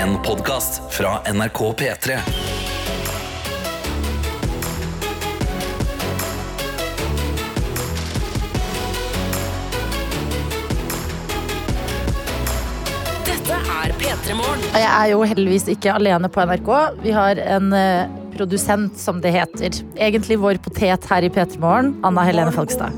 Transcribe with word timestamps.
En 0.00 0.16
podkast 0.22 0.92
fra 0.92 1.32
NRK 1.32 1.58
P3. 1.72 2.14
Dette 13.26 13.52
er 13.52 13.92
P3 13.92 14.38
Morgen. 14.38 14.64
Jeg 14.72 14.88
er 14.88 15.10
jo 15.12 15.20
heldigvis 15.20 15.68
ikke 15.68 15.92
alene 15.92 16.32
på 16.32 16.48
NRK. 16.48 16.72
Vi 17.04 17.12
har 17.12 17.44
en 17.58 17.72
eh, 17.76 18.08
produsent, 18.38 18.96
som 18.96 19.20
det 19.20 19.36
heter. 19.36 19.82
Egentlig 20.00 20.40
vår 20.40 20.64
potet 20.64 21.12
her 21.12 21.28
i 21.28 21.28
P3 21.28 21.60
Morgen, 21.60 21.98
Anna 22.00 22.24
Helene 22.24 22.56
Falkstad. 22.56 22.96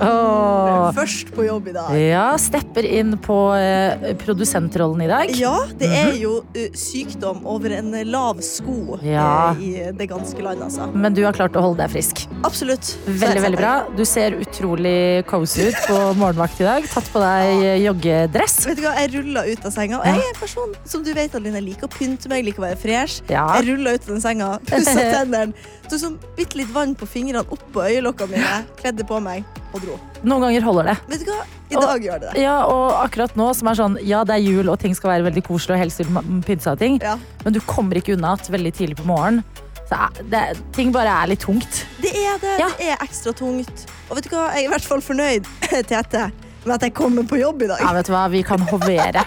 Først 0.00 1.30
på 1.34 1.44
jobb 1.46 1.68
i 1.70 1.74
dag. 1.74 1.92
Ja, 2.00 2.26
stepper 2.40 2.86
inn 2.86 3.16
på 3.20 3.36
eh, 3.56 4.10
produsentrollen 4.20 5.04
i 5.04 5.08
dag. 5.10 5.32
Ja, 5.38 5.54
det 5.80 5.90
er 5.96 6.14
jo 6.20 6.38
uh, 6.56 6.60
sykdom 6.76 7.42
over 7.48 7.74
en 7.76 7.92
lav 8.08 8.40
sko 8.44 8.98
Ja. 9.04 9.54
eh, 9.54 9.62
i 9.62 9.92
det 9.96 10.08
ganske 10.10 10.40
land, 10.44 10.62
altså. 10.66 10.88
Men 10.94 11.16
du 11.16 11.22
har 11.26 11.36
klart 11.36 11.56
å 11.58 11.64
holde 11.64 11.82
deg 11.82 11.92
frisk. 11.92 12.24
Absolutt. 12.46 12.94
Veldig, 13.06 13.44
veldig 13.46 13.60
bra. 13.60 13.74
Du 13.96 14.04
ser 14.08 14.36
utrolig 14.40 15.24
cozy 15.30 15.68
ut 15.70 15.80
på 15.86 15.98
morgenvakt 16.20 16.60
i 16.62 16.68
dag. 16.68 16.88
Tatt 16.90 17.10
på 17.12 17.22
deg 17.22 17.64
ja. 17.64 17.74
joggedress. 17.90 18.60
Vet 18.70 18.80
du 18.80 18.86
hva, 18.86 18.96
Jeg 19.00 19.12
rulla 19.18 19.44
ut 19.48 19.68
av 19.68 19.74
senga. 19.74 20.00
Og 20.00 20.08
jeg 20.08 20.22
er 20.22 20.32
en 20.32 20.40
person 20.40 20.78
som 20.88 21.04
du 21.06 21.12
vet, 21.16 21.34
Adeline, 21.34 21.62
liker 21.70 21.90
å 21.90 21.92
pynte 21.92 22.30
meg, 22.32 22.46
liker 22.48 22.64
å 22.64 22.68
være 22.70 22.80
fresh. 22.80 23.20
Ja. 23.30 23.46
Jeg 23.58 23.70
rulla 23.72 23.94
ut 23.96 24.08
av 24.08 24.14
den 24.14 24.24
senga, 24.24 24.50
pussa 24.70 24.96
tennene, 25.16 25.52
tok 25.90 26.00
sånn 26.02 26.18
bitte 26.36 26.56
litt 26.60 26.70
vann 26.74 26.94
på 26.98 27.06
fingrene 27.10 27.42
oppå 27.50 27.82
øyelokkene 27.86 28.30
mine, 28.36 28.60
kledde 28.80 29.04
på 29.06 29.18
meg 29.22 29.44
og 29.74 29.80
dro. 29.84 29.96
Noen 30.24 30.40
ganger 30.46 30.64
holder 30.66 30.84
det. 30.90 30.96
Vet 31.12 31.24
du 31.26 31.30
hva, 31.32 31.42
i 31.70 31.76
Og- 31.76 32.02
gjør 32.02 32.20
det 32.20 32.32
det. 32.34 32.42
Ja, 32.42 32.56
og 32.66 32.92
akkurat 33.04 33.34
nå 33.38 33.54
som 33.54 33.68
er 33.68 33.74
sånn, 33.78 33.98
ja 34.06 34.24
det 34.24 34.34
er 34.34 34.42
jul 34.44 34.68
og 34.68 34.78
ting 34.82 34.94
skal 34.94 35.10
være 35.14 35.30
veldig 35.30 35.44
koselig 35.46 35.76
og 35.76 35.82
helst 35.84 35.98
vil 36.02 36.06
pynte 36.46 36.76
ting, 36.78 36.98
Ja. 37.02 37.16
men 37.44 37.52
du 37.52 37.60
kommer 37.60 37.94
ikke 38.00 38.14
unna 38.16 38.32
at 38.32 38.48
veldig 38.50 38.72
tidlig 38.74 38.96
på 38.96 39.06
morgenen, 39.06 39.44
så 39.88 40.08
er 40.08 40.22
det, 40.30 40.58
ting 40.72 40.92
bare 40.92 41.08
er 41.08 41.26
litt 41.28 41.40
tungt. 41.40 41.84
Det 42.00 42.14
er 42.14 42.38
det. 42.38 42.58
Ja. 42.60 42.68
Det 42.78 42.88
er 42.94 42.96
ekstra 43.06 43.32
tungt. 43.34 43.86
Og 44.10 44.16
vet 44.16 44.24
du 44.24 44.30
hva, 44.30 44.52
jeg 44.54 44.64
er 44.64 44.68
i 44.68 44.72
hvert 44.72 44.84
fall 44.86 45.00
fornøyd, 45.00 45.46
Tete, 45.90 46.30
med 46.66 46.74
at 46.76 46.82
jeg 46.88 46.94
kommer 46.94 47.24
på 47.28 47.38
jobb 47.40 47.62
i 47.64 47.68
dag. 47.70 47.80
Ja, 47.80 47.92
vet 47.96 48.06
du 48.08 48.12
hva, 48.14 48.24
vi 48.32 48.42
kan 48.46 48.60
hovere. 48.70 49.22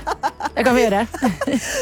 Det 0.53 0.63
kan 0.67 0.75
vi 0.77 0.83
gjøre. 0.85 1.03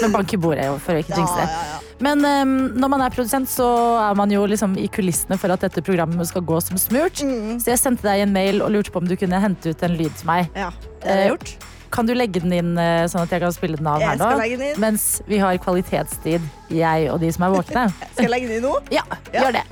Men 0.02 0.14
bank 0.14 0.34
i 0.34 0.40
bordet 0.40 0.68
for 0.84 0.96
å 0.96 1.02
ikke 1.04 1.18
jinxe 1.18 1.40
det. 1.42 1.48
ja, 1.48 1.64
ja. 1.72 1.80
Men 2.02 2.24
um, 2.26 2.54
når 2.82 2.90
man 2.90 3.02
er 3.06 3.12
produsent, 3.14 3.46
så 3.52 3.66
er 4.02 4.16
man 4.18 4.32
jo 4.34 4.40
liksom 4.50 4.72
i 4.82 4.88
kulissene 4.90 5.36
for 5.38 5.54
at 5.54 5.62
dette 5.62 5.84
programmet 5.86 6.26
skal 6.32 6.42
gå 6.50 6.58
som 6.66 6.80
smurt. 6.82 7.20
Mm. 7.22 7.60
Så 7.62 7.70
jeg 7.76 7.78
sendte 7.78 8.08
deg 8.08 8.24
en 8.24 8.32
mail 8.34 8.64
og 8.66 8.72
lurte 8.74 8.90
på 8.96 9.04
om 9.04 9.06
du 9.06 9.14
kunne 9.22 9.38
hente 9.44 9.70
ut 9.76 9.84
en 9.86 9.94
lyd 10.00 10.16
til 10.18 10.30
meg. 10.32 10.48
Ja, 10.58 10.72
det 11.04 11.12
har 11.12 11.20
jeg 11.22 11.28
Eh, 11.28 11.34
gjort. 11.36 11.68
Kan 11.92 12.08
du 12.08 12.14
legge 12.16 12.40
den 12.42 12.54
inn 12.56 12.72
eh, 12.80 13.04
sånn 13.12 13.26
at 13.28 13.34
jeg 13.36 13.44
kan 13.44 13.52
spille 13.54 13.76
den 13.78 13.86
av 13.92 14.00
her 14.02 14.16
Jeg 14.16 14.22
skal 14.24 14.58
nå? 14.64 14.72
Mens 14.82 15.06
vi 15.28 15.38
har 15.44 15.58
kvalitetstid, 15.62 16.42
jeg 16.74 17.10
og 17.12 17.20
de 17.22 17.30
som 17.36 17.46
er 17.46 17.54
våkne. 17.60 17.84
Skal 18.16 18.24
jeg 18.26 18.32
legge 18.34 18.48
den 18.50 18.62
inn 18.62 18.66
nå? 18.70 18.74
Ja, 18.96 19.04
Ja. 19.36 19.44
gjør 19.44 19.60
det. 19.60 19.66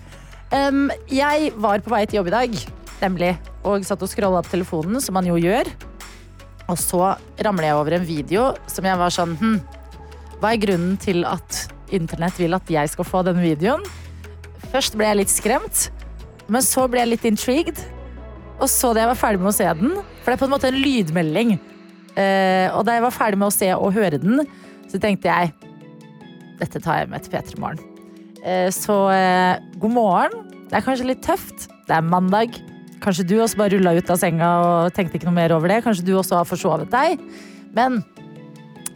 Um, 0.54 0.90
jeg 1.10 1.52
var 1.62 1.80
på 1.86 1.96
vei 1.96 2.04
til 2.10 2.20
jobb 2.20 2.30
i 2.30 2.36
dag, 2.36 2.60
nemlig, 3.02 3.34
og 3.64 3.86
satt 3.88 4.04
og 4.06 4.12
scrolla 4.12 4.42
på 4.46 4.54
telefonen, 4.54 5.00
som 5.04 5.16
man 5.18 5.28
jo 5.28 5.38
gjør. 5.40 5.70
Og 6.70 6.78
så 6.78 7.16
ramler 7.42 7.70
jeg 7.70 7.78
over 7.80 7.96
en 7.98 8.06
video 8.06 8.50
som 8.70 8.86
jeg 8.86 9.00
var 9.00 9.14
sånn 9.14 9.32
hm, 9.40 9.56
Hva 10.40 10.52
er 10.54 10.60
grunnen 10.62 11.00
til 11.02 11.24
at 11.26 11.64
internett 11.96 12.38
vil 12.38 12.54
at 12.54 12.70
jeg 12.70 12.92
skal 12.94 13.08
få 13.08 13.24
denne 13.26 13.42
videoen? 13.42 13.82
Først 14.70 14.94
ble 15.00 15.08
jeg 15.10 15.18
litt 15.24 15.34
skremt, 15.34 15.88
men 16.48 16.62
så 16.62 16.86
ble 16.88 17.02
jeg 17.02 17.12
litt 17.16 17.26
intrigued. 17.26 17.82
Og 18.60 18.70
så 18.70 18.92
da 18.94 19.04
jeg 19.04 19.12
var 19.14 19.18
ferdig 19.20 19.42
med 19.42 19.50
å 19.52 19.56
se 19.56 19.66
den, 19.82 19.96
for 20.22 20.30
det 20.30 20.36
er 20.36 20.42
på 20.44 20.48
en 20.50 20.54
måte 20.54 20.70
en 20.70 20.78
lydmelding. 20.84 21.56
Eh, 22.20 22.68
og 22.76 22.84
da 22.86 22.98
jeg 22.98 23.06
var 23.08 23.16
ferdig 23.16 23.40
med 23.42 23.50
å 23.50 23.56
se 23.56 23.72
og 23.74 23.96
høre 23.96 24.20
den, 24.22 24.44
så 24.92 25.02
tenkte 25.02 25.32
jeg 25.32 25.54
dette 26.60 26.82
tar 26.84 27.02
jeg 27.02 27.12
med 27.12 27.24
til 27.24 27.34
P3 27.34 27.60
Morgen. 27.64 27.82
Eh, 28.44 28.68
Så 28.76 28.96
eh, 29.16 29.58
god 29.80 29.96
morgen. 29.96 30.50
Det 30.70 30.78
er 30.78 30.86
kanskje 30.86 31.08
litt 31.10 31.24
tøft. 31.26 31.70
Det 31.88 31.96
er 31.96 32.06
mandag. 32.06 32.60
Kanskje 33.04 33.26
du 33.28 33.38
også 33.40 33.60
bare 33.60 33.78
rulla 33.78 33.96
ut 33.96 34.10
av 34.12 34.20
senga 34.20 34.48
og 34.64 34.96
tenkte 34.96 35.20
ikke 35.20 35.30
noe 35.30 35.38
mer 35.38 35.54
over 35.56 35.72
det. 35.72 35.84
Kanskje 35.86 36.06
du 36.08 36.16
også 36.20 36.42
har 36.42 36.48
forsovet 36.48 36.92
deg. 36.92 37.22
Men 37.76 38.02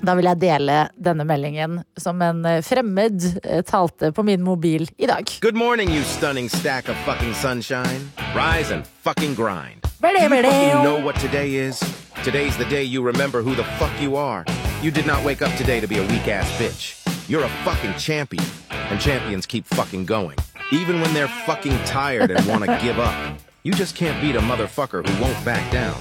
da 0.04 0.16
vil 0.20 0.28
jeg 0.28 0.42
dele 0.42 0.78
denne 1.00 1.24
meldingen 1.28 1.80
som 1.98 2.20
en 2.22 2.44
eh, 2.46 2.60
fremmed 2.66 3.24
eh, 3.44 3.62
talte 3.64 4.12
på 4.12 4.26
min 4.28 4.44
mobil 4.44 4.90
i 4.98 5.08
dag. 5.08 5.30
Good 5.42 5.56
morning, 5.56 5.90
you 5.90 6.04
stunning 6.04 6.50
stack 6.50 6.90
of 6.90 6.98
fucking 7.06 7.34
sunshine. 7.34 8.12
Rise 8.36 8.74
and 8.74 8.86
fucking 8.86 9.36
grind. 9.36 9.82
Do 10.02 10.10
you 10.10 10.30
fucking 10.30 10.84
know 10.84 11.00
what 11.00 11.16
today 11.16 11.56
is? 11.56 11.80
Today's 12.24 12.58
the 12.58 12.66
day 12.66 12.84
you 12.84 13.02
remember 13.02 13.42
who 13.42 13.56
the 13.56 13.64
fuck 13.80 13.92
you 14.02 14.18
are. 14.18 14.44
You 14.82 14.92
did 14.92 15.06
not 15.06 15.24
wake 15.24 15.42
up 15.42 15.56
today 15.56 15.80
to 15.80 15.88
be 15.88 16.00
a 16.00 16.08
weak 16.08 16.28
ass 16.28 16.52
bitch. 16.60 17.00
You're 17.30 17.44
a 17.44 17.50
fucking 17.64 17.94
champion. 17.98 18.46
And 18.70 19.00
champions 19.00 19.46
keep 19.46 19.66
fucking 19.66 20.06
going. 20.06 20.38
Even 20.74 21.00
when 21.00 21.14
they're 21.14 21.32
fucking 21.46 21.78
tired 21.86 22.32
and 22.32 22.46
want 22.48 22.66
to 22.66 22.80
give 22.82 23.00
up. 23.00 23.40
You 23.66 23.72
just 23.72 23.96
can't 23.96 24.20
beat 24.20 24.36
a 24.36 24.42
motherfucker 24.42 25.08
who 25.08 25.24
won't 25.24 25.40
back 25.46 25.64
down. 25.72 25.96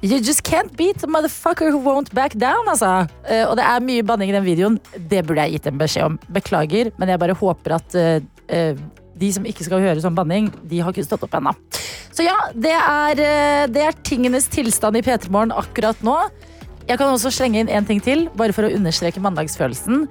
You 0.00 0.18
just 0.18 0.42
can't 0.44 0.74
beat 0.78 1.02
a 1.02 1.06
motherfucker 1.06 1.68
who 1.70 1.76
won't 1.76 2.08
back 2.14 2.32
down, 2.32 2.64
altså. 2.64 3.06
Uh, 3.28 3.50
og 3.50 3.58
det 3.58 3.66
er 3.68 3.84
mye 3.84 4.02
banning 4.02 4.30
i 4.30 4.32
den 4.32 4.46
videoen. 4.46 4.78
Det 4.96 5.20
burde 5.28 5.44
jeg 5.44 5.58
gitt 5.58 5.68
en 5.68 5.76
beskjed 5.82 6.06
om. 6.06 6.16
Beklager, 6.32 6.88
men 6.96 7.12
jeg 7.12 7.20
bare 7.20 7.36
håper 7.36 7.74
at 7.76 7.98
uh, 8.00 8.80
de 9.20 9.30
som 9.36 9.44
ikke 9.44 9.66
skal 9.68 9.84
høre 9.84 10.00
sånn 10.00 10.16
banning, 10.16 10.48
de 10.70 10.80
har 10.80 10.96
ikke 10.96 11.04
stått 11.04 11.28
opp 11.28 11.36
ennå. 11.36 11.52
Så 12.16 12.24
ja, 12.24 12.38
det 12.56 12.72
er, 12.78 13.20
det 13.68 13.84
er 13.90 14.00
tingenes 14.08 14.48
tilstand 14.48 14.96
i 14.96 15.04
P3 15.04 15.28
Morgen 15.28 15.52
akkurat 15.52 16.00
nå. 16.00 16.16
Jeg 16.88 16.96
kan 16.96 17.12
også 17.12 17.28
slenge 17.28 17.60
inn 17.60 17.68
en 17.68 17.92
ting 17.92 18.00
til, 18.00 18.30
bare 18.40 18.56
for 18.56 18.64
å 18.64 18.72
understreke 18.72 19.20
mandagsfølelsen. 19.20 20.06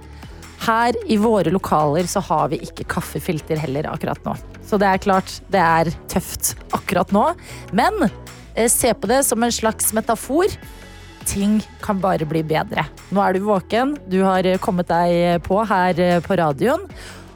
Her 0.61 0.97
i 1.09 1.17
våre 1.17 1.49
lokaler 1.53 2.05
så 2.09 2.21
har 2.27 2.51
vi 2.51 2.59
ikke 2.61 2.85
kaffefilter 2.91 3.57
heller 3.57 3.87
akkurat 3.89 4.21
nå. 4.27 4.35
Så 4.65 4.77
det 4.81 4.89
er 4.91 5.01
klart, 5.01 5.33
det 5.49 5.61
er 5.61 5.89
tøft 6.11 6.53
akkurat 6.75 7.09
nå. 7.15 7.31
Men 7.73 7.97
eh, 8.05 8.69
se 8.69 8.93
på 8.93 9.09
det 9.09 9.23
som 9.25 9.41
en 9.41 9.53
slags 9.53 9.89
metafor. 9.97 10.53
Ting 11.25 11.59
kan 11.81 12.01
bare 12.01 12.27
bli 12.29 12.43
bedre. 12.45 12.85
Nå 13.09 13.23
er 13.23 13.33
du 13.33 13.43
våken, 13.45 13.95
du 14.09 14.21
har 14.25 14.45
eh, 14.45 14.61
kommet 14.61 14.89
deg 14.91 15.41
på 15.47 15.63
her 15.65 15.99
eh, 16.01 16.21
på 16.21 16.37
radioen. 16.37 16.85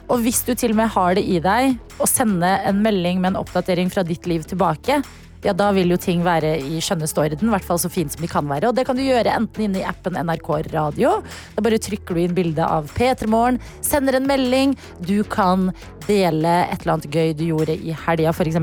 Og 0.06 0.22
hvis 0.22 0.44
du 0.46 0.54
til 0.54 0.70
og 0.70 0.78
med 0.78 0.92
har 0.94 1.18
det 1.18 1.26
i 1.26 1.40
deg 1.42 1.98
å 1.98 2.06
sende 2.06 2.52
en 2.62 2.78
melding 2.82 3.18
med 3.18 3.32
en 3.32 3.40
oppdatering 3.40 3.90
fra 3.90 4.06
ditt 4.06 4.26
liv 4.30 4.46
tilbake, 4.46 5.00
ja, 5.46 5.54
da 5.56 5.70
vil 5.76 5.92
jo 5.94 5.98
ting 6.00 6.24
være 6.26 6.56
i 6.58 6.80
skjønneste 6.82 7.22
orden, 7.22 7.48
i 7.48 7.54
hvert 7.54 7.66
fall 7.66 7.78
så 7.80 7.90
fint 7.92 8.12
som 8.12 8.24
de 8.24 8.30
kan 8.30 8.46
være. 8.50 8.70
Og 8.70 8.76
det 8.76 8.86
kan 8.88 8.98
du 8.98 9.04
gjøre 9.04 9.34
enten 9.36 9.68
inne 9.68 9.82
i 9.82 9.86
appen 9.86 10.18
NRK 10.18 10.50
Radio. 10.72 11.20
Da 11.54 11.64
bare 11.64 11.80
trykker 11.82 12.16
du 12.16 12.22
inn 12.24 12.34
bilde 12.36 12.66
av 12.66 12.90
P3 12.96 13.28
Morgen, 13.30 13.60
sender 13.84 14.18
en 14.18 14.26
melding. 14.28 14.74
Du 15.06 15.20
kan 15.30 15.70
dele 16.06 16.54
et 16.66 16.82
eller 16.82 16.96
annet 16.96 17.14
gøy 17.14 17.32
du 17.38 17.44
gjorde 17.48 17.76
i 17.76 17.94
helga, 18.06 18.34
f.eks. 18.34 18.58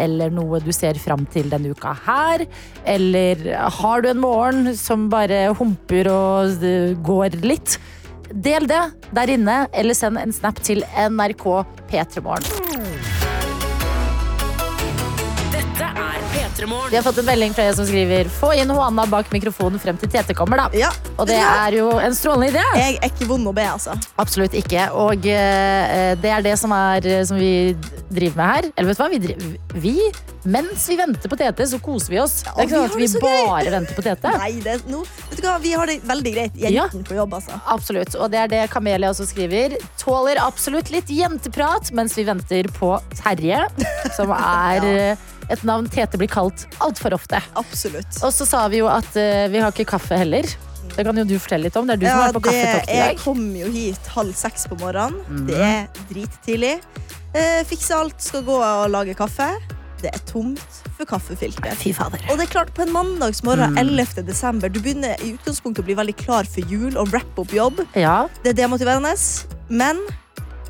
Eller 0.00 0.34
noe 0.34 0.60
du 0.64 0.72
ser 0.74 1.00
fram 1.00 1.24
til 1.32 1.48
denne 1.52 1.72
uka 1.72 1.94
her. 2.06 2.46
Eller 2.88 3.48
har 3.80 4.04
du 4.04 4.12
en 4.12 4.22
morgen 4.22 4.76
som 4.78 5.08
bare 5.12 5.48
humper 5.58 6.10
og 6.12 6.64
eh, 6.66 6.92
går 7.04 7.40
litt? 7.44 7.78
Del 8.32 8.64
det 8.68 8.84
der 9.12 9.32
inne, 9.34 9.66
eller 9.76 9.96
send 9.96 10.20
en 10.20 10.32
snap 10.32 10.60
til 10.64 10.84
NRK 10.96 11.48
P3 11.90 12.24
Morgen. 12.24 12.71
Vi 16.90 16.96
har 16.96 17.04
fått 17.04 17.18
en 17.22 17.28
melding 17.28 17.54
fra 17.56 17.68
en 17.70 17.76
som 17.76 17.86
skriver 17.88 18.28
Få 18.40 18.52
inn 18.56 18.70
Hoanna 18.72 19.06
bak 19.10 19.30
mikrofonen 19.32 19.80
frem 19.82 19.98
til 20.00 20.10
Tete 20.12 20.36
kommer, 20.36 20.64
da. 20.64 20.68
Ja. 20.76 20.90
Og 21.16 21.28
det 21.30 21.38
er 21.38 21.76
jo 21.78 21.88
en 22.00 22.16
strålende 22.16 22.52
idé. 22.52 22.64
Jeg 22.78 22.98
er 22.98 23.08
ikke 23.12 23.28
vond 23.30 23.48
å 23.48 23.54
be, 23.56 23.64
altså. 23.76 23.96
Absolutt 24.22 24.56
ikke. 24.58 24.88
Og 24.98 25.26
eh, 25.28 26.12
det 26.20 26.34
er 26.34 26.44
det 26.44 26.58
som, 26.60 26.74
er, 26.76 27.06
eh, 27.08 27.24
som 27.28 27.40
vi 27.40 27.72
driver 28.12 28.36
med 28.38 28.52
her. 28.52 28.70
Eller 28.76 28.92
vet 28.92 29.00
du 29.00 29.04
hva? 29.04 29.10
Vi, 29.12 29.22
driver, 29.26 29.56
vi 29.86 29.96
mens 30.42 30.88
vi 30.90 30.96
venter 30.98 31.30
på 31.30 31.38
Tete, 31.38 31.66
så 31.70 31.78
koser 31.82 32.12
vi 32.12 32.20
oss. 32.22 32.40
det 32.42 32.50
er 32.50 32.66
ikke 32.66 32.74
sånn 32.74 32.88
at 32.88 32.96
vi 32.98 33.08
så 33.12 33.20
gøy. 33.22 33.26
bare 33.46 33.74
venter 33.76 33.98
på 33.98 34.04
Tete. 34.06 34.32
Nei, 34.42 34.52
det 34.64 34.78
no, 34.90 35.04
vet 35.30 35.38
du 35.38 35.46
hva, 35.46 35.56
vi 35.62 35.74
har 35.78 35.90
det 35.90 35.98
veldig 36.08 36.32
greit, 36.34 36.56
jentene 36.58 37.06
på 37.06 37.18
jobb, 37.18 37.36
altså. 37.38 37.58
Absolutt. 37.70 38.16
Og 38.18 38.32
det 38.32 38.40
er 38.42 38.50
det 38.50 38.62
Kamelia 38.72 39.12
også 39.12 39.28
skriver. 39.30 39.76
Tåler 40.02 40.42
absolutt 40.42 40.90
litt 40.94 41.10
jenteprat 41.12 41.92
mens 41.94 42.18
vi 42.18 42.26
venter 42.26 42.70
på 42.74 42.96
Terje, 43.20 43.62
som 44.16 44.34
er 44.38 44.88
eh, 44.90 45.28
et 45.52 45.62
navn 45.68 45.88
Tete 45.92 46.18
blir 46.20 46.30
kalt 46.32 46.66
altfor 46.82 47.14
ofte. 47.16 47.40
Absolutt. 47.60 48.20
Og 48.24 48.32
så 48.34 48.46
sa 48.48 48.66
vi 48.72 48.80
jo 48.82 48.88
at 48.90 49.08
uh, 49.16 49.48
vi 49.52 49.60
har 49.62 49.72
ikke 49.74 49.88
kaffe 49.94 50.16
heller. 50.18 50.48
Det 50.92 51.04
kan 51.06 51.16
jo 51.16 51.24
du 51.24 51.38
fortelle 51.40 51.68
litt 51.68 51.76
om. 51.80 51.86
Det 51.88 51.94
er 51.96 52.00
du 52.02 52.06
som 52.08 52.22
er 52.26 52.34
på 52.36 52.42
kaffetokt 52.44 52.90
i 52.92 52.96
jeg 52.98 53.18
kom 53.22 53.44
jo 53.56 53.68
hit 53.72 54.08
halv 54.12 54.34
seks 54.36 54.66
på 54.68 54.76
morgenen. 54.80 55.20
Mm. 55.28 55.46
Det 55.48 55.60
er 55.64 55.86
drittidlig. 56.10 56.74
Eh, 57.32 57.62
fikse 57.64 57.96
alt, 57.96 58.18
skal 58.20 58.42
gå 58.44 58.58
og 58.60 58.90
lage 58.92 59.14
kaffe. 59.16 59.46
Det 60.02 60.10
er 60.10 60.20
tomt 60.28 60.80
for 60.98 61.06
kaffefilter. 61.08 61.72
Fy 61.78 61.94
fader. 61.96 62.20
Og 62.28 62.36
det 62.36 62.48
er 62.48 62.52
klart, 62.52 62.74
på 62.76 62.82
en 62.84 62.92
mandagsmorgen 62.92 63.72
Mm. 63.72 63.78
11. 63.78 64.24
desember, 64.26 64.68
du 64.68 64.80
begynner 64.82 65.14
i 65.22 65.32
utgangspunktet 65.36 65.84
å 65.84 65.86
bli 65.86 65.94
veldig 65.96 66.16
klar 66.18 66.44
for 66.44 66.60
jul 66.68 66.98
og 66.98 67.08
wrap 67.14 67.38
opp 67.38 67.54
jobb. 67.54 67.84
Ja, 67.94 68.26
Det 68.42 68.52
er 68.52 68.60
demotiverende. 68.66 69.14
Men 69.70 70.02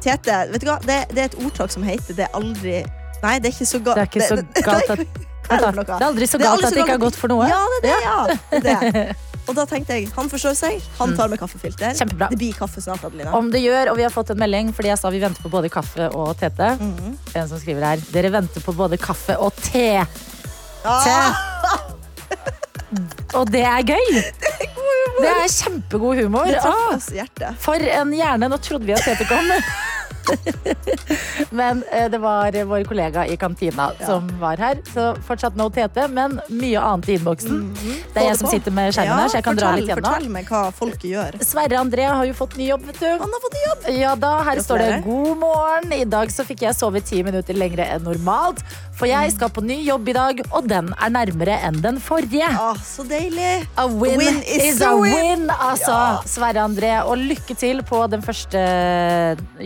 Tete, 0.02 0.46
vet 0.52 0.61
du 0.61 0.67
hva? 0.67 0.79
Det, 0.82 1.00
det 1.14 1.19
er 1.19 1.29
et 1.31 1.38
ordtak 1.44 1.70
som 1.70 1.82
heter 1.82 2.14
'det 2.14 2.26
er 2.29 2.34
aldri 2.34 2.84
Nei, 3.22 3.36
det 3.38 3.50
er 3.50 3.54
ikke 3.54 3.69
så 3.70 3.78
galt. 3.82 3.98
det 3.98 4.02
er 4.02 4.10
ikke 4.10 4.28
så 4.28 4.36
galt 4.66 4.90
at 4.90 5.04
er 5.52 5.60
det 5.74 5.84
Det 5.84 5.94
er 5.98 6.06
aldri 6.06 6.26
så 6.26 6.38
er 6.38 6.42
galt 6.46 6.64
at 6.64 6.72
det 6.74 6.82
ikke 6.84 6.96
er 6.96 7.02
godt 7.02 7.19
for 7.19 7.32
noe. 7.32 7.46
Ja, 7.50 7.60
det 7.82 7.92
er 7.92 8.00
det, 8.00 8.06
ja. 8.06 8.16
Det 8.66 8.74
er. 9.02 9.14
Og 9.50 9.56
da 9.58 9.64
tenkte 9.66 9.96
jeg, 9.98 10.06
han 10.14 10.28
forstår 10.30 10.54
seg, 10.54 10.84
han 11.00 11.16
tar 11.19 11.30
med 11.32 11.40
kaffefilter. 11.40 11.96
Kjempebra. 11.98 12.28
Det 12.30 12.38
blir 12.38 12.54
kaffe 12.54 12.82
snart, 12.84 13.02
Adelina. 13.08 13.32
Om 13.34 13.50
det 13.50 13.62
gjør, 13.64 13.90
og 13.90 13.98
vi 13.98 14.04
har 14.06 14.12
fått 14.14 14.30
en 14.34 14.38
melding 14.38 14.70
fordi 14.76 14.92
jeg 14.92 15.00
sa 15.00 15.10
vi 15.10 15.22
venter 15.22 15.42
på 15.42 15.50
både 15.50 15.70
kaffe 15.72 16.06
og 16.14 16.36
tete. 16.38 16.69
En 16.78 17.48
som 17.50 17.58
skriver 17.58 17.88
her. 17.88 18.04
Dere 18.14 18.30
venter 18.36 18.62
på 18.62 18.74
både 18.78 19.00
kaffe 19.02 19.34
og 19.42 19.50
te. 19.58 20.04
Ah, 20.86 21.34
Og 23.38 23.48
det 23.48 23.62
er 23.64 23.82
gøy! 23.88 24.08
Det 25.22 25.28
er 25.30 25.46
kjempegod 25.48 26.19
humor. 26.20 26.48
det 26.48 26.58
Ah, 26.60 27.54
for 27.60 27.80
en 27.80 28.12
hjerne. 28.14 28.48
Nå 28.52 28.58
trodde 28.62 28.86
vi 28.88 28.94
at 28.96 29.04
Tete 29.06 29.26
kom. 29.30 29.48
Men 31.50 31.82
eh, 31.92 32.08
det 32.10 32.19
var 32.22 32.56
vår 32.64 32.84
kollega 32.84 33.26
i 33.26 33.36
kantina 33.36 33.90
som 34.06 34.28
var 34.40 34.56
her. 34.56 34.80
Så 34.92 35.12
fortsatt 35.26 35.56
no 35.58 35.69
Tete, 35.72 36.06
men 36.08 36.38
mye 36.48 36.80
annet 36.80 37.08
i 37.08 37.16
innboksen. 37.19 37.62
Det 38.12 38.22
er 38.22 38.28
jeg 38.30 38.40
som 38.40 38.50
sitter 38.52 38.74
med 38.74 38.92
skjermen 38.94 39.22
her, 39.22 39.32
så 39.32 39.40
jeg 39.40 39.46
kan 39.46 39.58
dra 39.58 39.72
litt 39.76 39.88
gjennom. 39.90 40.08
Fortell 40.08 40.30
meg 40.32 40.50
hva 40.52 40.62
folket 40.76 41.08
gjør. 41.10 41.38
Sverre 41.46 41.80
André 41.80 42.08
har 42.10 42.24
jo 42.28 42.36
fått 42.36 42.56
ny 42.60 42.69
jobb, 42.70 42.86
vet 42.90 43.00
du. 43.02 43.08
Han 43.08 43.36
har 43.36 43.44
fått 43.46 43.58
ny 43.58 43.64
jobb! 43.66 43.90
Ja 44.02 44.14
da, 44.19 44.32
her 44.46 44.62
står 44.64 44.84
det 44.84 44.90
'God 45.06 45.42
morgen'. 45.42 45.96
I 45.96 46.08
dag 46.08 46.32
så 46.32 46.46
fikk 46.48 46.64
jeg 46.66 46.78
sove 46.78 47.02
ti 47.04 47.22
minutter 47.26 47.56
lengre 47.56 47.88
enn 47.94 48.04
normalt. 48.06 48.64
For 49.02 49.10
jeg 49.10 49.32
skal 49.34 49.50
på 49.50 49.62
ny 49.66 49.81
jobb 49.82 50.06
i 50.12 50.14
dag, 50.14 50.40
og 50.54 50.66
den 50.70 50.93
er 50.94 51.10
nærmere 51.10 51.56
enn 51.66 51.81
den 51.82 51.96
forrige. 51.99 52.46
Ah, 52.54 52.78
så 52.87 53.02
deilig. 53.02 53.64
A 53.75 53.88
win, 53.90 54.14
win 54.20 54.37
is, 54.46 54.76
is 54.76 54.82
a 54.87 54.93
win, 54.94 55.16
win. 55.16 55.43
altså. 55.50 55.90
Ja. 55.90 56.20
Sverre 56.31 56.62
André, 56.62 56.93
og 57.02 57.19
lykke 57.19 57.56
til 57.58 57.82
på 57.88 58.04
den 58.12 58.22
første 58.22 58.62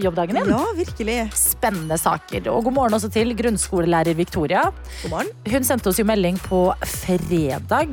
jobbdagen 0.01 0.39
din. 0.41 0.49
Ja, 0.55 0.63
virkelig. 0.79 1.19
Spennende 1.37 1.99
saker. 2.01 2.49
Og 2.55 2.65
god 2.65 2.77
morgen 2.79 2.97
også 2.97 3.11
til 3.13 3.35
grunnskolelærer 3.37 4.17
Victoria. 4.17 4.65
God 5.03 5.13
morgen. 5.13 5.33
Hun 5.53 5.69
sendte 5.69 5.93
oss 5.93 6.01
jo 6.01 6.09
melding 6.09 6.41
på 6.49 6.71
fredag, 6.97 7.93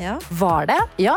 Ja. 0.00 0.16
var 0.42 0.66
det? 0.66 0.80
Ja. 1.06 1.14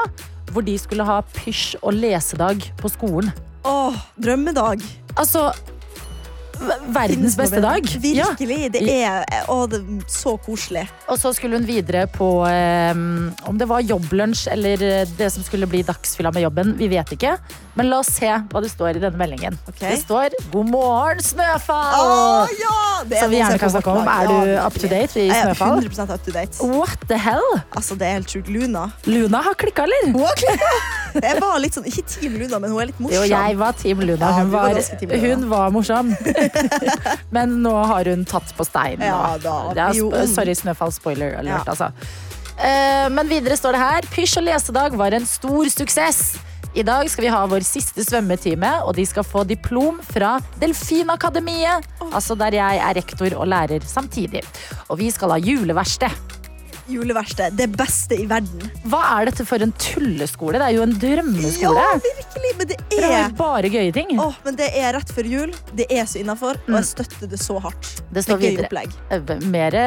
Hvor 0.53 0.61
de 0.61 0.77
skulle 0.77 1.05
ha 1.07 1.17
pysj 1.33 1.79
og 1.81 1.93
lesedag 1.97 2.61
på 2.77 2.89
skolen. 2.93 3.33
Åh, 3.65 3.95
drømmedag. 4.21 4.85
Altså 5.17 5.49
Verdens 6.93 7.35
beste 7.37 7.61
dag. 7.63 7.87
Ja. 8.03 8.29
Virkelig. 8.31 8.71
Det 8.75 8.83
er 9.03 9.25
å, 9.51 9.63
det 9.69 9.81
så 10.11 10.35
koselig. 10.43 10.85
Og 11.11 11.19
så 11.19 11.33
skulle 11.35 11.59
hun 11.59 11.67
videre 11.67 12.05
på 12.11 12.29
eh, 12.47 12.93
om 13.49 13.59
det 13.59 13.67
var 13.69 13.83
jobblunsj 13.83 14.47
eller 14.53 14.87
eh, 14.87 15.13
det 15.17 15.29
som 15.33 15.45
skulle 15.45 15.69
bli 15.69 15.83
dagsfylla 15.87 16.33
med 16.35 16.45
jobben. 16.47 16.75
Vi 16.79 16.89
vet 16.93 17.15
ikke. 17.17 17.37
Men 17.75 17.89
la 17.89 17.99
oss 18.03 18.11
se 18.13 18.29
hva 18.29 18.61
det 18.61 18.69
står 18.69 18.99
i 18.99 19.01
denne 19.01 19.17
meldingen. 19.17 19.55
Okay. 19.71 19.95
Det 19.95 20.03
står 20.03 20.35
'God 20.51 20.69
morgen, 20.69 21.21
snøfall'! 21.25 21.95
Oh, 21.97 22.51
ja! 22.59 23.03
Det 23.03 23.17
er 23.17 23.21
Som 23.23 23.31
vi 23.33 23.39
gjerne 23.41 23.59
kan 23.59 23.69
snakke 23.73 23.89
om. 23.89 24.07
Er 24.07 24.27
du 24.29 24.67
up 24.67 24.77
to 24.79 24.87
date 24.87 25.17
i 25.19 25.27
Jeg 25.27 25.37
er 25.39 25.49
snøfall? 25.49 25.79
100 25.81 26.13
up 26.13 26.23
to 26.25 26.31
date. 26.31 26.59
What 26.61 27.07
the 27.09 27.17
hell? 27.17 27.49
Altså, 27.75 27.97
det 27.97 28.07
er 28.07 28.19
helt 28.19 28.29
sjukt. 28.29 28.51
Luna. 28.53 28.91
Luna 29.09 29.41
har 29.41 29.57
klikka, 29.57 29.87
eller? 29.87 30.11
Hun 30.13 30.21
har. 30.21 30.93
Jeg 31.23 31.41
var 31.41 31.57
litt 31.61 31.75
sånn, 31.77 31.85
ikke 31.89 32.03
Team 32.09 32.37
Luna, 32.41 32.59
men 32.59 32.71
hun 32.73 32.81
er 32.81 32.89
litt 32.89 33.01
morsom. 33.01 33.17
Jo, 33.21 33.25
jeg 33.29 33.57
var 33.59 33.75
Team 33.77 33.99
Luna. 34.01 34.31
Hun 34.33 34.45
ja, 34.45 34.51
var 34.53 34.69
var, 34.73 34.79
Luna. 35.01 35.19
hun 35.25 35.49
var 35.49 35.73
morsom. 35.73 36.13
Men 37.35 37.57
nå 37.63 37.73
har 37.89 38.09
hun 38.09 38.25
tatt 38.29 38.53
på 38.57 38.65
steinen. 38.67 39.05
Ja, 39.07 39.37
da, 39.41 39.57
Ja, 39.77 39.91
sorry, 40.29 40.55
snøfall. 40.57 40.93
Spoiler 40.93 41.37
alert, 41.39 41.65
Ja. 41.65 41.73
altså. 41.73 41.91
Uh, 42.53 43.09
Men 43.09 43.29
videre 43.29 43.57
står 43.57 43.73
det 43.73 43.79
her 43.81 44.05
Pysj 44.13 44.37
og 44.37 44.43
lesedag 44.45 44.97
var 44.97 45.15
en 45.17 45.25
stor 45.25 45.69
suksess. 45.73 46.35
I 46.73 46.81
dag 46.81 47.05
skal 47.05 47.27
vi 47.27 47.29
ha 47.29 47.39
vår 47.45 47.61
siste 47.61 48.01
svømmetime, 48.01 48.69
og 48.81 48.95
de 48.97 49.03
skal 49.05 49.25
få 49.27 49.43
diplom 49.45 49.99
fra 50.07 50.39
Delfinakademiet. 50.57 51.85
Altså 52.09 52.33
der 52.33 52.57
jeg 52.57 52.79
er 52.81 52.97
rektor 52.97 53.35
og 53.37 53.45
lærer 53.53 53.85
samtidig. 53.85 54.41
Og 54.89 54.97
vi 54.97 55.11
skal 55.13 55.35
ha 55.35 55.37
juleverksted. 55.37 56.41
Juleverksted. 56.89 57.55
Det 57.57 57.67
beste 57.77 58.17
i 58.19 58.25
verden. 58.29 58.63
Hva 58.89 58.99
er 59.17 59.29
dette 59.29 59.45
for 59.47 59.63
en 59.63 59.71
tulleskole? 59.79 60.59
Det 60.59 60.67
er 60.67 60.75
jo 60.77 60.83
en 60.85 60.95
drømmeskole. 60.99 61.83
Ja, 61.83 61.97
virkelig. 62.03 62.51
Men 62.59 62.69
det 62.71 62.77
Dere 62.91 63.09
har 63.09 63.15
er 63.17 63.27
jo 63.29 63.37
bare 63.39 63.71
gøye 63.73 63.93
ting. 63.95 64.13
Åh, 64.19 64.39
men 64.45 64.57
det 64.59 64.69
er 64.77 64.93
rett 64.97 65.13
før 65.15 65.29
jul. 65.31 65.53
Det 65.73 65.87
er 65.93 66.05
så 66.09 66.19
innafor, 66.21 66.59
og 66.67 66.75
jeg 66.75 66.89
støtter 66.91 67.31
det 67.31 67.39
så 67.41 67.57
hardt. 67.63 67.91
Det 68.13 68.25
står 68.27 68.41
det 68.43 68.53
videre. 68.57 68.85
Eh, 69.09 69.35
Mere, 69.53 69.83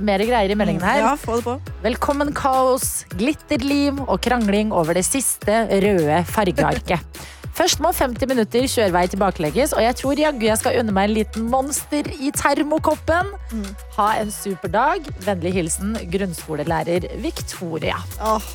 mere 0.00 0.26
greier 0.28 0.52
i 0.54 0.58
meldingen 0.58 0.84
her. 0.84 1.02
Ja, 1.04 1.14
få 1.20 1.38
det 1.40 1.46
på. 1.46 1.58
Velkommen 1.84 2.32
kaos, 2.36 3.04
glitterliv 3.18 4.00
og 4.08 4.20
krangling 4.24 4.72
over 4.72 4.96
det 4.98 5.04
siste 5.08 5.64
røde 5.70 6.22
fargearket. 6.32 7.04
Først 7.58 7.80
må 7.82 7.90
50 7.90 8.28
minutter 8.30 8.66
kjørevei 8.70 9.08
tilbakelegges, 9.10 9.72
og 9.74 9.82
jeg 9.82 9.96
tror 9.98 10.20
jaggu 10.20 10.44
jeg 10.46 10.60
skal 10.60 10.76
unne 10.78 10.92
meg 10.94 11.08
en 11.08 11.14
liten 11.16 11.48
monster 11.50 12.06
i 12.22 12.30
termokoppen. 12.36 13.32
Ha 13.96 14.06
en 14.20 14.30
super 14.30 14.70
dag. 14.70 15.08
Vennlig 15.26 15.50
hilsen 15.56 15.96
grunnskolelærer 16.12 17.08
Victoria. 17.24 17.98
Åh, 18.22 18.46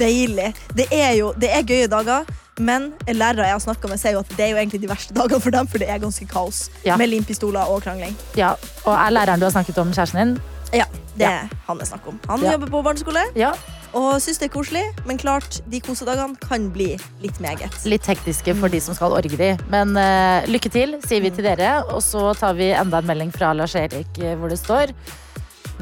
deilig. 0.00 0.50
Det 0.74 0.88
er 0.90 1.14
jo 1.20 1.30
det 1.38 1.52
er 1.54 1.62
gøye 1.70 1.86
dager, 1.92 2.26
men 2.58 2.90
lærere 3.06 3.46
jeg 3.46 3.54
har 3.60 3.62
snakka 3.62 3.92
med, 3.92 4.02
sier 4.02 4.16
jo 4.18 4.24
at 4.26 4.34
det 4.34 4.48
er 4.48 4.52
jo 4.56 4.58
egentlig 4.64 4.82
de 4.82 4.90
verste 4.90 5.14
dagene 5.14 5.38
for 5.44 5.54
dem, 5.54 5.70
for 5.70 5.78
det 5.78 5.86
er 5.94 6.02
ganske 6.02 6.26
kaos. 6.34 6.64
Ja. 6.82 6.98
Med 6.98 7.12
limpistoler 7.14 7.70
og 7.70 7.84
krangling. 7.86 8.16
Ja, 8.36 8.56
og 8.82 8.94
er 8.98 9.14
læreren 9.14 9.38
du 9.38 9.46
har 9.46 9.54
snakket 9.54 9.78
om, 9.78 9.94
kjæresten 9.94 10.18
din? 10.24 10.38
Ja, 10.74 10.84
det 11.14 11.22
Ja. 11.30 11.30
er 11.46 11.48
han 11.68 11.78
det 11.78 11.86
er 11.86 11.94
snakk 11.94 12.08
om. 12.10 12.18
Han 12.28 12.42
Ja. 12.42 12.52
jobber 12.58 12.66
på 12.74 12.82
barneskole 12.82 13.22
Ja, 13.36 13.52
og 13.96 14.20
syns 14.20 14.38
det 14.40 14.48
er 14.48 14.52
koselig, 14.52 14.82
men 15.08 15.18
klart, 15.20 15.60
de 15.70 15.80
kosedagene 15.84 16.36
kan 16.42 16.68
bli 16.74 16.90
litt 17.22 17.40
meget. 17.40 17.72
Litt 17.88 18.06
hektiske 18.08 18.54
for 18.58 18.68
de 18.72 18.80
som 18.84 18.94
skal 18.96 19.14
orge 19.16 19.36
de. 19.40 19.50
Men 19.72 19.96
uh, 19.96 20.44
lykke 20.50 20.70
til, 20.72 20.96
sier 21.06 21.22
vi 21.24 21.30
til 21.32 21.44
dere. 21.48 21.82
Og 21.94 22.02
så 22.04 22.34
tar 22.38 22.54
vi 22.58 22.72
enda 22.76 23.00
en 23.00 23.08
melding 23.08 23.32
fra 23.34 23.54
Lars 23.56 23.74
Erik 23.78 24.18
eh, 24.20 24.36
hvor 24.38 24.48
det 24.52 24.58
står 24.60 24.92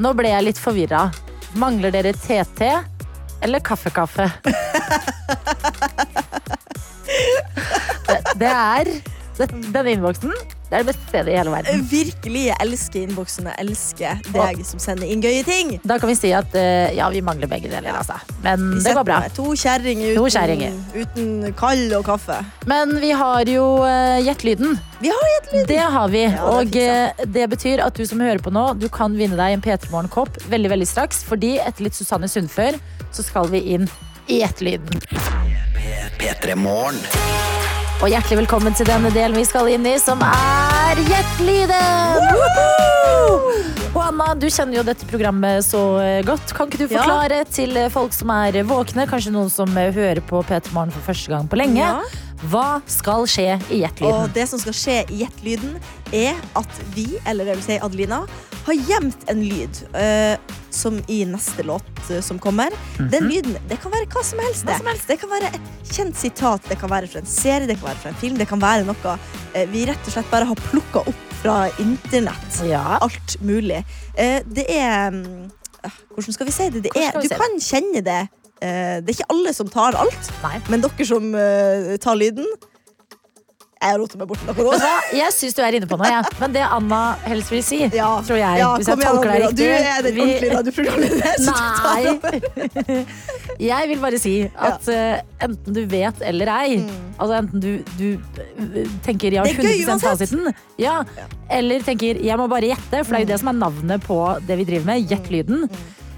Nå 0.02 0.12
ble 0.16 0.28
jeg 0.28 0.44
litt 0.44 0.60
forvirra. 0.60 1.10
Mangler 1.56 1.90
dere 1.94 2.12
TT 2.12 2.60
eller 3.46 3.60
kaffekaffe? 3.64 4.28
det, 8.08 8.18
det 8.42 8.52
er 8.52 8.84
Den 9.38 9.86
innboksen 9.94 10.32
det 10.66 10.74
er 10.74 10.82
det 10.82 10.88
beste 10.88 11.08
stedet 11.08 11.30
i 11.30 11.36
hele 11.38 11.52
verden. 11.52 11.82
Virkelig, 11.90 12.40
jeg 12.48 12.56
elsker 12.64 13.04
innboksen. 13.06 13.46
Jeg 13.52 13.62
elsker 13.62 14.22
deg 14.34 14.62
som 14.66 14.82
sender 14.82 15.06
inn 15.06 15.22
gøye 15.22 15.44
ting. 15.46 15.76
Da 15.86 16.00
kan 16.02 16.10
vi 16.10 16.16
si 16.18 16.32
at 16.34 16.56
uh, 16.58 16.88
ja, 16.96 17.06
vi 17.14 17.22
mangler 17.22 17.50
begge 17.50 17.70
deler, 17.70 17.94
altså. 17.94 18.18
Men 18.42 18.72
Vi 18.74 18.82
det 18.82 18.96
går 18.98 19.06
bra. 19.06 19.20
To 19.36 19.54
kjerringer 19.54 20.18
uten, 20.18 20.80
uten 20.96 21.54
kall 21.58 21.84
og 21.98 22.06
kaffe. 22.08 22.40
Men 22.66 22.96
vi 23.02 23.12
har 23.14 23.46
jo 23.50 23.68
uh. 23.84 24.18
Vi 24.98 25.12
har 25.12 25.30
gjettelyden. 25.30 25.66
Det 25.68 25.78
har 25.78 26.08
vi. 26.08 26.24
Ja, 26.24 26.30
det 26.34 26.42
og 26.56 26.76
eh, 26.80 27.26
det 27.36 27.48
betyr 27.52 27.82
at 27.84 27.94
du 27.94 28.06
som 28.08 28.20
hører 28.24 28.42
på 28.42 28.50
nå, 28.54 28.66
du 28.80 28.88
kan 28.92 29.14
vinne 29.18 29.38
deg 29.38 29.54
en 29.54 29.62
P3 29.62 29.92
Morgen-kopp 29.92 30.40
veldig 30.50 30.72
veldig 30.72 30.88
straks. 30.88 31.22
Fordi 31.26 31.56
etter 31.62 31.86
litt 31.86 31.98
Susanne 31.98 32.30
Sundfør 32.32 32.80
så 33.14 33.24
skal 33.26 33.52
vi 33.52 33.62
inn 33.76 33.86
i 34.26 34.40
gjettelyden. 34.42 35.04
P3 36.18 36.58
Morgen. 36.58 36.98
Og 38.04 38.10
hjertelig 38.12 38.36
velkommen 38.42 38.74
til 38.76 38.86
denne 38.88 39.08
delen 39.14 39.36
vi 39.38 39.44
skal 39.48 39.70
inn 39.72 39.86
i, 39.88 39.94
som 40.00 40.20
er 40.24 40.98
Gjett-lyden! 41.08 42.26
Og 43.96 44.02
Anna, 44.04 44.26
du 44.36 44.44
kjenner 44.52 44.76
jo 44.78 44.84
dette 44.86 45.08
programmet 45.08 45.64
så 45.64 45.80
eh, 46.04 46.18
godt. 46.26 46.52
Kan 46.56 46.68
ikke 46.68 46.82
du 46.82 46.92
Ja. 46.92 47.00
forklare 47.00 47.38
til 47.48 47.72
eh, 47.80 47.88
folk 47.92 48.12
som 48.12 48.30
er 48.34 48.58
våkne, 48.68 49.06
kanskje 49.08 49.32
noen 49.32 49.48
som 49.52 49.72
eh, 49.80 49.88
hører 49.96 50.20
på 50.28 50.42
P3 50.44 50.74
Morgen 50.76 50.92
for 50.92 51.08
første 51.08 51.32
gang 51.32 51.48
på 51.48 51.56
lenge, 51.58 51.80
Ja. 51.80 52.02
hva 52.52 52.82
skal 52.86 53.24
skje 53.24 53.48
i 53.72 53.80
Og 53.80 53.86
Gjett-lyden? 53.86 54.32
det 54.36 54.46
som 54.52 54.60
skal 54.60 54.76
skje 54.76 54.98
i 55.08 55.22
Gjett-lyden, 55.24 55.78
er 56.14 56.36
at 56.58 56.84
vi, 56.94 57.08
eller 57.26 57.48
det 57.48 57.58
vil 57.58 57.66
si 57.66 57.80
Adelina, 57.82 58.22
har 58.66 58.86
gjemt 58.90 59.26
en 59.30 59.42
lyd. 59.46 59.82
Uh, 59.94 60.56
som 60.76 61.00
i 61.06 61.24
neste 61.24 61.62
låt 61.62 62.10
eh, 62.10 62.20
som 62.20 62.38
kommer. 62.38 62.70
Den 62.98 63.28
lyden 63.28 63.56
det 63.68 63.78
kan 63.82 63.92
være 63.94 64.08
hva 64.12 64.22
som 64.24 64.40
helst. 64.44 64.66
Det. 64.68 64.78
det 65.08 65.18
kan 65.22 65.32
være 65.32 65.50
et 65.56 65.92
kjent 65.92 66.18
sitat, 66.18 66.68
det 66.68 66.78
kan 66.80 66.92
være 66.92 67.10
fra 67.10 67.22
en 67.22 67.30
serie, 67.30 67.66
det 67.68 67.78
kan 67.80 67.90
være 67.90 68.02
fra 68.04 68.12
en 68.12 68.20
film. 68.20 68.38
Det 68.40 68.48
kan 68.50 68.62
være 68.62 68.86
noe 68.88 69.16
eh, 69.54 69.66
vi 69.72 69.86
rett 69.88 70.08
og 70.10 70.16
slett 70.16 70.32
bare 70.32 70.48
har 70.50 70.64
plukka 70.68 71.04
opp 71.06 71.36
fra 71.40 71.58
internett. 71.82 72.60
Ja. 72.68 72.98
Alt 73.00 73.38
mulig. 73.44 73.82
Det 74.16 74.64
er 74.72 75.12
mm, 75.12 75.50
ah, 75.84 75.98
Hvordan 76.14 76.36
skal 76.36 76.48
vi 76.48 76.54
si 76.54 76.70
det? 76.74 76.86
det 76.88 76.94
er, 76.96 77.16
du 77.20 77.28
kan 77.32 77.60
kjenne 77.60 78.02
det. 78.04 78.22
Det 78.56 78.70
er 79.04 79.12
ikke 79.12 79.28
alle 79.34 79.52
som 79.52 79.68
tar 79.68 79.98
alt, 80.00 80.30
Nei. 80.40 80.56
men 80.72 80.80
dere 80.80 81.04
som 81.04 81.26
tar 82.00 82.16
lyden 82.16 82.46
Jeg 83.86 83.98
rota 84.02 84.18
meg 84.20 84.28
bort 84.28 84.42
noe 84.46 84.54
nå. 84.66 84.90
Jeg 85.20 85.32
syns 85.36 85.54
du 85.56 85.62
er 85.62 85.76
inne 85.78 85.88
på 85.90 85.98
noe, 86.00 86.08
ja. 86.10 86.22
Men 86.40 86.52
det 86.56 86.62
Anna 86.66 87.00
helst 87.26 87.50
vil 87.54 87.62
si, 87.66 87.78
Ja. 87.94 88.10
tror 88.26 88.38
jeg, 88.40 88.58
Ja, 88.62 88.70
hvis 88.76 88.88
jeg 88.90 88.98
tolker 89.02 89.30
deg 89.32 89.42
riktig 89.46 89.56
Du 89.56 89.64
er 89.70 90.02
den 90.06 90.14
vi- 90.14 90.26
ordentlige 90.26 90.54
radioprogramlederen. 90.56 91.40
Nei. 91.50 93.06
Jeg 93.66 93.88
vil 93.90 94.00
bare 94.02 94.18
si 94.20 94.34
at 94.52 94.88
uh, 94.92 95.20
enten 95.46 95.76
du 95.76 95.82
vet 95.90 96.20
eller 96.26 96.50
ei, 96.52 96.78
altså 97.16 97.38
enten 97.38 97.62
du, 97.62 97.70
du 97.96 98.06
eh, 98.42 98.88
tenker 99.06 99.32
jeg 99.32 99.40
har 99.42 99.46
Mm. 99.46 99.56
Det 99.56 99.64
er 99.64 99.76
gøy 99.76 99.82
100 99.86 99.92
uansett. 99.92 100.08
fasiten, 100.10 100.54
ja, 100.82 100.96
eller 101.50 101.80
tenker 101.86 102.18
jeg 102.20 102.36
må 102.40 102.48
bare 102.50 102.68
gjette, 102.72 103.00
for 103.04 103.14
det 103.14 103.20
er 103.20 103.24
jo 103.24 103.30
det 103.32 103.38
som 103.40 103.48
er 103.52 103.56
navnet 103.60 104.04
på 104.04 104.18
det 104.46 104.58
vi 104.60 104.66
driver 104.68 104.84
Mm. 104.86 104.90
med, 104.90 105.10
gjett-lyden. 105.10 105.70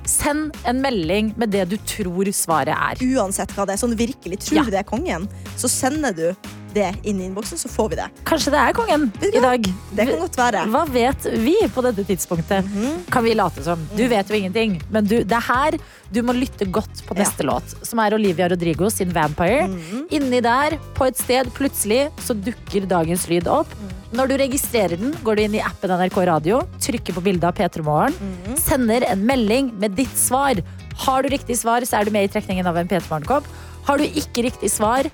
Send 0.09 0.57
en 0.67 0.79
melding 0.83 1.35
med 1.37 1.51
det 1.53 1.67
du 1.69 1.77
tror 1.85 2.25
svaret 2.33 2.73
er. 2.73 2.97
Uansett 3.05 3.53
hva 3.55 3.67
det 3.69 3.75
er, 3.77 3.81
sånn 3.83 3.95
virkelig 3.99 4.39
tror 4.41 4.57
Ja. 4.63 4.65
det 4.65 4.81
er 4.81 4.89
kongen, 4.89 5.29
så 5.57 5.69
sender 5.69 6.15
du 6.17 6.35
det 6.75 6.95
inn 7.05 7.21
i 7.21 7.25
innboksen, 7.29 7.59
så 7.59 7.69
får 7.69 7.89
vi 7.91 7.97
det. 8.01 8.07
Kanskje 8.29 8.53
det 8.55 8.61
er 8.61 8.73
kongen 8.77 9.07
i 9.25 9.41
dag. 9.41 9.69
Det 9.97 10.07
kan 10.11 10.21
godt 10.21 10.37
være. 10.39 10.65
Hva 10.73 10.85
vet 10.93 11.29
vi 11.45 11.55
på 11.75 11.83
dette 11.87 12.05
tidspunktet? 12.09 12.65
Mhm. 12.69 13.05
Kan 13.11 13.25
vi 13.25 13.35
late 13.35 13.63
som? 13.65 13.87
Du 13.97 14.05
vet 14.09 14.29
jo 14.29 14.35
ingenting, 14.37 14.81
men 14.91 15.05
du, 15.09 15.23
det 15.25 15.33
er 15.39 15.47
her 15.49 15.79
du 16.13 16.23
må 16.25 16.33
lytte 16.33 16.65
godt 16.73 17.03
på 17.05 17.15
neste 17.19 17.45
låt, 17.45 17.75
som 17.85 17.99
er 18.01 18.15
Olivia 18.17 18.49
Rodrigo 18.49 18.89
sin 18.91 19.11
'Vampire'. 19.13 19.69
Mhm. 19.69 20.07
Inni 20.11 20.41
der, 20.41 20.79
på 20.95 21.07
et 21.07 21.17
sted, 21.19 21.51
plutselig 21.53 22.11
så 22.25 22.33
dukker 22.35 22.87
dagens 22.89 23.29
lyd 23.29 23.47
opp. 23.47 23.69
Når 24.13 24.29
du 24.29 24.35
registrerer 24.41 24.97
den, 24.97 25.13
går 25.23 25.37
du 25.37 25.43
inn 25.43 25.55
i 25.55 25.61
appen 25.61 25.91
NRK 25.91 26.25
Radio, 26.27 26.63
trykker 26.81 27.13
på 27.13 27.21
bildet 27.23 27.45
av 27.45 27.55
P3 27.55 27.83
Morgen, 27.85 28.15
Mhm. 28.15 28.57
sender 28.57 29.05
en 29.05 29.27
melding 29.27 29.73
med 29.79 29.95
ditt 29.97 30.17
svar. 30.17 30.55
Har 30.97 31.23
du 31.23 31.29
riktig 31.29 31.57
svar, 31.59 31.81
så 31.85 32.01
er 32.01 32.05
du 32.05 32.11
med 32.11 32.25
i 32.25 32.33
trekningen 32.41 32.67
av 32.67 32.77
en 32.77 32.89
P3 32.89 33.05
Morgen-kopp. 33.11 33.45
Har 33.85 33.99
du 33.99 34.05
ikke 34.05 34.43
riktig 34.45 34.71
svar, 34.71 35.05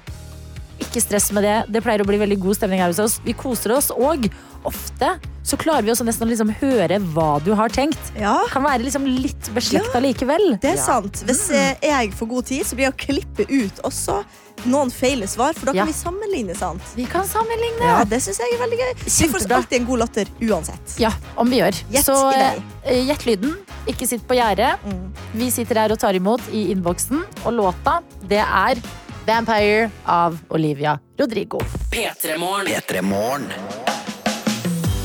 ikke 0.80 1.00
stress 1.02 1.30
med 1.32 1.44
det. 1.46 1.56
Det 1.74 1.82
pleier 1.84 2.02
å 2.02 2.08
bli 2.08 2.18
veldig 2.20 2.38
god 2.42 2.56
stemning 2.58 2.80
her 2.82 2.90
hos 2.92 2.98
oss. 3.02 3.20
Vi 3.24 3.32
koser 3.32 3.72
oss, 3.76 3.90
og 3.94 4.28
ofte 4.64 5.10
så 5.44 5.58
klarer 5.60 5.84
vi 5.84 5.92
også 5.92 6.06
nesten 6.08 6.24
å 6.24 6.30
liksom 6.30 6.50
høre 6.62 6.96
hva 7.12 7.34
du 7.44 7.50
har 7.58 7.68
tenkt. 7.68 8.00
Ja, 8.16 8.38
Kan 8.48 8.64
være 8.64 8.86
liksom 8.86 9.04
litt 9.06 9.50
beslekta 9.54 10.00
likevel. 10.00 10.56
det 10.62 10.70
er 10.72 10.80
sant. 10.80 11.20
Hvis 11.28 11.50
eh, 11.52 11.74
jeg 11.84 12.14
får 12.16 12.30
god 12.30 12.46
tid, 12.48 12.64
så 12.66 12.74
blir 12.78 12.88
jeg 12.88 12.94
å 12.94 13.02
klippe 13.04 13.44
ut 13.50 13.82
også 13.84 14.22
noen 14.70 14.88
feile 14.94 15.26
svar, 15.28 15.52
for 15.52 15.66
da 15.66 15.72
kan 15.74 15.82
Ja. 15.82 15.84
vi 15.90 15.92
sammenligne, 15.92 16.54
sant? 16.56 16.80
Vi 16.96 17.04
kan 17.10 17.26
sammenligne. 17.28 17.84
Ja, 17.84 18.04
det 18.08 18.22
syns 18.24 18.38
jeg 18.40 18.54
er 18.54 18.62
veldig 18.62 18.78
gøy. 18.80 18.92
Vi 19.04 19.28
får 19.34 19.52
alltid 19.52 19.80
en 19.80 19.86
god 19.90 19.98
latter 20.04 20.30
uansett. 20.40 20.94
Ja, 21.02 21.10
om 21.36 21.50
vi 21.50 21.58
gjør. 21.60 21.76
Gjett 21.90 22.06
Så 22.06 22.16
i 22.32 22.40
eh, 22.86 23.04
gjett 23.10 23.26
lyden. 23.26 23.56
Ikke 23.90 24.06
sitt 24.08 24.24
på 24.26 24.38
gjerdet. 24.38 24.78
Mm. 24.86 25.12
Vi 25.34 25.50
sitter 25.50 25.82
her 25.82 25.92
og 25.92 25.98
tar 26.00 26.14
imot 26.16 26.40
i 26.54 26.70
innboksen. 26.72 27.20
Og 27.44 27.52
låta, 27.52 27.98
det 28.24 28.40
er 28.40 28.80
Vampire 29.26 29.90
av 30.04 30.38
Olivia 30.48 30.98
Rodrigo. 31.18 31.60
P3morgen. 31.90 32.66
P3 32.66 33.02
Morgen. 33.02 33.46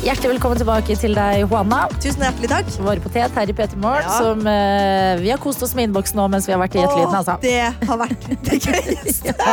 Hjertelig 0.03 0.29
velkommen 0.31 0.55
tilbake 0.59 0.95
til 0.95 1.15
deg, 1.15 1.41
Juana. 1.43 1.81
Tusen 1.99 2.23
hjertelig 2.23 2.49
takk. 2.51 2.69
Vår 2.83 3.01
potet 3.03 3.35
her 3.35 3.51
i 3.51 3.55
P3 3.55 3.79
Morgen. 3.79 4.07
Ja. 4.07 4.17
Som 4.19 4.43
uh, 4.47 5.19
vi 5.23 5.31
har 5.31 5.39
kost 5.43 5.63
oss 5.63 5.75
med 5.75 5.89
innboksen 5.89 6.19
nå 6.19 6.27
mens 6.31 6.47
vi 6.47 6.55
har 6.55 6.61
vært 6.61 6.75
i 6.75 6.83
Gjettelyden. 6.83 7.15
Altså. 7.19 7.35
det 7.43 7.89
har 7.91 8.01
vært 8.03 8.29
det 8.47 8.59
gøyeste. 8.63 9.35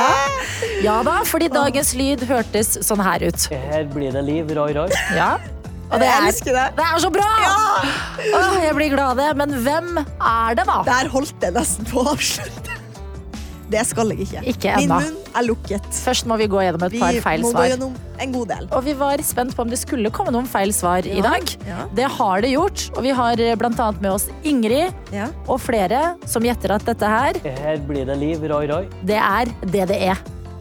Ja 0.87 0.99
da, 1.07 1.19
fordi 1.27 1.49
dagens 1.53 1.93
lyd 1.97 2.23
hørtes 2.29 2.77
sånn 2.85 3.01
her 3.03 3.23
ut. 3.27 3.47
Her 3.53 3.87
blir 3.91 4.15
det 4.15 4.23
liv, 4.27 4.51
Roy 4.57 4.75
Roy. 4.77 4.91
Ja. 5.17 5.37
Og 5.87 6.01
det 6.03 6.09
Jeg 6.09 6.19
er, 6.19 6.27
elsker 6.29 6.57
det. 6.57 6.65
det 6.77 6.87
er 6.87 7.03
så 7.03 7.11
bra! 7.15 7.27
Åh, 8.27 8.57
jeg 8.65 8.75
blir 8.75 8.91
glad 8.95 9.15
av 9.15 9.21
det. 9.23 9.29
Men 9.39 9.55
hvem 9.63 9.93
er 10.03 10.59
det, 10.59 10.67
da? 10.67 10.81
Der 10.89 11.11
holdt 11.13 11.47
jeg 11.47 11.55
nesten 11.55 11.87
på 11.91 12.03
å 12.03 12.17
avslutte. 12.17 12.66
Det 13.71 13.83
skal 13.89 14.13
jeg 14.15 14.21
ikke. 14.27 14.43
Ikke 14.53 14.75
Min 14.79 14.89
munn 14.93 15.17
er 15.37 15.43
lukket. 15.47 15.87
Først 15.91 16.27
må 16.31 16.37
vi 16.39 16.47
gå 16.47 16.61
gjennom 16.63 16.85
et 16.87 16.93
Vi 16.93 17.01
par 17.03 17.17
feil 17.25 17.43
må 17.43 17.51
gå 17.53 17.65
svar. 17.67 17.91
en 18.23 18.33
god 18.33 18.47
del. 18.49 18.69
Og 18.73 18.85
vi 18.87 18.93
var 18.95 19.19
spent 19.27 19.57
på 19.57 19.63
om 19.65 19.69
det 19.73 19.79
skulle 19.81 20.11
komme 20.15 20.31
noen 20.31 20.47
feil 20.47 20.73
svar 20.73 21.05
i 21.07 21.21
dag. 21.21 21.43
ja. 21.67 21.81
Det 21.95 22.05
har 22.19 22.41
det 22.43 22.51
gjort. 22.53 22.91
Og 22.97 23.03
vi 23.03 23.11
har 23.11 23.35
bl.a. 23.37 23.57
blant 23.57 23.81
annet 23.81 24.01
med 24.01 24.11
oss 24.13 24.29
Ingrid 24.45 24.95
Ja. 25.13 25.27
og 25.49 25.61
flere 25.61 26.17
som 26.27 26.43
gjetter 26.47 26.71
at 26.77 26.85
dette 26.87 27.07
her, 27.07 27.33
Her 27.43 27.77
blir 27.79 28.07
det 28.07 28.17
liv, 28.19 28.39
Roy 28.49 28.67
Roy. 28.71 28.87
det 29.05 29.17
er 29.19 29.45
det 29.67 29.89
det 29.89 30.01
er. 30.03 30.19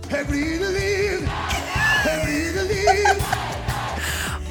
Her 0.09 0.23
blir 0.25 0.59
det 0.59 0.71
liv! 0.73 1.27
Her 1.27 2.25
blir 2.25 2.53
det 2.53 2.65
liv! 2.73 3.25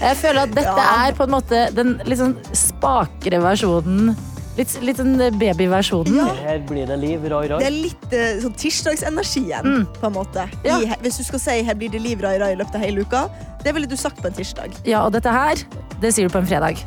Jeg 0.01 0.17
føler 0.17 0.41
at 0.43 0.55
dette 0.55 0.77
Ja. 0.77 1.07
er 1.09 1.13
på 1.13 1.25
en 1.25 1.31
måte 1.31 1.75
den 1.75 1.99
sånn 2.07 2.37
spakere 2.53 3.41
versjonen. 3.43 4.15
Litt, 4.55 4.75
litt 4.87 5.01
sånn 5.01 5.17
babyversjonen. 5.41 6.15
Ja. 6.15 6.29
Her 6.45 6.61
blir 6.69 6.87
det 6.87 6.99
liv, 7.03 7.25
Roy 7.31 7.49
Det 7.51 7.67
er 7.67 7.75
litt 7.75 8.15
sånn 8.43 8.55
tirsdagsenergi 8.55 9.43
igjen, 9.49 9.67
mm. 9.67 9.87
på 9.99 10.07
en 10.07 10.15
måte. 10.15 10.47
Ja. 10.67 10.79
I, 10.79 10.93
hvis 11.03 11.19
du 11.19 11.25
skal 11.27 11.43
si 11.43 11.57
'her 11.67 11.75
blir 11.75 11.91
det 11.91 12.03
liv 12.05 12.23
rai 12.23 12.37
rai' 12.39 12.53
i 12.55 12.61
løpet 12.61 12.79
av 12.79 12.87
hele 12.87 13.03
uka, 13.03 13.27
det 13.65 13.75
ville 13.75 13.91
du 13.91 13.97
sagt 13.97 14.23
på 14.23 14.31
en 14.31 14.37
tirsdag. 14.37 14.71
Ja, 14.87 15.03
og 15.07 15.13
dette 15.13 15.33
her, 15.33 15.59
det 16.01 16.15
sier 16.15 16.29
du 16.29 16.33
på 16.33 16.39
en 16.39 16.47
fredag. 16.47 16.79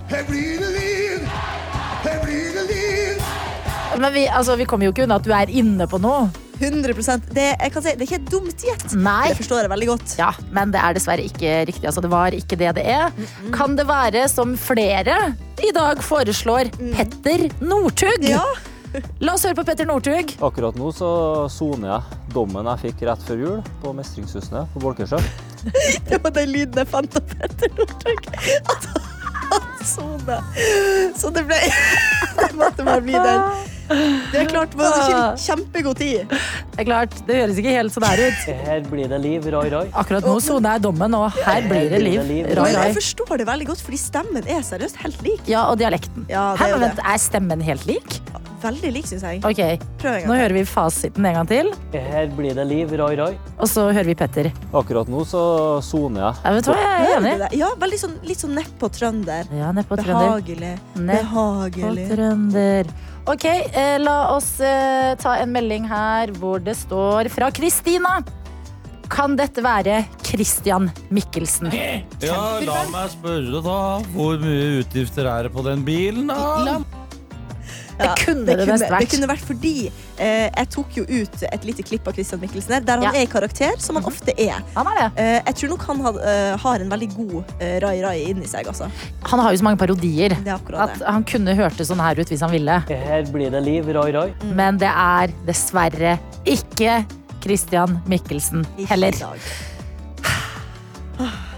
Men 3.98 4.14
vi, 4.14 4.28
altså, 4.28 4.56
vi 4.56 4.66
kommer 4.66 4.86
jo 4.86 4.94
ikke 4.94 5.08
unna 5.08 5.18
at 5.18 5.26
du 5.26 5.34
er 5.34 5.50
inne 5.50 5.88
på 5.90 6.00
noe. 6.00 6.30
100 6.58 6.94
det, 7.34 7.48
jeg 7.60 7.74
kan 7.74 7.84
si, 7.84 7.94
det 7.94 8.06
er 8.06 8.08
ikke 8.08 8.20
et 8.22 8.32
dumt 8.32 8.64
gjett. 8.70 8.96
Nei. 8.98 9.28
Det 9.32 9.42
forstår 9.42 9.66
jeg 9.66 9.74
veldig 9.74 9.90
godt. 9.92 10.16
Ja, 10.20 10.32
men 10.56 10.74
det 10.74 10.82
er 10.84 10.98
dessverre 10.98 11.26
ikke 11.26 11.60
riktig. 11.70 11.86
Altså, 11.90 12.04
det 12.04 12.12
var 12.14 12.38
ikke 12.38 12.60
det 12.60 12.74
det 12.80 12.88
er. 12.94 13.14
Kan 13.56 13.78
det 13.78 13.88
være, 13.90 14.26
som 14.32 14.56
flere 14.60 15.20
i 15.64 15.74
dag 15.76 16.02
foreslår, 16.06 16.72
Petter 16.96 17.48
Northug? 17.62 18.26
Ja, 18.28 18.46
La 19.22 19.34
oss 19.36 19.44
høre 19.46 19.58
på 19.58 19.66
Petter 19.68 19.86
Northug. 19.86 20.32
Akkurat 20.42 20.78
nå 20.80 20.92
så 20.96 21.10
soner 21.52 21.92
jeg 21.92 22.20
dommen 22.34 22.70
jeg 22.72 22.88
fikk 22.88 23.04
rett 23.10 23.26
før 23.28 23.42
jul 23.44 23.58
på 23.84 23.94
Mestringshusene 23.98 24.64
på 24.74 24.82
Bolkesjø. 24.82 25.20
det 26.08 26.22
var 26.24 26.34
den 26.38 26.54
lyden 26.54 26.82
jeg 26.82 26.90
fant 26.90 27.20
av 27.20 27.34
Petter 27.34 27.74
Northug. 27.78 28.30
At 28.74 28.90
han 29.52 29.74
sone. 29.86 30.40
Så 31.20 31.32
det 31.36 31.46
ble 31.48 31.60
Det 32.42 32.54
måtte 32.58 32.88
bare 32.88 33.04
bli 33.04 33.18
den. 33.18 33.76
Det 33.88 34.40
er 34.42 34.48
klart, 34.52 34.74
man 34.76 34.90
hadde 34.92 35.06
ikke 35.08 35.44
kjempegod 35.46 36.00
tid. 36.02 36.34
Det 36.74 36.82
er 36.84 36.88
klart, 36.90 37.14
det 37.28 37.38
høres 37.42 37.60
ikke 37.62 37.76
helt 37.78 37.96
sånn 37.96 38.06
her 38.08 38.24
ut. 38.28 38.48
Her 38.68 38.82
blir 38.90 39.12
det 39.14 39.20
liv, 39.24 39.48
Roy 39.54 39.70
Roy. 39.74 39.92
Akkurat 39.98 40.28
nå 40.28 40.36
soner 40.44 40.76
jeg 40.78 40.86
dommen, 40.88 41.16
og 41.18 41.38
her 41.46 41.68
blir 41.70 41.88
det 41.94 42.02
liv. 42.04 42.20
Men 42.28 42.58
rai. 42.60 42.72
jeg 42.76 42.98
forstår 43.00 43.44
det 43.44 43.48
veldig 43.48 43.70
godt, 43.72 43.86
fordi 43.88 44.02
stemmen 44.02 44.50
er 44.58 44.66
seriøst 44.68 45.00
helt 45.06 45.24
lik. 45.26 45.42
Ja, 45.50 45.68
og 45.72 45.80
dialekten. 45.80 46.28
Ja, 46.32 46.50
det 46.60 46.68
er 46.68 46.76
men 46.78 46.90
vent, 46.90 47.02
er 47.14 47.24
stemmen 47.24 47.64
helt 47.64 47.88
lik? 47.90 48.20
Veldig 48.58 48.90
lik, 48.90 49.06
syns 49.06 49.22
jeg. 49.22 49.40
Ok, 49.46 49.60
Prøv 50.02 50.16
en 50.18 50.32
nå 50.32 50.36
hører 50.40 50.56
vi 50.58 50.64
fasiten 50.66 51.26
en 51.30 51.36
gang 51.38 51.50
til, 51.50 51.68
Her 51.94 52.32
blir 52.34 52.56
det 52.58 52.66
liv, 52.66 52.90
Roy 52.98 53.14
Roy. 53.20 53.36
og 53.60 53.70
så 53.70 53.84
hører 53.94 54.10
vi 54.10 54.16
Petter. 54.18 54.50
Akkurat 54.74 55.08
nå 55.14 55.22
så 55.30 55.42
soner 55.86 56.24
jeg. 56.26 56.40
Ja, 56.44 56.54
vet 56.56 56.66
du 56.66 56.72
hva, 56.74 56.78
jeg 56.82 57.12
er 57.12 57.20
enig. 57.20 57.36
Ja, 57.60 57.70
veldig 57.78 58.00
sånn, 58.02 58.16
litt 58.26 58.42
sånn 58.42 58.58
nedpå 58.58 58.90
trønder. 58.98 59.46
Ja, 59.54 59.70
ned 59.78 59.86
på 59.88 60.00
trønder. 60.02 60.42
Behagelig. 60.42 60.74
Ned 60.98 61.30
på 61.30 61.46
Behagelig. 61.54 62.08
trønder. 62.16 62.92
Ok, 63.28 63.44
eh, 63.44 63.98
la 64.00 64.32
oss 64.32 64.54
eh, 64.64 65.12
ta 65.20 65.34
en 65.42 65.52
melding 65.52 65.84
her 65.90 66.32
hvor 66.40 66.62
det 66.64 66.78
står 66.80 67.28
fra 67.34 67.50
Kristina. 67.52 68.22
Kan 69.12 69.36
dette 69.40 69.60
være 69.64 69.98
Christian 70.24 70.88
Mikkelsen? 71.12 71.68
Ja, 72.24 72.40
la 72.64 72.78
meg 72.92 73.12
spørre 73.12 73.60
da. 73.66 73.82
Hvor 74.14 74.40
mye 74.40 74.80
utgifter 74.80 75.28
er 75.28 75.48
det 75.48 75.52
på 75.56 75.64
den 75.68 75.84
bilen, 75.88 76.32
da? 76.32 76.78
Det 77.98 78.10
kunne 78.26 78.46
det, 78.46 78.56
kunne, 78.60 78.66
best 78.72 78.84
det 78.84 78.92
vært. 78.94 79.10
kunne 79.12 79.28
vært 79.32 79.46
fordi 79.48 79.72
eh, 80.18 80.50
jeg 80.54 80.70
tok 80.76 80.98
jo 81.00 81.04
ut 81.10 81.44
et 81.52 81.64
lite 81.66 81.84
klipp 81.88 82.08
av 82.08 82.14
Christian 82.14 82.40
Mikkelsen 82.42 82.74
her, 82.78 82.82
der 82.86 82.94
han 83.00 83.04
Ja. 83.08 83.10
Mhm. 83.12 83.18
er 83.18 83.22
i 83.26 83.32
karakter, 83.32 83.72
som 83.82 83.96
han 83.98 84.06
ofte 84.06 84.34
er. 84.38 84.62
Han 84.76 84.88
er 84.92 85.00
det. 85.02 85.08
Eh, 85.24 85.42
jeg 85.48 85.56
tror 85.62 85.70
nok 85.76 85.86
han 85.88 86.00
had, 86.06 86.16
eh, 86.22 86.58
har 86.58 86.80
en 86.86 86.90
veldig 86.94 87.10
god 87.16 87.54
eh, 87.60 87.80
rai-rai 87.82 88.30
inni 88.30 88.46
seg, 88.48 88.68
altså. 88.68 88.90
Han 89.32 89.40
har 89.40 89.52
jo 89.52 89.58
så 89.58 89.64
mange 89.64 89.78
parodier. 89.82 90.30
Det 90.44 90.48
er 90.48 90.76
At 90.78 91.00
det. 91.00 91.08
han 91.08 91.24
kunne 91.24 91.56
hørtes 91.56 91.88
sånn 91.90 92.00
her 92.00 92.20
ut 92.22 92.28
hvis 92.30 92.42
han 92.46 92.52
ville. 92.52 92.80
Her 92.88 93.24
blir 93.34 93.50
det 93.52 93.64
liv, 93.66 93.86
Rai 93.98 94.12
Rai. 94.12 94.30
Mm. 94.44 94.54
Men 94.56 94.78
det 94.78 94.92
er 94.94 95.34
dessverre 95.48 96.20
ikke 96.46 97.06
Christian 97.42 98.00
Mikkelsen 98.08 98.66
Ikke 98.78 98.88
heller. 98.90 99.14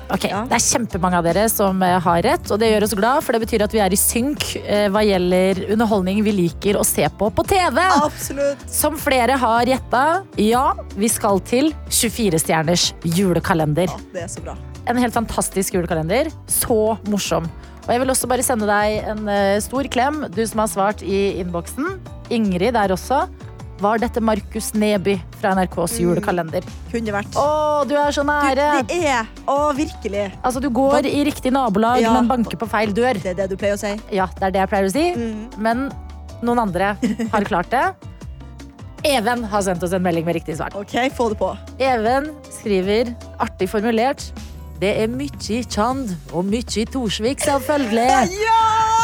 I. 0.09 0.13
Ok, 0.15 0.25
Ja. 0.29 0.41
Det 0.49 0.57
er 0.57 0.65
kjempemange 0.65 1.19
av 1.21 1.23
dere 1.29 1.45
som 1.49 1.81
eh, 1.85 1.99
har 2.01 2.21
rett, 2.25 2.49
og 2.51 2.59
det 2.61 2.71
gjør 2.73 2.85
oss 2.87 2.95
glad, 2.97 3.23
for 3.23 3.33
det 3.37 3.43
betyr 3.45 3.63
at 3.65 3.73
vi 3.73 3.81
er 3.85 3.93
i 3.93 3.99
synk 3.99 4.45
eh, 4.63 4.87
hva 4.89 5.03
gjelder 5.05 5.63
underholdning 5.73 6.23
vi 6.25 6.33
liker 6.43 6.79
å 6.79 6.83
se 6.87 7.05
på 7.19 7.29
på 7.33 7.45
TV. 7.49 7.79
Absolutt. 8.01 8.65
Som 8.69 8.97
flere 8.99 9.37
har 9.39 9.69
gjetta, 9.69 10.03
ja, 10.41 10.65
vi 10.97 11.09
skal 11.11 11.39
til 11.45 11.71
24-stjerners 11.93 12.91
julekalender. 13.05 13.89
Ja, 13.89 14.05
det 14.13 14.25
er 14.25 14.31
så 14.33 14.43
bra. 14.45 14.57
En 14.89 14.97
helt 14.97 15.13
fantastisk 15.13 15.75
julekalender. 15.77 16.31
Så 16.49 16.97
morsom. 17.09 17.45
Og 17.85 17.93
jeg 17.93 18.01
vil 18.03 18.11
også 18.13 18.27
bare 18.29 18.43
sende 18.45 18.67
deg 18.69 19.05
en 19.09 19.29
eh, 19.29 19.57
stor 19.65 19.87
klem, 19.89 20.23
du 20.33 20.41
som 20.45 20.61
har 20.63 20.69
svart 20.71 21.03
i 21.05 21.39
innboksen. 21.41 21.99
Ingrid 22.33 22.75
der 22.77 22.93
også. 22.93 23.23
Var 23.79 24.01
dette 24.01 24.19
Markus 24.19 24.73
Neby 24.75 25.13
fra 25.39 25.53
NRKs 25.55 25.93
julekalender? 26.01 26.65
Kunne 26.91 27.13
vært. 27.15 27.37
Å, 27.39 27.45
du 27.87 27.93
er 27.95 28.11
så 28.11 28.25
Du, 28.25 28.27
nære! 28.27 28.65
det 28.89 28.97
er 29.07 29.29
Å, 29.47 29.55
virkelig. 29.77 30.25
Altså, 30.43 30.59
du 30.59 30.67
går 30.75 31.07
i 31.07 31.21
riktig 31.29 31.53
nabolag, 31.55 32.01
Ja. 32.03 32.11
men 32.17 32.27
banker 32.27 32.59
på 32.59 32.67
feil 32.67 32.91
dør. 32.93 33.13
Det 33.23 33.31
er 33.31 33.39
det 33.39 33.49
du 33.53 33.55
pleier 33.55 33.77
å 33.77 33.79
si. 33.79 33.93
Ja, 34.11 34.27
det 34.35 34.49
er 34.49 34.51
det 34.57 34.59
jeg 34.65 34.71
pleier 34.73 34.89
å 34.89 34.91
si. 34.91 35.05
Mm. 35.15 35.47
Men 35.63 35.85
noen 36.43 36.59
andre 36.67 36.91
har 37.31 37.47
klart 37.51 37.71
det. 37.71 37.85
Even 39.07 39.45
har 39.47 39.63
sendt 39.63 39.83
oss 39.87 39.93
en 39.95 40.03
melding 40.03 40.25
med 40.27 40.35
riktig 40.41 40.57
svar. 40.59 40.75
OK, 40.75 40.97
få 41.15 41.29
det 41.31 41.39
på. 41.39 41.53
Even 41.79 42.33
skriver, 42.51 43.13
artig 43.39 43.69
formulert, 43.71 44.25
det 44.83 44.91
er 45.05 45.07
mye 45.11 45.63
Chand 45.71 46.11
og 46.35 46.43
mye 46.51 46.83
Torsvik, 46.91 47.39
selvfølgelig. 47.47 48.09
Ja! 48.43 48.59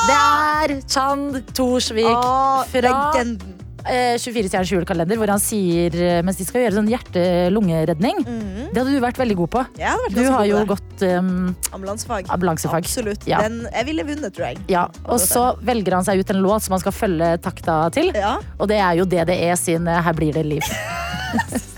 Det 0.05 0.15
er 0.19 0.81
Chand 0.91 1.39
Torsvik 1.55 2.11
Åh, 2.11 2.65
fra 2.69 2.81
legenden. 2.91 3.54
Eh, 3.89 4.15
24 4.21 4.49
stjerners 4.49 4.71
julekalender, 4.73 5.19
hvor 5.19 5.31
han 5.33 5.41
sier 5.41 5.95
eh, 5.95 6.21
mens 6.25 6.39
de 6.39 6.47
skal 6.47 6.65
gjøre 6.65 6.77
sånn 6.79 6.89
hjerte-lungeredning. 6.91 8.23
Mm. 8.25 8.71
Det 8.71 8.81
hadde 8.81 8.95
du 8.95 9.01
vært 9.03 9.19
veldig 9.21 9.37
god 9.43 9.53
på. 9.57 9.65
Ja, 9.81 9.95
vært 10.05 10.17
Du 10.17 10.23
har 10.31 10.45
jo 10.49 10.63
gått 10.69 11.05
um, 11.09 11.31
Ambulansefag. 11.75 12.31
ambulansefag. 12.33 12.87
Absolutt. 12.87 13.27
Ja. 13.29 13.43
Den, 13.45 13.63
jeg 13.71 13.89
ville 13.91 14.07
vunnet, 14.07 14.33
tror 14.35 14.49
jeg. 14.51 14.63
Ja, 14.71 14.87
og 15.05 15.21
så 15.23 15.51
velger 15.65 15.99
han 15.99 16.07
seg 16.07 16.23
ut 16.23 16.33
en 16.33 16.43
låt 16.45 16.65
som 16.65 16.77
han 16.77 16.83
skal 16.83 16.95
følge 16.95 17.31
takta 17.45 17.77
til. 17.95 18.11
Ja. 18.15 18.37
Og 18.59 18.69
det 18.71 18.81
er 18.81 18.99
jo 18.99 19.07
DDE 19.09 19.53
sin 19.59 19.87
eh, 19.87 20.01
'Her 20.05 20.13
blir 20.17 20.33
det 20.33 20.45
liv'. 20.45 20.75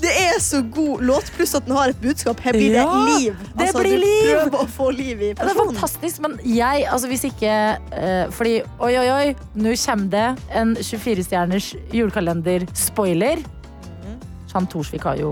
Det 0.00 0.10
er 0.16 0.38
så 0.40 0.62
god 0.72 1.02
låt, 1.04 1.28
pluss 1.36 1.54
at 1.58 1.66
den 1.66 1.76
har 1.76 1.92
et 1.92 2.00
budskap. 2.00 2.40
Her 2.40 2.52
blir 2.56 2.70
det 2.72 2.80
Ja, 2.80 3.04
liv. 3.18 3.36
det 3.56 3.66
Altså, 3.68 3.82
blir 3.84 3.98
liv. 4.00 4.30
prøver 4.30 4.62
å 4.62 4.66
få 4.72 4.90
liv 4.96 5.20
i 5.22 5.28
Ja, 5.34 5.44
Det 5.44 5.50
er 5.52 5.58
fantastisk, 5.60 6.20
men 6.24 6.38
jeg, 6.44 6.86
altså 6.88 7.08
hvis 7.10 7.24
ikke 7.28 7.54
uh, 7.76 8.30
Fordi 8.32 8.54
oi, 8.80 8.92
oi, 8.96 9.08
oi, 9.10 9.34
nå 9.54 9.74
kommer 9.84 10.10
det 10.10 10.26
en 10.56 10.76
24-stjerners 10.76 11.74
julekalender-spoiler. 11.92 13.42
Han 14.50 14.66
Thorsvik 14.66 15.04
har 15.06 15.14
jo 15.20 15.30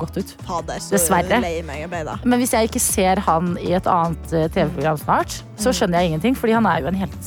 gått 0.00 0.16
ut. 0.16 0.30
Fader, 0.46 0.78
så 0.80 0.94
Dessverre. 0.94 1.40
Men 2.24 2.38
hvis 2.40 2.54
jeg 2.56 2.70
ikke 2.70 2.80
ser 2.80 3.20
han 3.26 3.50
i 3.60 3.74
et 3.76 3.84
annet 3.86 4.32
eh, 4.32 4.46
TV-program 4.48 4.96
snart, 5.02 5.34
så 5.60 5.74
skjønner 5.76 6.00
jeg 6.00 6.14
ingenting, 6.14 6.38
fordi 6.40 6.54
han 6.56 6.64
er 6.70 6.80
jo 6.80 6.88
en 6.88 6.96
helt 7.02 7.18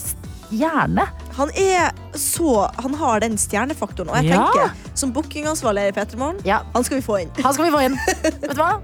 stjerne. 0.50 1.06
Han 1.38 1.50
er 1.56 1.92
så 2.18 2.70
Han 2.84 2.94
har 2.94 3.20
den 3.22 3.38
stjernefaktoren. 3.38 4.10
Og 4.10 4.16
jeg 4.24 4.26
Ja. 4.34 4.46
tenker, 4.52 4.72
som 4.96 5.14
bookingansvarlig 5.14 5.88
i 5.90 5.92
P3 5.92 6.18
Morgen, 6.18 6.40
Ja. 6.46 6.62
han 6.74 6.84
skal 6.84 6.98
vi 6.98 7.04
få 7.06 7.22
inn. 7.22 7.30
Han 7.44 7.54
skal 7.54 7.66
vi 7.66 7.72
få 7.72 7.84
inn. 7.86 7.96
Vet 8.24 8.42
du 8.56 8.56
hva? 8.60 8.80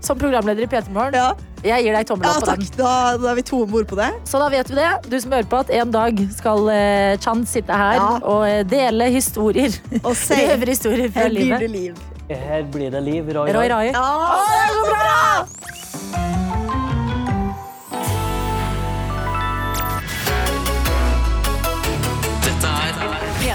Som 0.00 0.18
programleder 0.18 0.62
i 0.62 0.66
P3 0.66 0.90
Morgen, 0.92 1.14
Ja, 1.14 1.32
jeg 1.64 1.84
gir 1.84 1.92
deg 1.96 2.06
tommel 2.06 2.26
ja 2.28 2.34
opp 2.36 2.44
på 2.44 2.56
den. 2.56 2.66
Da, 2.76 3.16
da 3.16 3.30
er 3.30 3.34
vi 3.34 3.42
to 3.42 3.62
om 3.62 3.70
bord 3.70 3.86
på 3.88 3.96
det. 3.96 4.10
Så 4.24 4.38
da 4.38 4.48
vet 4.48 4.68
vi 4.70 4.74
det. 4.76 4.90
Du 5.10 5.16
som 5.20 5.32
hører 5.32 5.48
på 5.50 5.58
at 5.58 5.70
en 5.70 5.90
dag 5.90 6.20
skal 6.36 6.68
eh, 6.70 7.16
Chan 7.18 7.46
sitte 7.46 7.72
her 7.72 7.94
Ja. 7.96 8.18
og 8.22 8.46
eh, 8.48 8.62
dele 8.62 9.08
historier. 9.10 9.72
Og 10.04 10.14
si 10.26 10.34
Røverhistorier 10.34 11.10
fra 11.12 11.22
her 11.22 11.30
blir 11.30 11.44
livet. 11.44 11.60
det 11.60 11.70
liv. 11.70 11.94
Her 12.28 12.62
blir 12.70 12.90
det 12.90 13.02
liv, 13.02 13.24
Roy. 13.34 13.50
Roy 13.54 13.68
Rai. 13.70 13.86
Ja, 13.92 14.06
det 14.42 14.58
er 14.62 14.74
så 14.74 14.84
bra! 14.90 16.45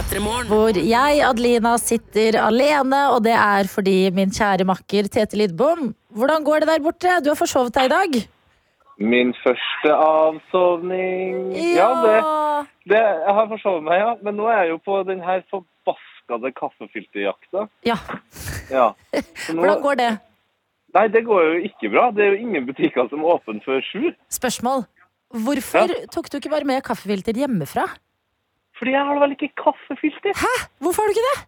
Hvor 0.01 0.74
jeg, 0.74 1.20
Adelina, 1.22 1.75
sitter 1.77 2.34
alene, 2.41 3.00
og 3.13 3.20
det 3.22 3.36
er 3.38 3.67
fordi 3.70 4.10
min 4.10 4.31
kjære 4.34 4.65
makker 4.65 5.05
Tete 5.13 5.38
Lidbom 5.38 5.91
Hvordan 6.17 6.43
går 6.43 6.63
det 6.63 6.70
der 6.72 6.81
borte? 6.81 7.20
Du 7.22 7.29
har 7.29 7.38
forsovet 7.38 7.75
deg 7.75 7.86
i 7.86 7.91
dag. 7.93 8.17
Min 8.98 9.29
første 9.43 9.93
avsovning 9.93 11.53
Ja, 11.53 11.91
det, 12.01 12.17
det 12.89 12.98
Jeg 12.98 13.38
har 13.38 13.48
forsovet 13.53 13.86
meg, 13.86 14.01
ja. 14.01 14.12
Men 14.25 14.39
nå 14.41 14.50
er 14.50 14.63
jeg 14.63 14.74
jo 14.74 14.81
på 14.89 14.98
den 15.05 15.22
her 15.22 15.46
forbaskede 15.53 16.53
kaffefilterjakta. 16.58 17.70
Ja. 17.86 18.01
Ja. 18.74 18.91
Nå, 19.13 19.62
Hvordan 19.62 19.81
går 19.86 20.01
det? 20.01 20.12
Nei, 20.98 21.08
det 21.13 21.27
går 21.29 21.46
jo 21.46 21.58
ikke 21.70 21.93
bra. 21.93 22.10
Det 22.10 22.25
er 22.25 22.34
jo 22.34 22.46
ingen 22.50 22.65
butikker 22.65 23.05
som 23.13 23.22
er 23.22 23.38
åpne 23.38 23.62
før 23.63 23.86
sju. 23.86 24.15
Spørsmål. 24.34 24.88
Hvorfor 25.46 25.93
tok 26.12 26.34
du 26.34 26.41
ikke 26.41 26.58
bare 26.58 26.67
med 26.67 26.81
kaffefilter 26.89 27.38
hjemmefra? 27.38 27.86
Fordi 28.81 28.91
jeg 28.97 29.03
har 29.05 29.19
vel 29.21 29.35
ikke 29.35 29.51
kaffefilter. 29.61 30.33
Hvorfor 30.81 31.03
har 31.05 31.11
du 31.11 31.13
ikke 31.13 31.27
det? 31.29 31.39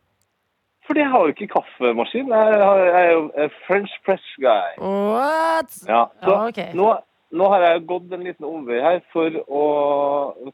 Fordi 0.86 1.00
jeg 1.02 1.10
har 1.14 1.24
jo 1.24 1.32
ikke 1.34 1.48
kaffemaskin. 1.54 2.28
Jeg, 2.30 2.60
har, 2.68 2.78
jeg 2.86 3.06
er 3.08 3.12
jo 3.16 3.24
a 3.40 3.48
French 3.66 3.94
press 4.06 4.26
guy. 4.44 4.76
What? 4.84 5.72
Ja, 5.90 6.04
så 6.22 6.30
Ja, 6.30 6.48
okay. 6.52 6.68
nå, 6.78 6.90
nå 7.34 7.48
har 7.50 7.64
jeg 7.66 7.86
gått 7.90 8.12
en 8.14 8.26
liten 8.28 8.46
omvei 8.46 8.82
her 8.84 9.00
for 9.16 9.34
å 9.48 9.64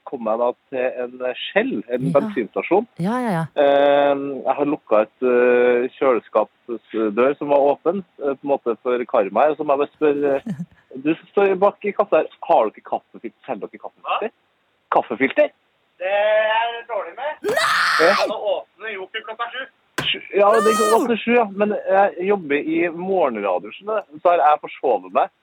komme 0.07 0.29
meg 0.29 0.39
da 0.39 0.49
til 0.71 1.01
en 1.03 1.35
Shell, 1.49 1.73
en 1.91 2.05
Ja. 2.07 2.13
bensinstasjon. 2.19 2.87
Ja, 3.03 3.17
ja, 3.25 3.31
ja. 3.39 3.43
Eh, 3.59 4.15
Jeg 4.45 4.55
har 4.61 4.69
lukka 4.69 5.01
et 5.07 5.25
uh, 5.27 5.89
kjøleskapsdør 5.97 7.35
som 7.41 7.49
var 7.51 7.65
åpen, 7.73 8.03
eh, 8.23 8.35
på 8.37 8.43
en 8.45 8.51
måte 8.53 8.77
for 8.83 9.03
karma 9.11 9.47
her. 9.49 9.55
Så 9.59 9.65
må 9.65 9.75
jeg 9.75 9.81
bare 9.83 9.97
spørre 9.97 10.35
eh, 10.37 10.63
Du 11.03 11.11
som 11.15 11.27
står 11.33 11.55
bak 11.59 11.83
i 11.85 11.91
kassa 11.91 12.21
her, 12.23 12.29
har 12.47 12.69
dere 12.69 12.85
kaffefilter? 12.85 13.35
Selger 13.49 13.67
dere 13.67 13.81
kaffefilter? 13.83 14.31
Kaffefilter? 14.93 15.49
Det 15.99 16.15
er 16.15 16.79
dårlig 16.87 17.13
med. 17.17 17.51
Nei! 17.51 18.27
Nå 18.31 18.37
åpner 18.53 18.93
jo 18.95 19.07
ikke 19.09 19.23
klokka 19.27 19.49
sju. 19.53 19.65
Ja, 20.33 20.47
det 20.55 20.73
går 20.79 20.93
opp 20.95 21.07
til 21.11 21.19
sju, 21.21 21.31
ja. 21.35 21.45
Men 21.61 21.75
jeg 21.75 22.27
jobber 22.29 22.69
i 22.75 22.77
morgenradio. 22.95 23.71
Så 23.75 24.29
har 24.31 24.43
jeg 24.45 24.61
forsovet 24.63 25.11
meg. 25.13 25.33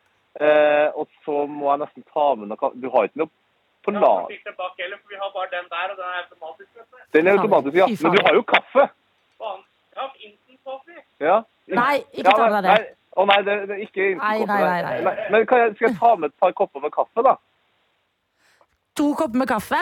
Eh, 0.40 0.88
og 0.96 1.08
så 1.24 1.44
må 1.48 1.68
jeg 1.70 1.82
nesten 1.84 2.04
ta 2.12 2.26
med 2.36 2.50
noe. 2.50 2.70
Du 2.76 2.88
har 2.92 3.08
ikke 3.08 3.22
noe 3.22 3.32
på 3.86 3.94
lag? 3.94 4.26
filter 4.32 4.54
bak 4.58 4.80
heller, 4.82 4.98
for 5.00 5.12
vi 5.14 5.20
har 5.20 5.30
bare 5.36 5.48
den 5.52 5.68
der, 5.70 5.92
og 5.92 5.96
den 6.00 6.08
er 6.10 6.22
automatisk. 6.24 6.70
vet. 6.74 7.02
Den 7.14 7.26
er 7.26 7.38
automatisk, 7.38 7.76
ja. 7.76 7.86
Men 8.02 8.16
du 8.16 8.22
har 8.26 8.34
jo 8.34 8.42
kaffe. 8.42 8.88
Ja, 9.96 10.08
instant 10.26 10.60
coffee. 10.64 11.02
Ja. 11.20 11.36
Nei, 11.66 11.96
ikke 12.12 12.32
ta 12.36 12.48
med 12.50 12.64
deg 12.66 12.72
det. 12.72 12.94
Å 13.16 13.24
nei, 13.30 13.36
det, 13.46 13.54
det 13.68 13.76
er 13.76 13.84
ikke 13.86 14.02
Nei, 14.02 14.10
instant 14.12 14.50
nei, 14.50 14.58
kaffe, 14.64 14.82
nei, 14.88 15.04
nei. 15.06 15.28
Men 15.32 15.46
kan 15.52 15.62
jeg, 15.62 15.76
skal 15.76 15.88
jeg 15.88 15.98
ta 16.00 16.10
med 16.20 16.32
et 16.32 16.36
par 16.42 16.56
kopper 16.58 16.84
med 16.84 16.92
kaffe, 16.96 17.24
da? 17.24 17.36
To 19.00 19.06
kopper 19.16 19.40
med 19.44 19.48
kaffe? 19.48 19.80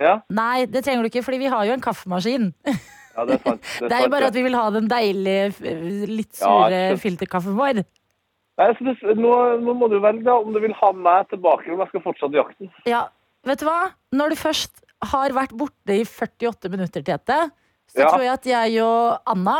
Ja, 0.00 0.16
Nei, 0.34 0.66
det 0.66 0.82
trenger 0.84 1.04
du 1.04 1.10
ikke, 1.12 1.22
fordi 1.22 1.38
vi 1.44 1.50
har 1.52 1.64
jo 1.68 1.74
en 1.76 1.82
kaffemaskin. 1.84 2.48
ja 2.66 3.24
det 3.28 3.36
er 3.36 3.42
sant. 3.44 3.68
Det 3.78 3.92
er 3.92 4.02
jo 4.06 4.12
bare 4.14 4.30
at 4.32 4.34
vi 4.34 4.42
vil 4.42 4.56
ha 4.58 4.64
den 4.74 4.88
deilige, 4.90 5.52
litt 6.10 6.34
sure 6.40 6.70
Ja, 6.90 6.96
filterkaffen 6.98 7.54
vår. 7.58 7.84
Nei, 8.58 8.66
så 8.78 8.86
det, 8.86 9.14
nå, 9.18 9.30
nå 9.62 9.74
må 9.74 9.88
du 9.90 9.96
velge 10.02 10.22
da, 10.26 10.34
om 10.38 10.52
du 10.54 10.60
vil 10.62 10.74
ha 10.78 10.90
meg 10.94 11.28
tilbake, 11.30 11.66
eller 11.66 11.78
om 11.78 11.84
jeg 11.84 11.92
skal 11.92 12.04
fortsette 12.08 12.38
jakten. 12.38 12.72
Ja, 12.90 13.04
vet 13.46 13.62
du 13.62 13.66
hva? 13.66 13.78
Når 14.14 14.34
du 14.34 14.36
først 14.38 14.82
har 15.10 15.34
vært 15.36 15.54
borte 15.58 15.96
i 16.00 16.04
48 16.06 16.70
minutter, 16.74 17.02
Tete, 17.06 17.38
så 17.90 18.00
Ja. 18.04 18.10
tror 18.10 18.22
jeg 18.24 18.32
at 18.34 18.46
jeg 18.46 18.78
og 18.82 19.18
Anna 19.30 19.56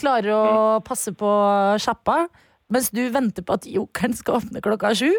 klarer 0.00 0.32
å 0.32 0.80
passe 0.84 1.12
på 1.16 1.28
sjappa, 1.80 2.26
mens 2.72 2.88
du 2.94 3.02
venter 3.12 3.44
på 3.44 3.54
at 3.58 3.68
jokeren 3.68 4.16
skal 4.16 4.40
åpne 4.40 4.60
klokka 4.64 4.92
sju. 4.96 5.10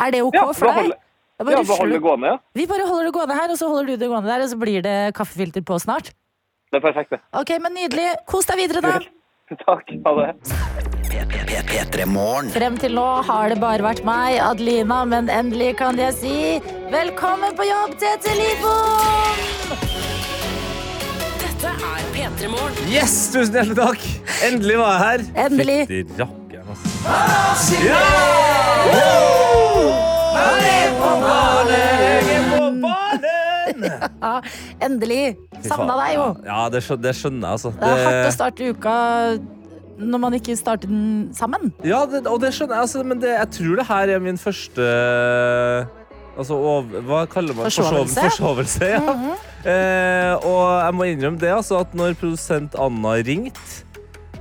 Er 0.00 0.12
det 0.12 0.22
ok 0.24 0.34
Ja, 0.36 0.44
for 0.52 0.72
deg? 0.76 0.92
Bare 1.40 1.54
ja, 1.56 1.62
rusler 1.62 1.80
holder 1.80 1.96
det 1.96 2.02
gående, 2.04 2.26
ja. 2.34 2.38
Vi 2.54 2.66
bare 2.70 2.86
holder 2.86 3.08
det 3.08 3.14
gående 3.16 3.36
her, 3.38 3.50
og 3.54 3.58
så 3.58 3.68
holder 3.72 3.94
du 3.94 3.96
det 4.04 4.08
gående 4.12 4.30
der, 4.30 4.44
og 4.44 4.50
så 4.52 4.58
blir 4.60 4.84
det 4.84 4.96
kaffefilter 5.16 5.64
på 5.66 5.78
snart. 5.82 6.12
Det 6.72 6.78
er 6.80 6.84
perfekt, 6.84 7.10
det. 7.12 7.20
Ok, 7.36 7.50
men 7.60 7.74
Nydelig. 7.76 8.08
Kos 8.28 8.46
deg 8.48 8.62
videre, 8.62 8.80
da. 8.84 9.00
Takk, 9.66 9.90
ha 10.06 10.12
det. 10.20 10.30
Frem 12.54 12.78
til 12.80 12.94
nå 12.96 13.04
har 13.28 13.52
det 13.52 13.58
bare 13.60 13.84
vært 13.84 14.00
meg, 14.06 14.38
Adelina, 14.40 15.02
men 15.08 15.28
endelig 15.32 15.74
kan 15.80 15.98
jeg 16.00 16.16
si 16.16 16.36
velkommen 16.92 17.52
på 17.58 17.66
jobb, 17.68 17.92
Tete 18.00 18.32
Lidbom! 18.38 19.42
Dette 21.42 21.74
er 21.74 22.08
P3 22.14 22.48
Morgen. 22.54 22.88
Yes, 22.90 23.18
tusen 23.34 23.60
hjertelig 23.60 23.76
takk! 23.82 24.08
Endelig 24.48 24.80
var 24.80 24.96
jeg 24.96 25.04
her. 25.04 25.28
Endelig. 25.46 25.78
Fytti 25.92 26.22
rakkeren, 26.22 26.72
altså. 26.72 27.84
Ja! 27.84 29.31
Ja, 34.26 34.34
endelig. 34.82 35.22
Savna 35.66 35.96
deg 36.04 36.14
jo. 36.18 36.28
Ja, 36.46 36.60
det 36.72 36.82
skjønner, 36.86 37.02
det 37.08 37.16
skjønner 37.18 37.42
jeg, 37.42 37.58
altså. 37.58 37.72
Det 37.78 37.90
er 37.90 38.04
hardt 38.06 38.28
å 38.28 38.36
starte 38.36 38.70
uka 38.72 38.94
når 40.02 40.20
man 40.22 40.34
ikke 40.34 40.54
starter 40.58 40.90
den 40.90 41.30
sammen. 41.36 41.72
Ja, 41.86 42.02
det, 42.10 42.24
og 42.26 42.40
det 42.42 42.52
skjønner 42.56 42.78
jeg, 42.78 42.86
altså, 42.88 43.02
men 43.06 43.20
det, 43.22 43.34
jeg 43.36 43.50
tror 43.58 43.82
det 43.82 43.88
her 43.90 44.14
er 44.16 44.22
min 44.24 44.40
første 44.40 44.86
Altså, 46.32 46.56
over, 46.56 47.02
hva 47.04 47.26
kaller 47.28 47.52
man 47.52 47.66
Forsovelse. 47.68 48.22
Forsovelse, 48.24 48.86
ja. 48.88 49.16
eh, 49.68 50.46
og 50.48 50.62
jeg 50.80 50.94
må 50.96 51.08
innrømme 51.10 51.40
det, 51.42 51.50
altså, 51.52 51.82
at 51.84 51.92
når 51.92 52.16
produsent 52.16 52.78
Anna 52.80 53.18
ringte, 53.20 53.82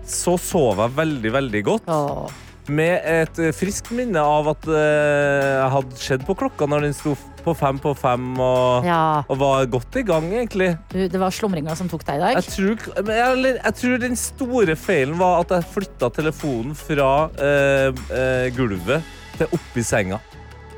så 0.07 0.37
sov 0.39 0.79
jeg 0.79 0.95
veldig, 0.95 1.33
veldig 1.35 1.63
godt. 1.67 1.91
Åh. 1.91 2.39
Med 2.71 3.03
et 3.09 3.39
eh, 3.41 3.51
friskt 3.55 3.91
minne 3.95 4.21
av 4.21 4.47
at 4.53 4.63
det 4.67 4.81
jeg 4.85 5.69
hadde 5.75 5.99
skjedd 5.99 6.25
på 6.27 6.35
klokka 6.39 6.67
når 6.69 6.87
den 6.87 6.95
sto 6.95 7.15
på 7.41 7.55
fem 7.57 7.79
på 7.81 7.91
fem, 7.97 8.25
og, 8.37 8.85
Ja, 8.85 9.23
og 9.25 9.39
var 9.41 9.65
godt 9.73 9.97
i 9.97 10.03
gang, 10.05 10.27
egentlig. 10.29 10.75
du, 10.93 10.99
det 11.09 11.19
var 11.19 11.33
slumringa 11.33 11.73
som 11.75 11.89
tok 11.89 12.05
deg 12.05 12.19
i 12.19 12.21
dag. 12.21 12.37
Jeg 12.37 12.53
tror, 12.53 13.07
jeg, 13.09 13.55
jeg 13.57 13.77
tror 13.79 14.03
den 14.03 14.19
store 14.19 14.75
feilen 14.77 15.17
var 15.19 15.41
at 15.41 15.55
jeg 15.57 15.69
flytta 15.73 16.11
telefonen 16.13 16.77
fra 16.77 17.09
eh, 17.41 17.89
eh, 18.13 18.47
gulvet 18.55 19.01
til 19.39 19.57
oppi 19.57 19.83
senga. 19.85 20.21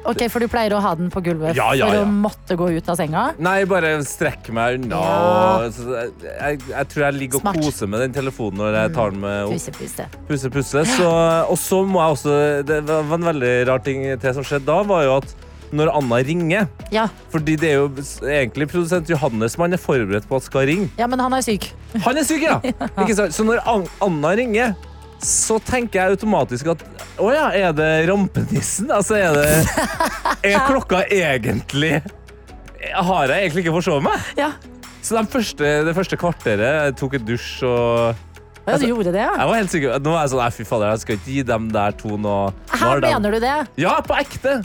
Ok, 0.09 0.25
For 0.31 0.43
du 0.43 0.49
pleier 0.51 0.73
å 0.75 0.81
ha 0.83 0.93
den 0.99 1.09
på 1.13 1.21
gulvet 1.23 1.55
Ja, 1.57 1.69
ja, 1.77 1.87
for 1.87 1.99
ja. 1.99 2.03
å 2.03 2.09
måtte 2.11 2.57
gå 2.59 2.67
ut 2.75 2.89
av 2.91 2.97
senga? 2.99 3.23
Nei, 3.43 3.55
bare 3.69 3.93
strekke 4.07 4.53
meg 4.55 4.81
unna. 4.81 4.99
Ja. 4.99 5.69
Jeg, 5.69 6.59
jeg, 6.69 6.89
tror 6.91 7.05
jeg 7.07 7.17
ligger 7.21 7.43
Smart. 7.43 7.59
og 7.61 7.69
koser 7.69 7.89
med 7.91 8.03
den 8.05 8.15
telefonen 8.15 8.59
når 8.63 8.77
jeg 8.81 8.93
tar 8.97 9.15
den 9.15 9.23
med 9.23 9.37
opp. 9.45 9.55
Pusse, 9.55 9.73
pusse. 9.77 10.09
Pusse, 10.27 10.51
pusse. 10.57 10.83
Så, 10.97 11.07
og 11.47 11.57
så 11.61 11.81
må 11.87 12.01
jeg 12.03 12.17
også 12.17 12.35
Det 12.67 12.81
var 12.89 13.17
en 13.17 13.31
veldig 13.31 13.55
rar 13.71 13.83
ting 13.85 14.05
til 14.19 14.37
som 14.37 14.45
skjedde 14.47 14.67
da, 14.69 14.81
var 14.87 15.07
jo 15.07 15.17
at 15.21 15.35
når 15.73 15.89
Anna 15.97 16.19
ringer 16.21 16.67
Ja. 16.93 17.07
Fordi 17.33 17.55
det 17.57 17.71
er 17.71 17.79
jo 17.81 17.87
egentlig 18.29 18.67
produsent 18.69 19.09
Johannes 19.09 19.57
man 19.57 19.73
er 19.73 19.81
forberedt 19.81 20.27
på 20.29 20.37
at 20.37 20.45
skal 20.45 20.67
ringe. 20.69 20.89
ja, 20.99 21.07
men 21.09 21.19
han 21.23 21.33
er 21.33 21.41
syk. 21.45 21.71
Han 22.05 22.17
er 22.19 22.27
syk, 22.27 22.43
ja! 22.45 22.59
Ikke 23.01 23.15
sant? 23.17 23.33
Så 23.33 23.45
når 23.47 23.63
Anna 24.03 24.35
ringer, 24.37 24.75
så 25.21 25.59
tenker 25.63 25.99
jeg 26.01 26.15
automatisk 26.17 26.67
at 26.73 26.83
å 27.21 27.29
ja, 27.33 27.49
er 27.53 27.73
det 27.77 27.89
rampenissen? 28.09 28.89
Altså, 28.91 29.15
er 29.19 29.33
det 29.37 30.53
Er 30.53 30.63
klokka 30.69 31.03
egentlig 31.13 32.01
Har 32.93 33.29
jeg 33.31 33.45
egentlig 33.45 33.63
ikke 33.65 33.75
forsovet 33.77 34.03
meg? 34.07 34.29
Ja, 34.39 34.51
Så 35.03 35.15
de 35.19 35.25
første, 35.29 35.71
det 35.87 35.95
første 35.95 36.17
kvarteret 36.19 36.63
jeg 36.89 36.95
tok 36.99 37.17
en 37.19 37.25
dusj 37.27 37.63
og 37.69 38.29
ja 38.63 38.77
Du 38.79 38.85
gjorde 38.87 39.11
det, 39.11 39.19
ja? 39.19 39.31
Jeg 39.35 39.47
var 39.49 39.57
helt 39.59 39.71
sikker. 39.73 39.97
Nå 39.99 40.11
er 40.15 40.21
jeg 40.21 40.31
sånn 40.31 40.53
fy 40.55 40.63
fader, 40.67 40.91
jeg 40.93 41.01
skal 41.03 41.17
ikke 41.17 41.31
gi 41.33 41.41
dem 41.49 41.65
der 41.73 41.95
to 41.99 42.15
noe 42.15 42.53
Her 42.71 43.01
mener 43.03 43.35
du 43.35 43.39
det? 43.43 43.55
Ja, 43.83 43.97
på 44.07 44.15
ekte! 44.15 44.61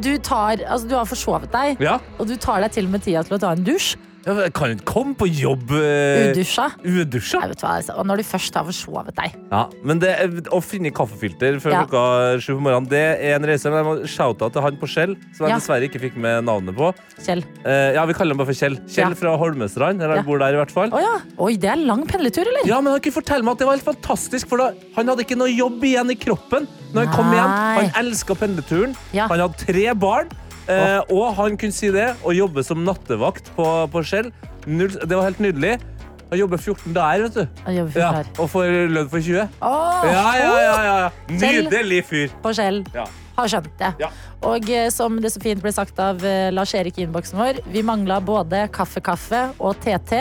Du, 0.00 0.08
tar, 0.24 0.62
altså, 0.64 0.88
du 0.88 0.94
har 0.96 1.04
forsovet 1.04 1.50
deg, 1.52 1.82
Ja. 1.84 1.98
og 2.16 2.30
du 2.30 2.32
tar 2.40 2.62
deg 2.64 2.72
til 2.72 2.86
og 2.88 2.94
med 2.94 3.02
tida 3.04 3.20
til 3.28 3.36
å 3.36 3.40
ta 3.42 3.50
en 3.52 3.60
dusj. 3.66 3.90
Jeg 4.22 4.52
kan 4.54 4.70
jo 4.70 4.76
ikke 4.76 4.86
komme 4.86 5.14
på 5.18 5.26
jobb 5.26 5.72
eh, 5.74 6.30
Udusja. 6.30 6.68
udusja. 6.86 7.40
Nei, 7.42 7.48
vet 7.50 7.58
du 7.58 7.64
hva, 7.66 7.72
altså, 7.80 7.96
og 7.98 8.06
når 8.06 8.20
du 8.20 8.24
først 8.28 8.54
har 8.54 8.64
forsovet 8.68 9.16
deg. 9.18 9.34
Ja, 9.50 9.62
men 9.82 9.98
det, 9.98 10.12
å 10.54 10.60
finne 10.62 10.92
kaffefilter 10.94 11.58
før 11.58 11.72
Ja. 11.74 11.80
klokka 11.82 12.38
sju 12.38 12.52
på 12.54 12.62
morgenen, 12.62 12.86
det 12.88 13.00
er 13.18 13.34
en 13.34 13.42
reise. 13.50 13.66
Men 13.72 13.80
jeg 13.82 13.86
må 13.88 14.06
shoute 14.06 14.50
til 14.54 14.62
han 14.62 14.76
på 14.78 14.86
Skjell, 14.86 15.16
som 15.34 15.46
jeg 15.46 15.50
Ja. 15.50 15.58
dessverre 15.58 15.88
ikke 15.90 16.00
fikk 16.04 16.16
med 16.16 16.44
navnet 16.46 16.76
på. 16.78 16.92
Kjell. 17.18 17.42
Eh, 17.66 17.94
ja, 17.98 18.04
vi 18.06 18.12
kaller 18.14 18.36
ham 18.36 18.38
bare 18.44 18.52
for 18.54 18.58
Kjell. 18.62 18.78
Kjell 18.86 19.10
Ja. 19.10 19.14
fra 19.18 19.36
Holmestrand. 19.36 20.00
Eller 20.02 20.16
Ja. 20.16 20.22
bor 20.22 20.38
der, 20.38 20.54
i 20.54 20.60
hvert 20.64 20.70
fall. 20.70 20.90
Å 20.90 21.00
ja. 21.02 21.18
Oi, 21.38 21.56
det 21.56 21.70
er 21.70 21.76
lang 21.82 22.06
pendletur, 22.06 22.46
eller? 22.46 22.64
Ja, 22.64 22.80
men 22.80 22.92
han 22.92 23.00
kunne 23.00 23.18
fortelle 23.18 23.42
meg 23.42 23.52
at 23.52 23.58
det 23.58 23.66
var 23.66 23.76
helt 23.76 23.84
fantastisk, 23.90 24.46
for 24.48 24.58
da, 24.58 24.70
han 24.94 25.06
hadde 25.08 25.24
ikke 25.26 25.36
noe 25.36 25.50
jobb 25.50 25.80
igjen 25.82 26.10
i 26.10 26.14
kroppen 26.14 26.68
når 26.94 27.06
han 27.06 27.14
kom 27.14 27.26
Nei. 27.26 27.36
hjem. 27.38 27.90
Han 27.92 28.04
elska 28.06 28.34
pendleturen. 28.38 28.96
Ja. 29.12 29.26
Han 29.26 29.38
hadde 29.40 29.56
tre 29.58 29.92
barn, 29.94 30.28
eh, 30.68 31.00
og 31.10 31.32
han 31.38 31.56
kunne 31.60 31.74
si 31.74 31.90
det 31.94 32.10
og 32.22 32.34
jobbe 32.36 32.62
som 32.66 32.84
nattevakt 32.86 33.50
på, 33.56 33.66
på 33.92 34.02
Skjell. 34.06 34.30
Null, 34.66 34.92
det 34.94 35.16
var 35.16 35.26
helt 35.30 35.40
nydelig. 35.42 35.78
Han 36.32 36.38
jobber 36.40 36.56
14 36.62 36.94
dager, 36.96 37.26
vet 37.26 37.34
du. 37.34 37.64
Han 37.66 37.74
jobber 37.76 37.92
14 37.92 38.02
Ja, 38.02 38.22
og 38.40 38.46
får 38.48 38.70
lønn 38.94 39.08
for 39.12 39.20
20. 39.20 39.48
Åh, 39.60 40.06
Ja, 40.08 40.22
ja, 40.40 40.52
ja, 40.62 40.76
ja. 40.86 41.10
Kjell. 41.28 41.66
Nydelig 41.66 41.98
fyr. 42.08 42.30
På 42.44 42.54
Skjell. 42.56 42.80
Ja. 42.94 43.04
Har 43.36 43.48
skjønt 43.48 43.68
det. 43.80 43.90
Ja. 44.00 44.08
Og 44.44 44.66
eh, 44.70 44.86
som 44.92 45.14
det 45.24 45.30
så 45.32 45.40
fint 45.40 45.60
ble 45.64 45.72
sagt 45.72 45.98
av 46.00 46.20
eh, 46.24 46.50
Lars 46.52 46.72
Erik 46.76 46.98
i 47.00 47.06
innboksen 47.06 47.38
vår, 47.40 47.60
vi 47.72 47.82
mangla 47.84 48.18
både 48.24 48.66
kaffe-kaffe 48.72 49.46
og 49.58 49.76
TT. 49.84 50.18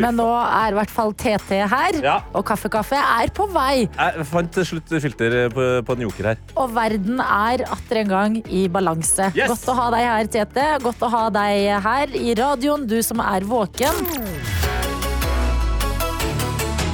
Men 0.00 0.16
nå 0.18 0.26
er 0.26 0.74
i 0.74 0.76
hvert 0.78 0.90
fall 0.90 1.12
TT 1.14 1.60
her, 1.70 1.98
Ja. 2.02 2.16
og 2.34 2.44
Kaffekaffe 2.44 2.96
-kaffe 2.96 3.22
er 3.24 3.30
på 3.30 3.46
vei. 3.52 3.88
Jeg 3.96 4.26
fant 4.26 4.52
til 4.52 4.64
slutt 4.64 4.88
filter 5.02 5.48
på, 5.50 5.84
på 5.86 5.92
en 5.92 6.00
joker 6.00 6.24
her. 6.24 6.36
Og 6.56 6.74
verden 6.74 7.20
er 7.20 7.64
atter 7.70 7.96
en 8.02 8.08
gang 8.08 8.36
i 8.50 8.68
balanse. 8.68 9.30
Yes! 9.34 9.48
Godt 9.48 9.68
å 9.68 9.74
ha 9.74 9.90
deg 9.90 10.00
her, 10.00 10.26
Tete. 10.26 10.82
Godt 10.82 11.00
å 11.00 11.10
ha 11.10 11.30
deg 11.30 11.82
her 11.82 12.06
i 12.14 12.34
radioen, 12.34 12.86
du 12.86 13.02
som 13.02 13.20
er 13.20 13.40
våken. 13.40 13.94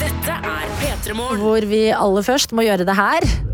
Dette 0.01 0.31
er 0.31 0.67
P3 0.81 1.15
Morgen. 1.15 1.39
Hvor 1.41 1.61
vi 1.67 1.91
aller 1.91 2.23
først 2.23 2.53
må 2.53 2.63
gjøre 2.63 2.85
det 2.85 2.97
her. 2.97 3.50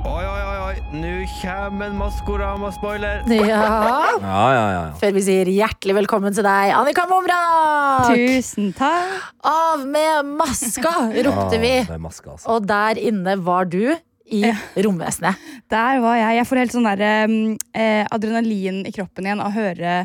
Oi, 0.00 0.22
oi, 0.24 0.42
oi, 0.48 0.58
oi. 0.64 0.76
Nå 0.96 1.10
kommer 1.42 1.90
en 1.90 1.96
Maskorama-spoiler. 1.98 3.20
Ja. 3.28 3.42
Ja, 3.52 4.14
ja, 4.24 4.44
ja. 4.54 4.68
ja. 4.72 4.84
Før 4.96 5.12
vi 5.12 5.22
sier 5.26 5.48
hjertelig 5.52 5.96
velkommen 5.98 6.32
til 6.32 6.46
deg, 6.46 6.72
Annika 6.72 7.04
Momrak! 7.10 8.08
Tusen 8.08 8.70
takk. 8.76 9.26
Av 9.44 9.84
med 9.84 10.30
maska, 10.38 10.94
ropte 11.26 11.60
vi. 11.60 11.74
Ja, 11.82 11.88
det 11.90 11.98
er 11.98 12.00
maska, 12.00 12.32
altså. 12.32 12.48
Og 12.54 12.64
der 12.70 13.00
inne 13.02 13.36
var 13.44 13.68
du 13.68 13.92
i 14.30 14.42
romvesenet. 14.86 15.36
Der 15.68 16.00
var 16.00 16.16
jeg. 16.16 16.38
Jeg 16.38 16.48
får 16.48 16.62
helt 16.62 16.76
sånn 16.78 16.88
der, 16.88 17.28
um, 17.28 17.38
eh, 17.76 18.02
adrenalin 18.08 18.80
i 18.88 18.94
kroppen 18.96 19.28
igjen 19.28 19.44
av 19.44 19.52
å 19.52 19.56
høre, 19.58 19.98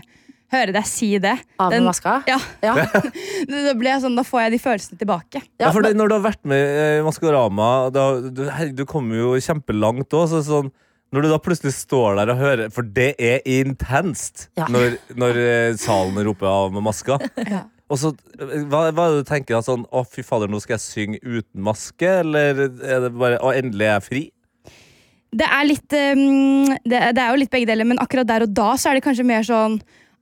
høre 0.55 0.73
deg 0.75 0.87
si 0.89 1.11
det. 1.21 1.35
Av 1.59 1.69
med 1.69 1.77
Den- 1.79 1.85
maska? 1.89 2.15
Ja. 2.29 2.39
Ja. 2.65 2.73
Da, 3.51 3.73
ble 3.77 3.91
jeg 3.91 4.01
sånn, 4.05 4.15
da 4.17 4.23
får 4.25 4.45
jeg 4.45 4.55
de 4.55 4.59
følelsene 4.63 4.97
tilbake. 5.01 5.41
Ja, 5.61 5.69
for 5.75 5.85
det, 5.85 5.93
når 5.99 6.09
du 6.09 6.15
har 6.17 6.23
vært 6.25 6.41
med 6.47 6.63
i 6.65 7.03
Maskorama, 7.05 7.69
da, 7.93 8.05
du, 8.23 8.43
herregud, 8.49 8.79
du 8.81 8.85
kommer 8.89 9.19
jo 9.19 9.35
kjempelangt 9.43 10.15
òg. 10.17 10.25
Så 10.31 10.41
sånn, 10.47 10.71
når 11.13 11.25
du 11.27 11.29
da 11.31 11.37
plutselig 11.39 11.75
står 11.77 12.17
der 12.17 12.31
og 12.33 12.39
hører 12.41 12.71
For 12.73 12.83
det 12.83 13.11
er 13.21 13.43
intenst 13.47 14.47
Ja. 14.57 14.65
når, 14.73 14.97
når 15.15 15.37
eh, 15.43 15.75
salen 15.79 16.17
roper 16.27 16.49
av 16.49 16.73
med 16.75 16.83
maska. 16.87 17.19
Og 17.85 17.99
så, 18.01 18.09
eh, 18.41 18.63
hva, 18.65 18.87
hva 18.89 19.03
er 19.05 19.13
det 19.13 19.21
du 19.21 19.27
tenker? 19.29 19.53
da, 19.59 19.61
Sånn, 19.61 19.83
å, 19.93 20.01
fy 20.09 20.23
fader, 20.25 20.49
nå 20.49 20.57
skal 20.63 20.79
jeg 20.79 20.85
synge 20.87 21.19
uten 21.21 21.61
maske? 21.67 22.09
Eller 22.23 22.63
er 22.65 23.05
det 23.05 23.11
bare 23.13 23.37
Å, 23.45 23.53
endelig 23.53 23.85
er 23.85 23.93
jeg 23.99 24.05
fri? 24.09 24.23
Det 25.35 25.45
er 25.51 25.65
litt 25.67 25.91
det, 25.91 26.99
det 27.13 27.19
er 27.19 27.29
jo 27.33 27.39
litt 27.41 27.51
begge 27.51 27.67
deler, 27.67 27.83
men 27.89 27.99
akkurat 27.99 28.27
der 28.29 28.45
og 28.45 28.53
da 28.55 28.69
så 28.79 28.89
er 28.89 28.97
det 28.97 29.03
kanskje 29.03 29.25
mer 29.27 29.43
sånn 29.43 29.73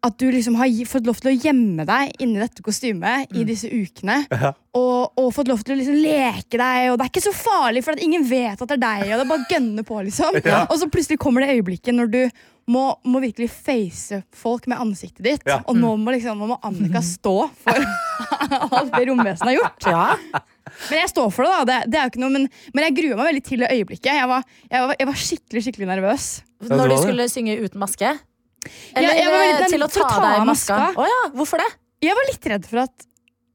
at 0.04 0.18
du 0.20 0.26
liksom 0.32 0.58
har 0.60 0.72
fått 0.90 1.06
lov 1.08 1.20
til 1.24 1.32
å 1.32 1.36
gjemme 1.46 1.86
deg 1.88 2.24
inni 2.24 2.42
dette 2.42 2.64
kostymet 2.66 3.32
i 3.40 3.46
disse 3.48 3.70
ukene. 3.72 4.18
Og, 4.76 5.14
og 5.20 5.30
fått 5.36 5.48
lov 5.48 5.62
til 5.64 5.76
å 5.76 5.80
liksom 5.80 6.00
leke 6.04 6.60
deg, 6.60 6.90
og 6.92 6.98
det 7.00 7.06
er 7.06 7.12
ikke 7.12 7.24
så 7.24 7.36
farlig, 7.36 7.84
for 7.86 7.96
at 7.96 8.04
ingen 8.04 8.26
vet 8.28 8.60
at 8.60 8.68
det 8.68 8.76
er 8.76 8.84
deg. 8.84 9.04
Og 9.06 9.14
det 9.14 9.24
er 9.24 9.30
bare 9.30 9.52
gønne 9.54 9.86
på 9.88 10.02
liksom 10.10 10.40
Ja. 10.44 10.66
Og 10.68 10.76
så 10.82 10.90
plutselig 10.92 11.22
kommer 11.24 11.46
det 11.46 11.56
øyeblikket 11.56 11.96
når 11.96 12.12
du 12.12 12.20
må, 12.72 12.84
må 13.08 13.22
virkelig 13.24 13.50
face 13.52 14.20
folk 14.36 14.68
med 14.72 14.82
ansiktet 14.84 15.24
ditt. 15.24 15.46
Ja. 15.48 15.62
Og 15.68 15.80
nå 15.80 15.94
må, 16.00 16.12
liksom, 16.16 16.40
nå 16.40 16.50
må 16.52 16.60
Annika 16.68 17.00
stå 17.04 17.36
for 17.64 17.80
alt 18.76 18.92
det 18.92 19.06
romvesenet 19.08 19.54
har 19.54 19.58
gjort. 19.58 19.88
Ja. 19.88 20.44
Men 20.90 21.00
jeg 21.00 21.14
står 21.14 21.32
for 21.36 21.48
det, 21.48 21.54
da. 21.54 21.64
Det, 21.70 21.80
det 21.94 22.00
er 22.02 22.08
jo 22.08 22.14
ikke 22.14 22.26
noe, 22.26 22.36
men, 22.36 22.52
men 22.76 22.88
jeg 22.90 22.98
gruer 23.00 23.20
meg 23.20 23.32
veldig 23.32 23.46
til 23.48 23.64
det 23.64 23.72
øyeblikket. 23.72 24.12
Jeg 24.20 24.30
var, 24.32 24.46
jeg 24.68 24.84
var, 24.84 24.96
jeg 25.00 25.12
var 25.14 25.24
skikkelig 25.24 25.66
skikkelig 25.68 25.92
nervøs. 25.94 26.30
Når 26.68 26.92
du 26.92 27.00
skulle 27.02 27.32
synge 27.32 27.60
uten 27.64 27.84
maske? 27.84 28.14
Eller 28.96 29.10
Ja, 29.10 29.16
jeg 29.24 29.32
var 29.32 29.42
veldig 29.48 29.72
til 29.74 29.84
å 29.88 29.90
ta 29.94 30.04
å 30.06 30.12
ta 30.12 30.20
deg 30.28 30.40
av 30.42 30.46
maska? 30.52 30.78
maska. 30.78 31.02
Oh, 31.02 31.10
ja, 31.10 31.24
hvorfor 31.38 31.64
det? 31.64 31.70
Jeg 32.04 32.16
var 32.20 32.30
litt 32.32 32.46
redd 32.54 32.66
for 32.70 32.84
at 32.88 33.10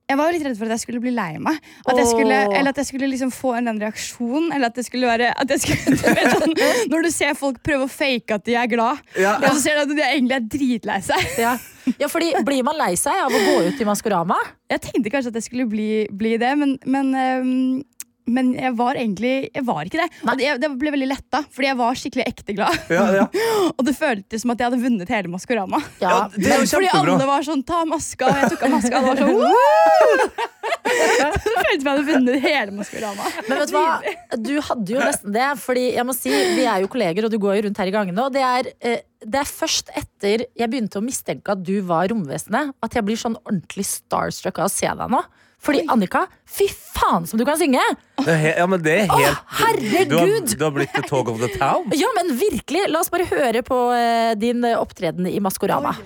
jeg 0.08 0.16
var 0.16 0.30
jo 0.30 0.38
litt 0.38 0.44
redd 0.46 0.56
for 0.56 0.64
at 0.64 0.72
jeg 0.72 0.80
skulle 0.86 1.00
bli 1.04 1.10
lei 1.12 1.34
meg. 1.36 1.58
At 1.84 1.98
jeg 2.00 2.06
skulle, 2.08 2.36
eller 2.56 2.70
at 2.72 2.78
jeg 2.80 2.86
skulle 2.88 3.10
liksom 3.12 3.28
få 3.28 3.50
en 3.58 3.66
eller 3.68 3.90
reaksjon. 3.90 4.46
Eller 4.56 4.70
at 4.70 4.78
det 4.78 4.86
skulle 4.86 5.04
være 5.10 5.34
at 5.36 5.50
jeg 5.52 5.60
skulle, 5.60 5.96
du 6.00 6.06
vet, 6.16 6.30
sånn, 6.32 6.54
Når 6.88 7.04
du 7.04 7.10
ser 7.12 7.34
folk 7.36 7.58
prøve 7.60 7.84
å 7.84 7.90
fake 7.92 8.38
at 8.38 8.46
de 8.48 8.56
er 8.56 8.70
glad, 8.72 9.02
Ja. 9.20 9.34
og 9.36 9.50
så 9.52 9.60
ser 9.66 9.76
du 9.76 9.82
at 9.84 9.92
de 9.92 10.06
egentlig 10.06 10.38
er 10.38 10.46
dritlei 10.56 10.96
seg. 11.04 11.26
Ja. 11.44 11.52
ja, 12.00 12.08
fordi 12.08 12.30
Blir 12.48 12.64
man 12.64 12.80
lei 12.80 12.94
seg 12.96 13.20
av 13.20 13.28
å 13.36 13.42
gå 13.50 13.58
ut 13.68 13.84
i 13.84 13.88
Maskorama? 13.88 14.40
Jeg 14.72 14.80
tenkte 14.88 15.12
kanskje 15.12 15.28
at 15.34 15.38
jeg 15.42 15.46
skulle 15.50 15.68
bli, 15.68 15.90
bli 16.08 16.32
det, 16.40 16.54
men, 16.56 16.78
men, 16.88 17.12
øhm, 17.12 17.84
men 18.28 18.52
jeg 18.56 18.74
var 18.78 18.98
egentlig 18.98 19.32
Jeg 19.54 19.64
var 19.66 19.88
ikke 19.88 20.02
det. 20.02 20.08
Og 20.24 20.40
det, 20.40 20.50
det 20.62 20.70
ble 20.80 20.92
veldig 20.94 21.08
letta, 21.10 21.42
fordi 21.54 21.70
jeg 21.70 21.78
var 21.80 22.00
skikkelig 22.02 22.26
ekte 22.28 22.56
glad. 22.56 22.78
Ja, 22.92 23.06
ja. 23.22 23.26
Og 23.78 23.82
det 23.86 23.94
føltes 23.98 24.44
som 24.44 24.54
at 24.54 24.62
jeg 24.62 24.70
hadde 24.70 24.82
vunnet 24.82 25.12
hele 25.12 25.32
Maskorama. 25.32 25.80
Ja, 26.02 26.28
det 26.34 26.52
er 26.52 26.66
Fordi 26.68 26.92
alle 26.92 27.28
var 27.28 27.46
sånn 27.46 27.64
'ta 27.64 27.84
maska', 27.88 28.28
og 28.28 28.40
jeg 28.42 28.52
tok 28.54 28.64
av 28.68 28.74
maska. 28.76 29.02
Og 29.02 29.04
det 29.04 29.08
var 29.08 29.22
sånn 29.22 29.36
«Woo!» 29.42 30.56
Det 30.88 31.40
føltes 31.42 31.44
som 31.44 31.66
jeg 31.66 31.84
hadde 31.88 32.06
vunnet 32.06 32.44
hele 32.44 32.74
Maskorama. 32.76 33.28
Men 33.48 33.62
vet 33.62 33.72
du 33.72 33.76
hva? 33.76 34.14
Du 34.38 34.54
hadde 34.68 34.94
jo 34.94 35.02
nesten 35.02 35.34
det. 35.34 35.48
Fordi 35.62 35.84
jeg 35.96 36.06
må 36.06 36.14
si, 36.16 36.32
Vi 36.58 36.64
er 36.68 36.82
jo 36.84 36.90
kolleger, 36.92 37.26
og 37.26 37.32
du 37.32 37.38
går 37.42 37.58
jo 37.58 37.66
rundt 37.68 37.80
her 37.82 37.90
i 37.90 37.94
gangene. 37.94 38.24
Og 38.24 38.34
det 38.34 38.44
er, 38.44 38.70
eh, 38.80 39.02
det 39.24 39.40
er 39.42 39.50
først 39.50 39.92
etter 39.96 40.46
jeg 40.56 40.70
begynte 40.70 41.00
å 41.00 41.04
mistenke 41.04 41.54
at 41.54 41.62
du 41.64 41.80
var 41.86 42.08
romvesenet, 42.12 42.72
at 42.82 42.94
jeg 42.94 43.04
blir 43.04 43.18
sånn 43.20 43.38
ordentlig 43.44 43.86
starstruck 43.88 44.58
av 44.58 44.68
å 44.68 44.72
se 44.72 44.88
deg 44.88 45.14
nå. 45.14 45.22
Fordi 45.62 45.82
Annika, 45.90 46.26
fy 46.46 46.68
faen 46.70 47.26
som 47.26 47.38
du 47.38 47.44
kan 47.44 47.58
synge! 47.58 47.82
Det 48.22 48.30
er 48.30 48.38
he 48.42 48.52
ja, 48.60 48.66
men 48.70 48.82
det 48.82 48.94
er 49.02 49.10
helt 49.10 49.40
herregud! 49.58 50.10
Du 50.10 50.18
har, 50.18 50.46
du 50.54 50.64
har 50.64 50.74
blitt 50.76 50.94
the 50.94 51.02
talk 51.08 51.28
of 51.28 51.42
the 51.42 51.50
town. 51.58 51.90
Ja, 52.02 52.10
men 52.16 52.36
virkelig! 52.38 52.86
La 52.88 53.02
oss 53.02 53.10
bare 53.10 53.26
høre 53.28 53.62
på 53.66 53.78
uh, 53.90 54.32
din 54.38 54.64
eh, 54.64 54.78
opptreden 54.78 55.26
i 55.26 55.40
Maskorama. 55.42 55.96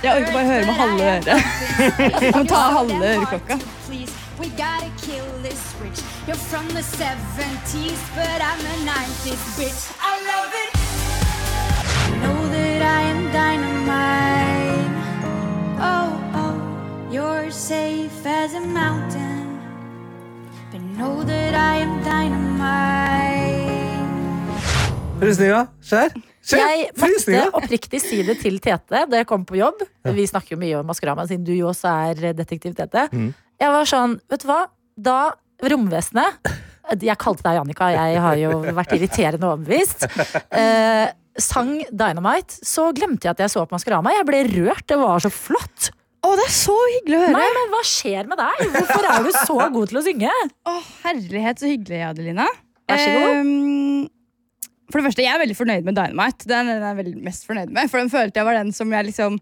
Jeg 0.00 0.16
orker 0.16 0.32
bare 0.32 0.46
høre 0.46 0.64
med 0.66 0.74
halve 0.74 1.02
øret. 1.04 1.26
Du 2.20 2.38
må 2.38 2.44
ta 2.48 2.62
halve 2.76 3.00
øreklokka. 3.00 3.58
Please, 3.86 4.14
we 4.40 4.48
gotta 4.56 4.88
kill 5.02 5.28
this 5.44 5.60
switch. 5.74 6.09
You're 6.30 6.46
from 6.46 6.68
the 6.68 6.84
70s, 7.02 7.98
but 8.14 8.38
I'm 8.38 8.62
a 8.62 8.76
90s 8.86 9.44
bitch. 9.58 9.90
I 9.98 10.14
love 10.30 10.52
it. 10.62 10.70
Know 12.22 12.40
that 12.54 12.82
I 12.86 13.00
am 13.10 13.20
dynamite. 13.34 14.92
Oh, 15.82 16.10
oh, 16.42 16.54
you're 17.10 17.50
safe 17.50 18.24
as 18.24 18.54
a 18.54 18.60
mountain. 18.60 19.58
But 20.70 20.80
know 20.94 21.24
that 21.24 21.54
I 21.58 21.82
am 21.82 21.98
dynamite. 22.06 23.50
Frysninger? 25.18 25.66
Skjær? 25.82 26.14
Skjær? 26.46 26.62
Jeg 26.78 26.94
måtte 26.94 27.50
oppriktig 27.58 28.04
si 28.06 28.22
det 28.22 28.38
til 28.38 28.62
Tete 28.62 29.02
da 29.10 29.24
jeg 29.24 29.26
kom 29.26 29.42
på 29.42 29.58
jobb. 29.58 29.82
Vi 30.06 30.30
snakker 30.30 30.54
jo 30.54 30.62
mye 30.62 30.78
om 30.78 30.86
Maskorama, 30.94 31.26
siden 31.26 31.42
du 31.42 31.56
jo 31.58 31.74
også 31.74 31.90
er 32.14 32.38
detektiv 32.38 32.78
Tete. 32.78 33.08
Mm. 33.10 33.34
Jeg 33.58 33.78
var 33.80 33.94
sånn, 33.98 34.20
vet 34.30 34.46
du 34.46 34.52
hva? 34.54 34.62
Da 34.94 35.20
romvesenet 35.68 36.50
Jeg 37.00 37.18
kalte 37.22 37.44
deg 37.46 37.58
Jannika, 37.60 37.90
jeg 37.94 38.20
har 38.24 38.38
jo 38.40 38.60
vært 38.74 38.94
irriterende 38.96 39.50
overbevist. 39.52 40.08
Eh, 40.50 41.06
sang 41.40 41.76
Dynamite, 41.94 42.58
så 42.66 42.88
glemte 42.96 43.28
jeg 43.28 43.36
at 43.36 43.42
jeg 43.44 43.52
så 43.52 43.62
på 43.64 43.76
Maskorama. 43.76 44.10
Jeg 44.16 44.26
ble 44.26 44.40
rørt. 44.48 44.82
Det 44.90 44.98
var 44.98 45.22
så 45.22 45.30
flott. 45.30 45.92
Å, 46.20 46.32
det 46.36 46.44
er 46.44 46.52
så 46.52 46.74
hyggelig 46.96 47.16
å 47.16 47.20
høre! 47.22 47.36
Nei, 47.38 47.50
men 47.56 47.70
Hva 47.72 47.82
skjer 47.86 48.26
med 48.28 48.40
deg? 48.42 48.64
Hvorfor 48.74 49.06
er 49.08 49.22
du 49.24 49.30
så 49.36 49.58
god 49.76 49.92
til 49.92 50.00
å 50.00 50.02
synge? 50.04 50.32
Å, 50.68 50.74
herlighet, 51.06 51.62
så 51.62 51.70
hyggelig, 51.70 52.00
Adelina. 52.10 52.48
Vær 52.90 53.04
så 53.04 53.12
god. 53.14 53.38
Um 53.44 54.08
for 54.90 54.98
det 54.98 55.06
første, 55.06 55.22
jeg 55.22 55.30
er 55.30 55.38
veldig 55.38 55.54
fornøyd 55.54 55.86
med 55.86 55.94
Dynamite. 55.94 56.46
Den 56.50 56.70
er 56.72 56.80
jeg 56.82 56.98
veldig 56.98 57.20
mest 57.22 57.44
fornøyd 57.46 57.70
med. 57.74 57.90
For 57.92 58.02
den 58.02 58.10
følte 58.10 58.40
jeg 58.40 58.48
var 58.48 58.58
den 58.58 58.72
som 58.74 58.90
jeg 58.90 59.06
liksom 59.06 59.36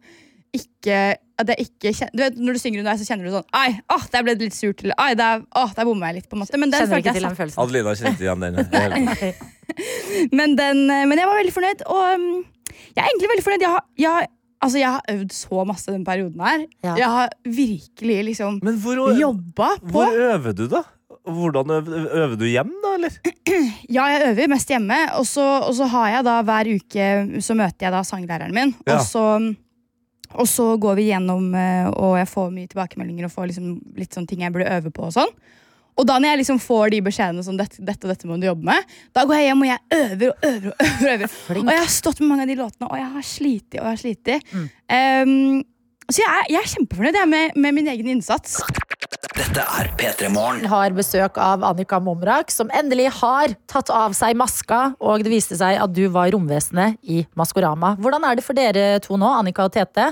ikke 0.58 0.98
at 1.38 1.50
jeg 1.52 1.68
ikke 1.68 1.92
kjen- 1.94 2.10
Du 2.16 2.22
vet, 2.24 2.36
Når 2.36 2.52
du 2.56 2.58
synger 2.58 2.80
under 2.82 2.90
deg, 2.92 3.00
så 3.00 3.06
kjenner 3.12 3.24
du 3.28 3.30
sånn 3.36 3.44
Ai, 3.54 3.68
åh, 3.94 4.04
der 4.12 4.22
ble 4.26 4.34
det 4.34 4.48
litt 4.48 4.56
surt. 4.58 4.82
Eller 4.82 4.96
ai, 4.98 5.12
der, 5.14 5.44
åh, 5.56 5.70
der 5.76 5.84
bomma 5.86 6.08
jeg 6.10 6.16
litt. 6.20 6.28
på 6.30 6.34
en 6.36 6.42
måte 6.42 6.58
Men 6.58 6.70
den 6.72 6.80
Kjenner 6.80 6.94
følte 6.94 6.98
ikke 6.98 7.14
jeg 7.14 7.20
til 7.20 7.28
den 7.28 7.30
satt. 7.30 7.40
følelsen. 7.42 7.62
Adelina 7.62 7.94
kjente 7.94 8.26
igjen 8.26 8.40
den. 8.42 9.34
Men, 10.32 10.56
den, 10.58 10.86
men 10.88 11.14
jeg 11.20 11.28
var 11.28 11.36
veldig 11.38 11.52
fornøyd. 11.54 11.82
Og 11.86 12.02
um, 12.16 12.26
jeg 12.96 13.02
er 13.04 13.08
egentlig 13.12 13.30
veldig 13.34 13.44
fornøyd. 13.46 13.64
Jeg 13.64 13.70
har, 13.74 13.84
jeg, 14.00 14.10
har- 14.16 14.30
altså, 14.64 14.78
jeg 14.80 14.90
har 14.96 15.02
øvd 15.14 15.34
så 15.36 15.64
masse 15.68 15.92
den 15.94 16.04
perioden 16.06 16.40
her. 16.42 16.64
Ja. 16.84 16.94
Jeg 16.98 17.10
har 17.14 17.28
virkelig 17.44 18.16
liksom 18.32 18.58
Men 18.64 18.78
hvor, 18.82 19.02
jobba 19.18 19.68
på 19.84 19.92
hvor 19.92 20.16
øver 20.32 20.56
du, 20.56 20.66
da? 20.72 20.82
hvordan 21.28 21.70
øver, 21.76 22.06
øver 22.24 22.36
du 22.40 22.44
hjem, 22.48 22.70
da, 22.82 22.94
eller? 22.96 23.16
Ja, 23.98 24.06
jeg 24.14 24.30
øver 24.32 24.48
mest 24.48 24.68
hjemme, 24.72 24.96
og 25.18 25.26
så, 25.28 25.44
og 25.66 25.74
så 25.76 25.84
har 25.92 26.08
jeg 26.16 26.24
da 26.24 26.36
hver 26.42 26.70
uke 26.72 27.08
Så 27.44 27.54
møter 27.58 27.84
jeg 27.86 27.92
da 27.92 28.00
sanglæreren 28.06 28.54
min, 28.56 28.72
Ja. 28.86 28.96
og, 28.96 29.02
så, 29.04 29.24
og 30.34 30.48
så 30.48 30.72
går 30.80 30.98
vi 30.98 31.08
gjennom, 31.10 31.46
eh, 31.56 31.88
og 31.88 32.18
jeg 32.20 32.28
får 32.28 32.50
mye 32.52 32.70
tilbakemeldinger 32.70 33.28
og 33.28 33.32
får 33.32 33.48
liksom 33.52 33.70
litt 33.96 34.16
sånn 34.16 34.26
ting 34.28 34.44
jeg 34.44 34.54
burde 34.54 34.68
øve 34.76 34.92
på 34.94 35.06
og 35.08 35.14
sånn. 35.16 35.32
Og 35.98 36.06
da 36.06 36.18
når 36.20 36.30
jeg 36.30 36.40
liksom 36.44 36.60
får 36.62 36.92
de 36.94 37.00
beskjedene 37.08 37.42
som 37.42 37.56
dette, 37.58 37.80
dette 37.82 38.06
og 38.06 38.12
dette 38.12 38.28
må 38.30 38.36
du 38.38 38.46
jobbe 38.46 38.68
med, 38.68 38.92
da 39.16 39.24
går 39.26 39.40
jeg 39.40 39.48
hjem 39.48 39.64
og 39.64 39.70
jeg 39.70 39.96
øver 39.96 40.28
og 40.28 40.46
øver 40.50 40.68
og 40.68 40.84
øver. 41.14 41.24
Og 41.24 41.56
øver. 41.56 41.64
Og 41.64 41.72
jeg 41.72 41.82
har 41.82 41.90
stått 41.96 42.22
med 42.22 42.30
mange 42.30 42.44
av 42.46 42.52
de 42.52 42.58
låtene, 42.60 42.90
og 42.90 43.00
jeg 43.00 43.10
har 43.16 43.26
slitt 43.32 43.66
og 43.72 43.80
jeg 43.80 43.88
har 43.88 44.02
slitt. 44.04 44.32
Um, 44.54 45.64
så 46.08 46.22
jeg 46.22 46.28
er, 46.30 46.46
jeg 46.54 46.60
er 46.62 46.70
kjempefornøyd 46.74 47.18
jeg, 47.18 47.30
med, 47.34 47.58
med 47.58 47.74
min 47.80 47.90
egen 47.92 48.12
innsats. 48.14 48.60
Dette 49.08 49.62
er 49.64 49.88
P3 49.96 50.28
Morgen. 50.28 50.66
har 50.68 50.92
besøk 50.92 51.38
av 51.40 51.62
Annika 51.64 51.96
Momrak, 52.02 52.50
som 52.52 52.68
endelig 52.76 53.06
har 53.22 53.54
tatt 53.70 53.88
av 53.94 54.12
seg 54.16 54.36
maska. 54.36 54.80
Og 55.00 55.24
det 55.24 55.32
viste 55.32 55.56
seg 55.56 55.78
at 55.80 55.94
du 55.96 56.04
var 56.12 56.28
romvesenet 56.34 56.98
i 57.08 57.22
Maskorama. 57.38 57.94
Hvordan 57.96 58.26
er 58.28 58.36
det 58.36 58.44
for 58.44 58.58
dere 58.58 58.98
to 59.04 59.16
nå, 59.16 59.30
Annika 59.38 59.64
og 59.64 59.72
Tete, 59.72 60.10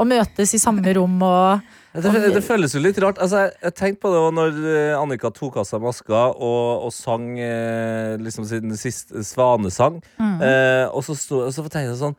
å 0.00 0.06
møtes 0.08 0.56
i 0.56 0.62
samme 0.62 0.96
rom 0.96 1.20
og 1.20 1.68
Det, 1.98 2.12
det 2.32 2.44
føles 2.46 2.72
jo 2.72 2.80
litt 2.80 2.98
rart. 3.02 3.20
Altså, 3.20 3.44
jeg, 3.44 3.54
jeg 3.66 3.76
tenkte 3.82 4.02
på 4.06 4.14
det 4.14 4.22
også 4.22 4.36
når 4.38 4.58
eh, 4.72 4.96
Annika 4.96 5.32
tok 5.34 5.60
av 5.60 5.68
seg 5.68 5.84
maska 5.84 6.24
og, 6.32 6.88
og 6.88 6.92
sang 6.94 7.30
eh, 7.36 8.16
liksom 8.22 8.48
sin 8.48 8.76
siste 8.80 9.24
svanesang. 9.26 10.00
Mm. 10.16 10.36
Eh, 10.40 10.84
og 10.88 11.04
så, 11.04 11.18
sto, 11.18 11.44
og 11.48 11.52
så 11.52 11.66
tenkte 11.66 11.88
jeg 11.90 12.00
sånn 12.00 12.16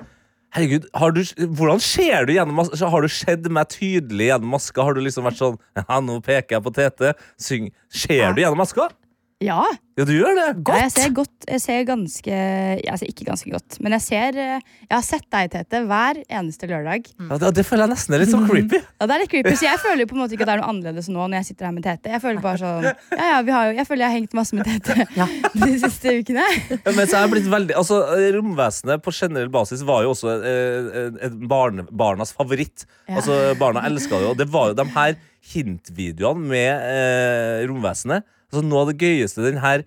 Herregud, 0.56 0.88
har 0.98 1.12
du, 1.14 1.22
hvordan 1.46 1.82
ser 1.84 2.26
du 2.26 2.34
gjennom 2.34 2.58
maska? 2.58 2.88
Har 2.90 3.06
du 3.06 3.12
sett 3.14 3.46
meg 3.54 3.70
tydelig 3.70 4.32
gjennom 4.32 4.56
maska? 4.56 4.82
Har 4.82 4.98
du 4.98 5.04
liksom 5.06 5.28
vært 5.30 5.38
sånn 5.38 5.60
Ja, 5.84 6.00
nå 6.02 6.18
peker 6.26 6.58
jeg 6.58 6.66
på 6.66 6.74
Tete. 6.74 7.14
Syng. 7.38 7.70
Ser 7.94 8.34
du 8.34 8.42
gjennom 8.42 8.58
maska? 8.64 8.90
Ja. 9.40 9.62
Ja, 9.96 10.04
du 10.08 10.12
gjør 10.12 10.36
det. 10.36 10.48
Ja, 10.68 10.78
jeg 10.84 10.92
ser 10.92 11.12
godt. 11.16 11.46
Jeg 11.48 11.62
ser 11.64 11.84
ganske 11.88 12.32
Jeg 12.80 13.00
ser 13.00 13.08
ikke 13.08 13.26
ganske 13.28 13.52
godt, 13.52 13.78
men 13.84 13.94
jeg 13.96 14.04
ser 14.04 14.38
eh, 14.40 14.66
Jeg 14.84 14.92
har 14.92 15.04
sett 15.04 15.26
deg, 15.32 15.48
Tete, 15.54 15.80
hver 15.88 16.20
eneste 16.28 16.68
lørdag. 16.68 17.08
Ja, 17.16 17.38
det, 17.40 17.52
det 17.56 17.64
føler 17.68 17.86
jeg 17.86 17.94
nesten 17.94 18.16
er 18.16 18.24
litt 18.24 18.32
sånn 18.34 18.48
creepy. 18.50 18.82
Ja, 18.84 19.08
det 19.08 19.16
er 19.16 19.24
litt 19.24 19.32
creepy, 19.32 19.54
så 19.60 19.68
Jeg 19.70 19.82
føler 19.84 20.10
på 20.10 20.18
en 20.18 20.22
måte 20.24 20.36
ikke 20.36 20.44
at 20.44 20.52
det 20.52 20.56
er 20.58 20.62
noe 20.62 20.72
annerledes 20.74 21.08
nå 21.12 21.22
når 21.24 21.38
jeg 21.40 21.50
sitter 21.52 21.70
her 21.70 21.76
med 21.78 21.88
Tete. 21.88 22.12
Jeg 22.16 22.24
føler 22.24 22.44
bare 22.44 22.62
sånn 22.62 22.88
Ja, 22.90 23.28
ja, 23.32 23.38
vi 23.48 23.56
har 23.56 23.70
jo 23.70 23.78
Jeg 23.80 23.88
føler 23.88 24.06
jeg 24.06 24.12
har 24.12 24.18
hengt 24.18 24.36
masse 24.40 24.60
med 24.60 24.68
Tete 24.68 25.08
de 25.64 25.72
siste 25.86 26.16
ukene. 26.20 26.48
Ja, 26.76 26.96
men 26.96 27.04
så 27.06 27.20
er 27.22 27.26
jeg 27.26 27.34
blitt 27.38 27.52
veldig 27.56 27.78
altså, 27.80 28.02
Romvesenet 28.36 29.06
på 29.06 29.16
generell 29.16 29.52
basis 29.54 29.86
var 29.88 30.04
jo 30.04 30.12
også 30.16 30.36
eh, 30.36 31.00
et 31.30 31.40
barne, 31.48 31.88
barnas 31.92 32.36
favoritt. 32.36 32.84
Ja. 33.08 33.22
Altså, 33.22 33.40
Barna 33.60 33.88
elska 33.88 34.20
det 34.20 34.28
jo. 34.28 34.36
Det 34.44 34.52
var 34.52 34.72
jo 34.74 34.80
de 34.80 34.86
her 34.96 35.16
hintvideoene 35.54 36.52
med 36.52 36.90
eh, 36.92 37.64
romvesenet. 37.70 38.28
Altså, 38.50 38.62
noe 38.66 38.82
av 38.84 38.88
det 38.92 38.98
gøyeste, 39.02 39.44
den 39.46 39.60
her 39.62 39.84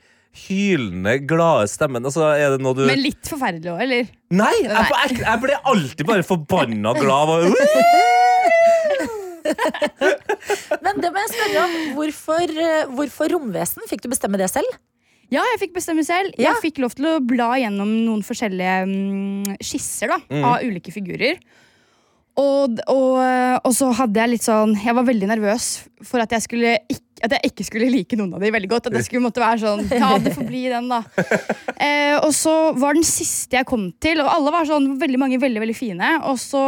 hylende, 0.46 1.18
glade 1.28 1.66
stemmen. 1.68 2.04
Altså, 2.08 2.22
er 2.32 2.50
det 2.54 2.60
noe 2.64 2.72
du 2.78 2.86
Men 2.88 3.02
litt 3.02 3.26
forferdelig 3.28 3.68
òg, 3.74 3.80
eller? 3.84 4.04
Nei! 4.32 4.54
Jeg, 4.64 4.86
jeg, 4.94 5.18
jeg 5.26 5.38
ble 5.42 5.58
alltid 5.74 6.04
bare 6.08 6.24
forbanna 6.24 6.94
glad. 6.96 7.28
Og, 7.34 7.40
Men 10.84 11.00
det 11.02 11.10
må 11.12 11.20
jeg 11.24 11.32
spørre 11.34 11.64
om. 11.66 11.74
Hvorfor, 11.98 12.52
eh, 12.64 12.86
hvorfor 12.96 13.32
romvesen? 13.34 13.84
Fikk 13.90 14.04
du 14.06 14.10
bestemme 14.12 14.40
det 14.40 14.48
selv? 14.52 14.70
Ja, 15.32 15.40
jeg 15.54 15.60
fikk 15.62 15.74
bestemme 15.78 16.04
selv. 16.04 16.34
Jeg 16.40 16.58
fikk 16.60 16.80
lov 16.82 16.92
til 16.96 17.06
å 17.08 17.14
bla 17.24 17.54
gjennom 17.60 17.88
noen 18.04 18.20
forskjellige 18.26 18.74
um, 18.84 19.54
skisser 19.64 20.12
da, 20.12 20.18
Mm. 20.28 20.44
av 20.44 20.64
ulike 20.66 20.92
figurer. 20.92 21.38
Og, 22.40 22.78
og, 22.88 23.16
og 23.60 23.72
så 23.76 23.90
hadde 23.92 24.20
jeg 24.22 24.30
litt 24.32 24.44
sånn 24.46 24.70
Jeg 24.80 24.94
var 24.96 25.04
veldig 25.04 25.26
nervøs 25.34 25.66
for 26.08 26.22
at 26.22 26.32
jeg, 26.32 26.44
skulle 26.46 26.70
at 27.22 27.34
jeg 27.36 27.50
ikke 27.50 27.66
skulle 27.66 27.90
like 27.92 28.16
noen 28.18 28.32
av 28.34 28.42
de 28.42 28.50
veldig 28.54 28.70
godt. 28.70 28.88
At 28.88 28.96
jeg 28.98 29.06
skulle 29.06 29.26
måtte 29.26 29.42
være 29.42 29.60
sånn 29.62 29.84
Ja, 29.92 30.14
det 30.22 30.32
får 30.34 30.48
bli 30.48 30.64
den, 30.72 30.88
da. 30.90 31.02
Eh, 31.76 32.16
og 32.22 32.32
så 32.36 32.54
var 32.78 32.96
den 32.96 33.06
siste 33.06 33.58
jeg 33.58 33.68
kom 33.68 33.88
til, 34.02 34.20
og 34.22 34.30
alle 34.30 34.54
var 34.54 34.68
sånn 34.68 34.92
veldig 35.00 35.20
mange 35.20 35.40
veldig, 35.42 35.62
veldig 35.64 35.76
fine. 35.76 36.10
Og 36.30 36.40
så 36.40 36.62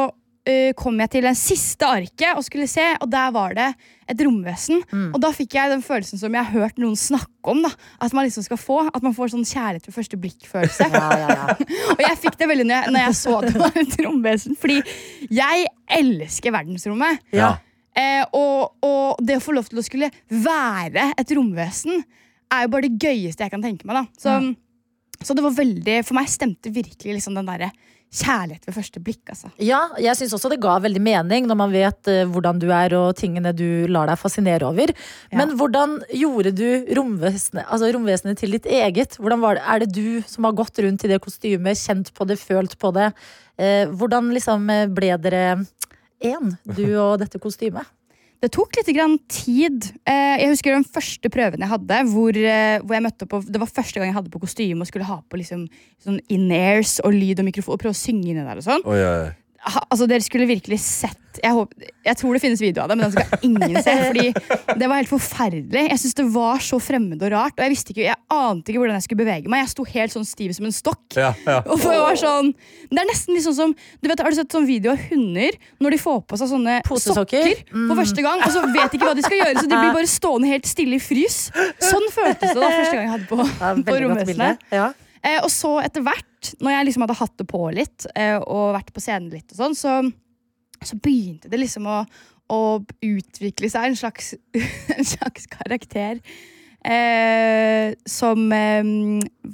eh, 0.49 0.71
kom 0.77 0.99
jeg 1.03 1.11
til 1.13 1.27
den 1.27 1.37
siste 1.39 1.89
arket 1.89 2.39
og 2.39 2.45
skulle 2.47 2.69
se, 2.71 2.85
og 3.01 3.11
der 3.13 3.35
var 3.35 3.57
det 3.57 3.69
et 4.11 4.21
romvesen. 4.21 4.83
Og 5.15 5.19
da 5.23 5.31
fikk 5.33 5.57
jeg 5.57 5.73
den 5.73 5.85
følelsen 5.85 6.21
som 6.21 6.35
jeg 6.35 6.45
har 6.45 6.53
hørt 6.53 6.81
noen 6.81 6.97
snakke 6.99 7.51
om. 7.51 7.63
da 7.65 7.71
At 8.05 8.13
man 8.13 8.27
liksom 8.27 8.45
skal 8.45 8.61
få 8.61 8.83
At 8.91 9.03
man 9.03 9.15
får 9.17 9.33
sånn 9.33 9.47
kjærlighet 9.49 9.89
ved 9.89 9.97
første 9.97 10.19
blikk-følelse. 10.21 10.89
og 11.95 12.03
jeg 12.05 12.21
fikk 12.21 12.37
det 12.41 12.51
veldig 12.51 12.67
når 12.69 12.77
jeg, 12.77 12.95
når 12.95 13.07
jeg 13.07 13.21
så 13.21 13.39
at 13.39 13.49
det 13.49 13.63
var 13.63 13.79
et 13.81 13.97
romvesen, 14.05 14.59
fordi 14.61 14.83
jeg 15.33 15.65
elsker 16.01 16.53
verdensrommet. 16.55 17.25
Ja. 17.33 17.55
Eh, 17.95 18.25
og, 18.35 18.75
og 18.85 19.25
det 19.25 19.39
å 19.39 19.45
få 19.45 19.55
lov 19.55 19.71
til 19.71 19.81
å 19.81 19.87
skulle 19.87 20.11
være 20.29 21.13
et 21.21 21.35
romvesen 21.37 22.03
er 22.53 22.67
jo 22.67 22.73
bare 22.75 22.89
det 22.89 22.99
gøyeste 23.01 23.47
jeg 23.47 23.53
kan 23.55 23.65
tenke 23.65 23.87
meg. 23.89 24.03
da 24.03 24.05
Så, 24.21 25.25
så 25.25 25.37
det 25.37 25.45
var 25.45 25.57
veldig 25.57 26.01
For 26.05 26.19
meg 26.19 26.31
stemte 26.31 26.73
virkelig 26.75 27.19
liksom 27.19 27.39
den 27.39 27.49
derre 27.49 27.71
kjærlighet 28.15 28.67
ved 28.69 28.77
første 28.77 29.01
blikk. 29.03 29.23
altså 29.33 29.51
Ja, 29.63 29.81
jeg 29.99 30.17
syns 30.19 30.35
også 30.37 30.51
det 30.53 30.61
ga 30.63 30.77
veldig 30.83 31.03
mening 31.03 31.49
når 31.49 31.59
man 31.59 31.73
vet 31.75 32.11
uh, 32.11 32.25
hvordan 32.31 32.61
du 32.63 32.69
er 32.75 32.95
og 32.99 33.17
tingene 33.19 33.55
du 33.57 33.87
lar 33.91 34.11
deg 34.11 34.21
fascinere 34.21 34.69
over. 34.69 34.93
Men 35.35 35.57
hvordan 35.59 35.99
gjorde 36.15 36.55
du 36.55 36.95
romvesenet, 36.99 37.65
altså 37.65 37.91
romvesenet 37.95 38.39
til 38.39 38.55
ditt 38.55 38.69
eget? 38.71 39.19
Var 39.19 39.35
det, 39.35 39.65
er 39.65 39.85
det 39.85 39.91
du 39.95 40.23
som 40.31 40.47
har 40.49 40.57
gått 40.57 40.79
rundt 40.85 41.07
i 41.07 41.11
det 41.11 41.23
kostymet, 41.25 41.81
kjent 41.81 42.13
på 42.15 42.29
det, 42.29 42.39
følt 42.41 42.79
på 42.79 42.95
det? 42.95 43.11
Uh, 43.59 43.91
hvordan 43.95 44.33
liksom 44.35 44.71
eh, 44.71 44.87
ble 44.91 45.15
dere 45.23 45.45
én, 46.25 46.55
du 46.65 46.87
og 46.99 47.21
dette 47.23 47.39
kostymet? 47.43 47.87
Det 48.45 48.51
tok 48.53 48.77
litt 48.77 48.91
grann 48.93 49.15
tid. 49.33 49.87
Eh, 50.05 50.35
jeg 50.43 50.51
husker 50.51 50.75
den 50.75 50.85
første 50.85 51.31
prøven 51.33 51.63
jeg 51.65 51.71
hadde. 51.71 52.01
Hvor, 52.11 52.37
eh, 52.37 52.77
hvor 52.83 52.93
jeg 52.99 53.05
møtte 53.07 53.29
på, 53.31 53.41
Det 53.41 53.61
var 53.63 53.71
første 53.73 53.97
gang 53.97 54.11
jeg 54.11 54.19
hadde 54.19 54.33
på 54.35 54.43
kostyme 54.43 54.85
og 54.85 54.91
skulle 54.91 55.09
ha 55.09 55.23
på 55.25 55.41
liksom, 55.41 55.65
sånn 56.05 56.21
in-airs 56.29 56.99
og 57.01 57.17
lyd 57.17 57.41
og 57.41 57.49
mikrofon. 57.49 57.73
Og 57.73 57.81
prøve 57.81 57.97
å 57.97 58.03
synge 58.03 58.29
inni 58.29 58.45
der 58.45 58.61
og 58.61 58.67
sånn. 58.67 58.85
Oi. 58.85 59.01
Ha, 59.01 59.33
altså 59.65 60.07
Dere 60.11 60.25
skulle 60.25 60.49
virkelig 60.49 60.81
sett 60.83 61.21
jeg, 61.43 61.51
håper, 61.51 61.89
jeg 62.07 62.19
tror 62.21 62.37
det 62.37 62.41
finnes 62.45 62.61
video 62.63 62.85
av 62.85 62.91
det, 62.91 62.97
men 62.99 63.09
den 63.09 63.15
skal 63.15 63.47
ingen 63.49 63.79
se. 63.83 63.95
Fordi 64.07 64.29
Det 64.79 64.87
var 64.87 65.01
helt 65.01 65.11
forferdelig. 65.11 65.83
Jeg 65.91 65.99
synes 65.99 66.15
Det 66.21 66.27
var 66.35 66.63
så 66.63 66.79
fremmed 66.83 67.23
og 67.27 67.33
rart. 67.35 67.57
Og 67.57 67.65
jeg 67.65 67.73
visste 67.73 67.95
ikke, 67.95 68.05
jeg 68.07 68.19
ante 68.31 68.71
ikke 68.71 68.83
hvordan 68.83 68.99
jeg 69.01 69.07
skulle 69.09 69.23
bevege 69.25 69.51
meg. 69.51 69.65
Jeg 69.65 69.73
sto 69.73 69.87
helt 69.89 70.15
sånn 70.15 70.29
stiv 70.29 70.55
som 70.55 70.69
en 70.69 70.77
stokk. 70.77 71.03
Ja, 71.19 71.33
ja. 71.47 71.59
Og 71.65 71.81
for 71.83 71.95
jeg 71.95 72.05
var 72.05 72.21
sånn 72.21 72.53
Det 72.91 73.03
er 73.03 73.09
nesten 73.11 73.35
litt 73.35 73.47
sånn 73.47 73.59
som 73.59 73.75
du 73.75 74.09
vet, 74.11 74.23
Har 74.23 74.31
du 74.31 74.39
sett 74.39 74.55
sånn 74.55 74.69
video 74.69 74.95
av 74.95 75.03
hunder 75.11 75.59
når 75.83 75.97
de 75.97 76.01
får 76.05 76.21
på 76.31 76.39
seg 76.39 76.53
sånne 76.55 76.79
Posesokker? 76.87 77.51
sokker 77.65 77.89
på 77.89 77.97
første 77.99 78.25
gang, 78.25 78.43
og 78.45 78.53
så 78.55 78.63
vet 78.69 78.93
de 78.93 78.99
ikke 78.99 79.09
hva 79.09 79.17
de 79.19 79.25
skal 79.25 79.41
gjøre, 79.41 79.55
så 79.59 79.67
de 79.67 79.79
blir 79.79 79.95
bare 79.97 80.11
stående 80.11 80.51
helt 80.51 80.69
stille 80.69 80.99
i 80.99 81.03
frys? 81.03 81.39
Sånn 81.83 82.07
føltes 82.15 82.55
det 82.55 82.61
da 82.61 82.71
første 82.71 82.95
gang 82.95 83.05
jeg 83.05 83.13
hadde 83.15 83.29
på, 83.31 83.39
på 83.89 83.97
romvesenet. 84.05 84.65
Ja. 84.75 84.93
Eh, 85.25 85.41
og 85.41 85.49
så 85.53 85.79
etter 85.81 86.05
hvert, 86.05 86.27
når 86.63 86.77
jeg 86.77 86.89
liksom 86.89 87.05
hadde 87.07 87.19
hatt 87.21 87.37
det 87.41 87.47
på 87.51 87.63
litt, 87.75 88.07
eh, 88.15 88.37
og 88.39 88.75
vært 88.77 88.95
på 88.95 89.03
scenen 89.03 89.33
litt 89.33 89.55
og 89.55 89.61
sånn, 89.61 89.77
så, 89.79 89.99
så 90.85 90.99
begynte 91.03 91.51
det 91.53 91.61
liksom 91.63 91.87
å, 91.91 92.01
å 92.53 92.61
utvikle 93.05 93.71
seg 93.73 93.91
en 93.91 93.99
slags, 93.99 94.35
en 94.97 95.09
slags 95.15 95.49
karakter. 95.53 96.21
Eh, 96.85 97.95
som 98.05 98.51
eh, 98.53 98.91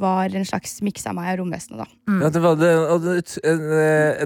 var 0.01 0.35
en 0.35 0.47
slags 0.49 0.81
miks 0.83 1.05
av 1.07 1.15
meg 1.15 1.37
og 1.37 1.45
romvesenet, 1.45 1.85
da. 1.85 2.17
Ja, 2.25 2.31
det 2.35 2.43
var 2.43 2.59
det, 2.59 2.73
en, 3.47 3.69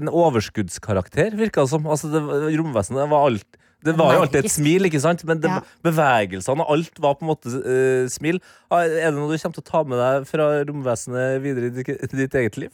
en 0.01 0.09
overskuddskarakter, 0.09 1.37
virka 1.37 1.67
det 1.67 1.73
som. 1.75 1.85
Altså, 1.85 2.09
det, 2.09 2.23
romvesenet 2.57 3.11
var 3.11 3.29
alt 3.29 3.61
det 3.85 3.93
var 3.99 4.15
jo 4.15 4.23
alltid 4.25 4.45
et 4.47 4.51
smil, 4.53 4.87
ikke 4.89 5.01
sant? 5.03 5.23
men 5.29 5.39
det, 5.43 5.51
Ja. 5.51 5.61
bevegelsene 5.85 6.65
og 6.65 6.71
alt 6.75 6.99
var 7.03 7.15
på 7.19 7.25
en 7.25 7.31
måte 7.31 7.51
uh, 7.53 8.07
smil. 8.11 8.41
Ah, 8.69 8.83
Er 8.83 9.11
det 9.11 9.15
noe 9.19 9.29
du 9.29 9.37
kommer 9.37 9.59
til 9.59 9.63
å 9.65 9.69
ta 9.71 9.83
med 9.87 10.01
deg 10.01 10.27
fra 10.29 10.49
romvesenet 10.67 11.41
videre 11.43 11.69
i 11.69 11.75
ditt, 11.77 12.15
ditt 12.15 12.35
eget 12.41 12.57
liv? 12.57 12.73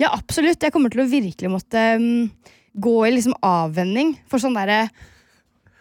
Ja, 0.00 0.10
absolutt. 0.16 0.60
Jeg 0.62 0.72
kommer 0.72 0.90
til 0.92 1.04
å 1.04 1.08
virkelig 1.10 1.50
måtte 1.52 1.80
um, 2.00 2.30
gå 2.80 2.96
i 3.06 3.14
liksom 3.14 3.34
avvenning 3.44 4.14
for 4.30 4.42
sånn 4.42 4.56
derre 4.56 4.88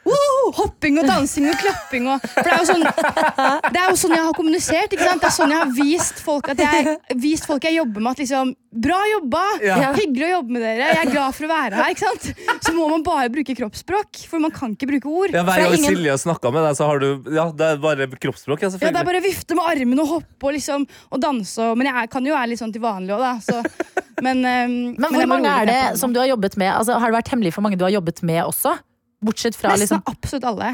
Woo! 0.09 0.51
Hopping 0.59 0.97
og 1.01 1.05
dansing 1.09 1.45
og 1.51 1.59
klapping 1.61 2.07
og 2.09 2.23
For 2.25 2.47
det 2.47 2.53
er, 2.53 2.63
jo 2.63 2.67
sånn, 2.71 2.85
det 2.85 3.81
er 3.83 3.91
jo 3.91 3.97
sånn 4.01 4.15
jeg 4.17 4.25
har 4.25 4.37
kommunisert. 4.37 4.95
Ikke 4.95 5.05
sant? 5.05 5.21
Det 5.21 5.29
er 5.29 5.35
sånn 5.35 5.53
jeg 5.53 5.61
har 5.61 5.73
vist 5.77 6.23
folk 6.25 6.49
at 6.53 6.63
jeg, 6.63 6.95
vist 7.21 7.45
folk 7.49 7.67
jeg 7.69 7.77
jobber 7.77 8.03
med 8.05 8.15
at 8.17 8.23
liksom 8.25 8.55
Bra 8.69 8.99
jobba! 9.09 9.39
Ja. 9.65 9.77
Hyggelig 9.97 10.27
å 10.27 10.29
jobbe 10.35 10.53
med 10.53 10.61
dere. 10.61 10.89
Jeg 10.91 10.99
er 11.07 11.09
glad 11.09 11.33
for 11.33 11.47
å 11.47 11.49
være 11.49 11.79
her. 11.79 11.93
Ikke 11.95 12.03
sant? 12.05 12.27
Så 12.61 12.73
må 12.75 12.85
man 12.91 13.01
bare 13.05 13.31
bruke 13.33 13.55
kroppsspråk, 13.57 14.19
for 14.29 14.43
man 14.43 14.53
kan 14.53 14.75
ikke 14.75 14.85
bruke 14.91 15.09
ord. 15.09 15.33
Ja, 15.33 15.41
Hver 15.47 15.63
er 15.63 15.63
gang 15.65 15.77
ingen- 15.79 15.95
Silje 15.95 16.13
har 16.13 16.21
snakka 16.21 16.51
med 16.53 16.67
deg, 16.67 16.77
så 16.77 16.85
har 16.85 17.01
du 17.01 17.07
Ja, 17.33 17.47
det 17.49 17.65
er 17.65 17.81
bare 17.81 18.05
kroppsspråk. 18.13 18.61
Ja, 18.61 18.69
ja, 18.69 18.91
det 18.93 19.01
er 19.01 19.07
bare 19.09 19.21
å 19.23 19.25
vifte 19.25 19.57
med 19.57 19.65
armene 19.73 20.05
og 20.05 20.11
hoppe 20.19 20.51
og, 20.51 20.53
liksom, 20.53 20.85
og 21.09 21.23
danse. 21.23 21.57
Og, 21.65 21.79
men 21.81 21.89
jeg 21.89 21.95
er, 22.03 22.11
kan 22.13 22.29
jo 22.29 22.35
være 22.37 22.51
litt 22.51 22.61
sånn 22.61 22.75
til 22.75 22.85
vanlig 22.85 23.17
òg, 23.17 23.25
da. 23.25 23.33
Så, 23.41 23.57
men, 24.21 24.45
ehm, 24.45 24.77
Men 25.01 25.17
hvor 25.17 25.25
må 25.25 25.31
mange 25.33 25.49
er 25.49 25.65
det 25.65 25.81
som 25.97 26.13
du 26.13 26.19
har 26.21 26.29
jobbet 26.29 26.55
med? 26.61 26.69
Altså, 26.69 26.99
har 26.99 27.09
det 27.09 27.17
vært 27.23 27.33
hemmelig 27.33 27.55
for 27.57 27.65
mange 27.65 27.79
du 27.79 27.87
har 27.89 27.95
jobbet 27.97 28.21
med 28.21 28.43
også? 28.45 28.77
Bortsett 29.19 29.55
fra 29.59 29.73
Nesten 29.73 29.99
liksom 29.99 30.03
absolutt 30.07 30.45
alle. 30.47 30.69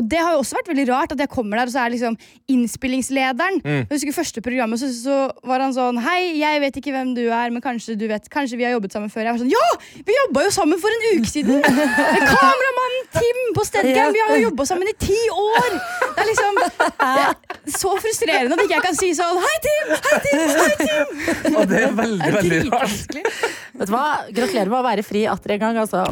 Og 0.00 0.06
det 0.08 0.16
har 0.16 0.32
jo 0.32 0.38
også 0.40 0.56
vært 0.56 0.70
veldig 0.70 0.84
rart 0.88 1.10
at 1.12 1.20
jeg 1.20 1.28
kommer 1.28 1.58
der, 1.60 1.68
og 1.68 1.72
så 1.74 1.82
er 1.82 1.92
liksom 1.92 2.14
innspillingslederen 2.48 3.58
Mm. 3.60 3.82
Jeg 3.84 3.90
husker 3.90 4.14
første 4.16 4.40
programmet, 4.40 4.80
så, 4.80 4.88
så 4.94 5.16
var 5.44 5.60
han 5.60 5.74
sånn 5.76 5.98
Hei, 6.00 6.38
jeg 6.40 6.60
vet 6.62 6.76
ikke 6.80 6.92
hvem 6.94 7.10
du 7.16 7.22
er, 7.26 7.50
men 7.52 7.60
kanskje 7.60 7.96
du 7.98 8.06
vet 8.08 8.24
Kanskje 8.32 8.56
vi 8.56 8.64
har 8.64 8.72
jobbet 8.72 8.94
sammen 8.94 9.10
før. 9.12 9.26
Jeg 9.26 9.34
var 9.34 9.40
sånn 9.42 9.52
Ja! 9.52 9.66
Vi 10.06 10.16
jobba 10.16 10.44
jo 10.46 10.52
sammen 10.54 10.80
for 10.80 10.94
en 10.94 11.04
uke 11.18 11.28
siden! 11.28 11.60
Kameramannen 12.32 13.04
Tim 13.18 13.40
på 13.56 13.66
Steadcam! 13.68 14.14
Vi 14.16 14.22
har 14.24 14.32
jo 14.38 14.46
jobba 14.46 14.66
sammen 14.70 14.88
i 14.88 14.96
ti 15.02 15.18
år! 15.34 15.76
Det 15.76 16.16
Det 16.16 16.24
er 16.24 16.30
liksom 16.30 16.60
det 16.60 17.10
er 17.10 17.76
så 17.76 17.92
frustrerende 18.00 18.56
at 18.56 18.64
ikke 18.64 18.76
jeg 18.78 18.86
kan 18.88 18.98
si 18.98 19.12
sånn 19.18 19.40
Hei, 19.44 19.54
Tim! 19.66 19.94
Hei, 20.08 20.22
Tim! 20.24 20.42
Hei, 20.56 20.72
Tim! 20.86 21.56
Og 21.60 21.68
det 21.70 21.84
er 21.84 21.94
veldig, 22.00 22.32
veldig 22.40 22.60
rart. 22.70 23.14
Vet 23.20 23.88
du 23.88 23.94
hva? 23.94 24.06
Gratulerer 24.30 24.72
med 24.72 24.80
å 24.80 24.84
være 24.86 25.04
fri 25.06 25.26
atter 25.30 25.56
en 25.56 25.64
gang. 25.66 25.80
Altså. 25.84 26.06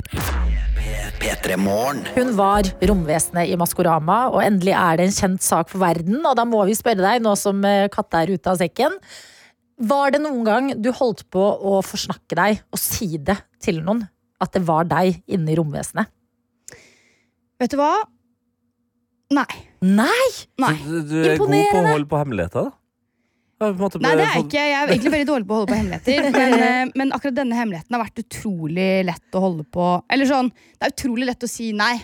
P3 1.19 1.57
Morgen. 1.59 2.05
Hun 2.15 2.31
var 2.39 2.69
romvesenet 2.89 3.51
i 3.51 3.57
Maskorama, 3.59 4.29
og 4.31 4.39
endelig 4.45 4.75
er 4.79 5.01
det 5.01 5.09
en 5.09 5.17
kjent 5.17 5.43
sak 5.45 5.73
for 5.73 5.83
verden. 5.83 6.21
Og 6.23 6.37
da 6.39 6.45
må 6.47 6.63
vi 6.69 6.77
spørre 6.79 7.03
deg, 7.03 7.25
nå 7.25 7.35
som 7.39 7.59
eh, 7.67 7.89
katta 7.93 8.23
er 8.23 8.35
ute 8.37 8.53
av 8.53 8.61
sekken. 8.61 8.95
Var 9.89 10.15
det 10.15 10.21
noen 10.23 10.45
gang 10.47 10.71
du 10.79 10.91
holdt 10.95 11.25
på 11.35 11.43
å 11.43 11.79
forsnakke 11.87 12.39
deg 12.39 12.63
og 12.71 12.83
si 12.83 13.17
det 13.19 13.39
til 13.63 13.83
noen? 13.83 14.05
At 14.39 14.55
det 14.55 14.63
var 14.67 14.87
deg 14.87 15.21
inne 15.27 15.51
i 15.51 15.59
romvesenet? 15.59 16.11
Vet 17.59 17.75
du 17.75 17.79
hva? 17.81 17.93
Nei. 19.35 19.51
Nei! 19.83 20.29
Nei. 20.63 20.75
Du, 20.87 21.01
du 21.03 21.17
er 21.25 21.41
god 21.41 21.51
på 21.51 21.81
å 21.83 21.89
holde 21.91 22.11
på 22.11 22.21
hemmeligheter, 22.23 22.71
da? 22.71 22.78
Ja, 23.59 23.67
på 23.67 23.73
en 23.73 23.81
måte 23.81 23.99
Nei, 24.03 24.15
det 24.15 24.25
er 24.25 24.37
jeg 24.37 24.45
ikke. 24.47 24.63
Jeg 24.63 24.77
er 24.79 24.93
egentlig 24.93 25.13
veldig 25.17 25.29
dårlig 25.33 25.49
på 25.49 25.55
å 25.55 25.59
holde 25.59 25.71
på 25.73 25.79
hemmeligheter. 25.81 26.29
Men, 26.39 26.57
eh, 26.63 26.93
men 26.95 27.15
akkurat 27.17 27.39
denne 27.41 27.59
hemmeligheten 27.59 27.97
har 27.97 28.05
vært 28.05 28.23
utrolig 28.23 28.91
lett 29.09 29.39
å 29.39 29.43
holde 29.43 29.67
på. 29.67 29.89
Eller 30.15 30.31
sånn, 30.31 30.53
Det 30.79 30.87
er 30.87 30.95
utrolig 30.95 31.27
lett 31.27 31.47
å 31.47 31.51
si 31.51 31.73
nei. 31.75 31.97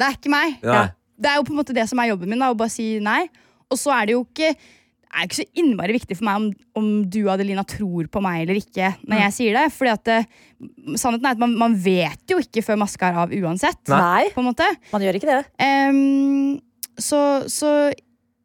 Det 0.00 0.06
er 0.06 0.16
ikke 0.16 0.32
meg. 0.32 0.54
Ja. 0.64 0.86
Det 1.20 1.28
er 1.28 1.36
jo 1.38 1.44
på 1.48 1.52
en 1.52 1.60
måte 1.60 1.76
det 1.76 1.84
som 1.90 2.00
er 2.00 2.08
jobben 2.14 2.32
min, 2.32 2.40
da, 2.40 2.48
å 2.52 2.56
bare 2.58 2.72
si 2.72 2.94
nei. 3.04 3.26
Og 3.68 3.80
så 3.80 3.92
er 3.94 4.08
det 4.08 4.16
jo 4.16 4.24
ikke 4.24 4.54
det 5.12 5.20
er 5.20 5.26
ikke 5.28 5.36
så 5.42 5.60
innmari 5.60 5.92
viktig 5.92 6.16
for 6.16 6.24
meg 6.24 6.38
om, 6.40 6.44
om 6.80 6.86
du 7.12 7.18
Adelina 7.28 7.66
tror 7.68 8.06
på 8.08 8.20
meg 8.24 8.46
eller 8.46 8.56
ikke. 8.62 8.94
når 9.04 9.18
jeg 9.26 9.34
sier 9.36 9.58
det, 9.58 9.66
fordi 9.74 9.90
at 9.92 10.06
det, 10.08 10.20
Sannheten 10.96 11.26
er 11.28 11.34
at 11.36 11.42
man, 11.42 11.52
man 11.60 11.74
vet 11.76 12.32
jo 12.32 12.38
ikke 12.40 12.62
før 12.64 12.78
maska 12.80 13.10
er 13.10 13.18
av 13.26 13.34
uansett. 13.36 13.82
Nei. 13.92 14.30
På 14.32 14.40
en 14.40 14.48
måte. 14.48 14.64
Man 14.88 15.04
gjør 15.04 15.18
ikke 15.18 15.28
det. 15.28 15.42
Um, 15.60 16.56
så, 16.96 17.20
så 17.52 17.74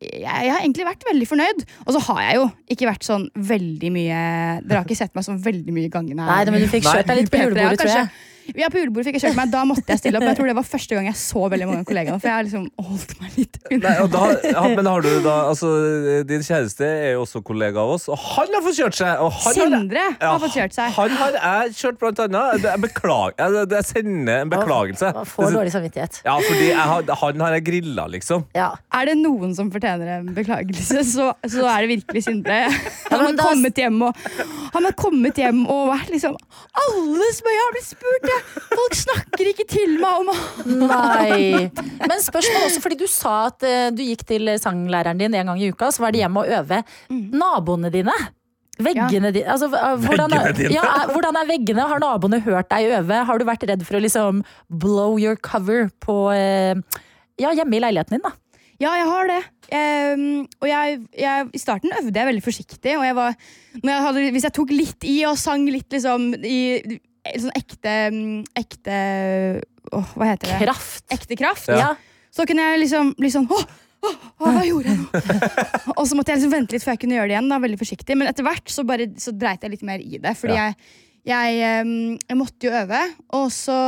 jeg, 0.01 0.21
jeg 0.23 0.51
har 0.53 0.61
egentlig 0.61 0.85
vært 0.87 1.05
veldig 1.07 1.27
fornøyd. 1.29 1.63
Og 1.85 1.95
så 1.95 2.01
har 2.11 2.21
jeg 2.23 2.39
jo 2.39 2.47
ikke 2.75 2.89
vært 2.89 3.07
sånn 3.07 3.27
veldig 3.49 3.91
mye 3.95 4.17
Dere 4.63 4.81
har 4.81 4.85
ikke 4.85 4.99
sett 4.99 5.15
meg 5.17 5.25
sånn 5.25 5.39
veldig 5.43 5.73
mye 5.73 5.89
i 5.89 5.93
gangene. 5.93 6.27
Nei, 6.27 6.41
men 6.53 6.63
du 6.63 6.69
fikk 6.71 6.85
kjørt 6.85 7.09
deg 7.09 7.23
litt 7.23 7.31
på 7.33 7.41
julebordet, 7.41 7.81
tror 7.81 7.93
jeg. 7.93 8.09
Ja, 8.55 8.69
på 8.71 8.79
julebordet 8.79 9.09
fikk 9.09 9.17
jeg 9.19 9.25
kjørt 9.27 9.37
meg. 9.39 9.51
Da 9.51 9.63
måtte 9.67 9.91
jeg 9.91 10.01
stille 10.01 10.19
opp. 10.19 10.27
Jeg 10.29 10.37
tror 10.39 10.49
det 10.51 10.55
var 10.57 10.67
første 10.67 10.97
gang 10.97 11.09
jeg 11.09 11.19
så 11.19 11.43
veldig 11.51 11.67
mange 11.69 11.83
av 11.83 11.87
kollegaene. 11.89 12.21
For 12.21 12.29
jeg 12.31 12.37
har 12.37 12.47
liksom 12.47 12.67
holdt 12.87 13.13
meg 13.21 13.37
litt 13.41 13.59
unna. 13.67 13.81
Nei, 13.87 13.95
og 14.03 14.11
da, 14.13 14.23
ja, 14.47 14.63
men 14.77 14.89
har 14.91 15.05
du 15.05 15.09
da 15.25 15.35
altså, 15.51 15.71
Din 16.27 16.45
kjæreste 16.45 16.87
er 16.87 17.11
jo 17.17 17.23
også 17.25 17.41
kollega 17.45 17.83
av 17.83 17.95
oss, 17.97 18.07
og 18.11 18.19
han 18.21 18.53
har 18.55 18.63
fått 18.65 18.79
kjørt 18.79 18.97
seg! 18.99 19.23
Og 19.23 19.31
han 19.35 19.57
Sindre 19.57 20.05
Ja, 20.13 20.31
har 20.33 20.41
fått 20.43 20.55
kjørt 20.55 20.77
seg. 20.77 20.93
Han 20.97 21.15
har 21.19 21.37
jeg 21.37 21.75
kjørt, 21.81 21.99
blant 22.01 22.23
annet. 22.27 22.67
Jeg, 22.67 22.83
beklager, 22.83 23.35
jeg, 23.41 23.67
jeg 23.77 23.89
sender 23.91 24.43
en 24.45 24.53
beklagelse. 24.53 25.11
Får 25.33 25.57
dårlig 25.57 25.73
samvittighet. 25.75 26.21
Ja, 26.27 26.37
fordi 26.43 26.69
jeg 26.71 27.17
han 27.21 27.43
har 27.43 27.57
jeg 27.57 27.65
grilla, 27.67 28.07
liksom. 28.11 28.45
Ja. 28.57 28.71
Er 28.95 29.09
det 29.09 29.17
noen 29.19 29.53
som 29.57 29.71
fortjener 29.73 30.17
en 30.19 30.31
beklagelse, 30.35 31.03
så, 31.07 31.31
så 31.47 31.65
er 31.71 31.85
det 31.85 31.97
virkelig 31.97 32.25
Sindre. 32.27 32.63
Han 33.11 33.23
har 33.23 33.37
kommet 33.39 33.77
hjem 33.79 34.01
og 34.07 34.17
Han 34.73 34.87
har 34.87 34.95
kommet 34.99 35.37
hjem 35.39 35.63
og 35.71 35.91
vært 35.91 36.11
liksom 36.11 36.35
Alle 36.81 37.29
som 37.35 37.49
jeg 37.51 37.61
har 37.61 37.75
blitt 37.75 37.87
spurt, 37.87 38.27
jeg. 38.27 38.36
Folk 38.71 38.95
snakker 38.97 39.51
ikke 39.51 39.65
til 39.69 39.97
meg 40.01 40.21
om 40.21 40.31
Nei. 40.87 41.67
Men 42.01 42.17
spørsmål 42.23 42.67
også, 42.67 42.81
fordi 42.83 42.97
du 42.99 43.07
sa 43.11 43.35
at 43.49 43.65
eh, 43.67 43.89
du 43.95 44.03
gikk 44.05 44.25
til 44.29 44.53
sanglæreren 44.61 45.19
din 45.19 45.35
en 45.37 45.53
gang 45.53 45.61
i 45.61 45.69
uka, 45.73 45.91
så 45.93 46.05
var 46.05 46.15
det 46.15 46.23
hjemme 46.23 46.43
og 46.43 46.57
øve. 46.59 46.81
Naboene 47.11 47.91
dine? 47.93 48.15
Veggene 48.77 49.31
dine? 49.33 49.47
Altså, 49.49 49.69
hvordan, 49.71 50.33
er, 50.37 50.59
ja, 50.69 50.85
hvordan 51.09 51.39
er 51.39 51.49
veggene? 51.49 51.85
Har 51.89 52.01
naboene 52.03 52.41
hørt 52.45 52.69
deg 52.73 52.91
øve? 52.99 53.21
Har 53.29 53.39
du 53.39 53.47
vært 53.47 53.65
redd 53.69 53.85
for 53.87 53.97
å 53.97 54.03
liksom 54.03 54.43
blow 54.69 55.17
your 55.21 55.39
cover 55.41 55.89
på 56.03 56.27
eh, 56.35 56.75
Ja, 57.41 57.53
hjemme 57.57 57.77
i 57.77 57.81
leiligheten 57.81 58.17
din, 58.17 58.25
da. 58.25 58.35
Ja, 58.77 58.91
jeg 58.93 59.07
har 59.09 59.29
det. 59.29 59.39
Ehm, 59.73 60.45
og 60.61 60.67
jeg, 60.69 60.99
jeg, 61.17 61.47
I 61.49 61.59
starten 61.61 61.95
øvde 61.97 62.13
jeg 62.13 62.29
veldig 62.29 62.43
forsiktig. 62.45 62.93
Og 62.99 63.05
jeg 63.07 63.15
var, 63.17 63.37
når 63.81 63.91
jeg 63.91 64.03
hadde, 64.05 64.25
hvis 64.35 64.45
jeg 64.45 64.53
tok 64.53 64.73
litt 64.73 65.07
i 65.09 65.15
og 65.25 65.39
sang 65.41 65.65
litt 65.65 65.89
liksom 65.93 66.29
i 66.45 66.59
sånn 67.41 67.55
ekte 67.57 67.95
mm, 68.13 68.37
Ekte 68.59 68.99
åh, 69.91 70.13
Hva 70.15 70.29
heter 70.33 70.53
det? 70.53 70.59
Kraft. 70.65 71.03
Ekte 71.13 71.37
kraft. 71.39 71.69
Ja. 71.71 71.93
Så 72.33 72.45
kunne 72.49 72.65
jeg 72.71 72.83
liksom 72.85 73.13
bli 73.17 73.31
sånn 73.33 73.47
Åh, 73.49 73.65
åh, 74.05 74.17
hva 74.43 74.61
gjorde 74.67 74.91
jeg 74.93 74.99
nå? 75.01 75.21
og 75.97 76.03
så 76.07 76.15
måtte 76.17 76.31
jeg 76.33 76.39
liksom 76.41 76.53
vente 76.53 76.75
litt 76.75 76.85
før 76.85 76.93
jeg 76.95 77.01
kunne 77.05 77.17
gjøre 77.17 77.31
det 77.31 77.35
igjen. 77.37 77.49
Da, 77.51 77.57
veldig 77.63 77.79
forsiktig 77.81 78.17
Men 78.19 78.29
etter 78.31 78.45
hvert 78.47 78.69
så, 78.71 78.85
bare, 78.87 79.09
så 79.19 79.33
dreit 79.33 79.65
jeg 79.65 79.73
litt 79.73 79.85
mer 79.87 80.03
i 80.03 80.19
det. 80.21 80.33
Fordi 80.37 80.53
Ja. 80.57 80.67
jeg, 80.69 81.59
jeg, 81.59 82.21
jeg 82.29 82.37
måtte 82.39 82.69
jo 82.69 82.75
øve. 82.77 83.01
Og 83.39 83.49
så 83.51 83.79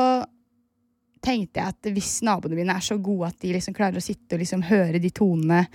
tenkte 1.24 1.60
jeg 1.60 1.74
at 1.76 1.90
hvis 1.94 2.14
naboene 2.24 2.56
mine 2.56 2.76
er 2.80 2.84
så 2.84 2.96
gode 3.04 3.28
at 3.28 3.40
de 3.44 3.52
liksom 3.52 3.76
klarer 3.76 4.00
å 4.00 4.04
sitte 4.04 4.38
og 4.38 4.40
liksom 4.44 4.62
høre 4.70 5.02
de 5.04 5.10
tonene 5.12 5.66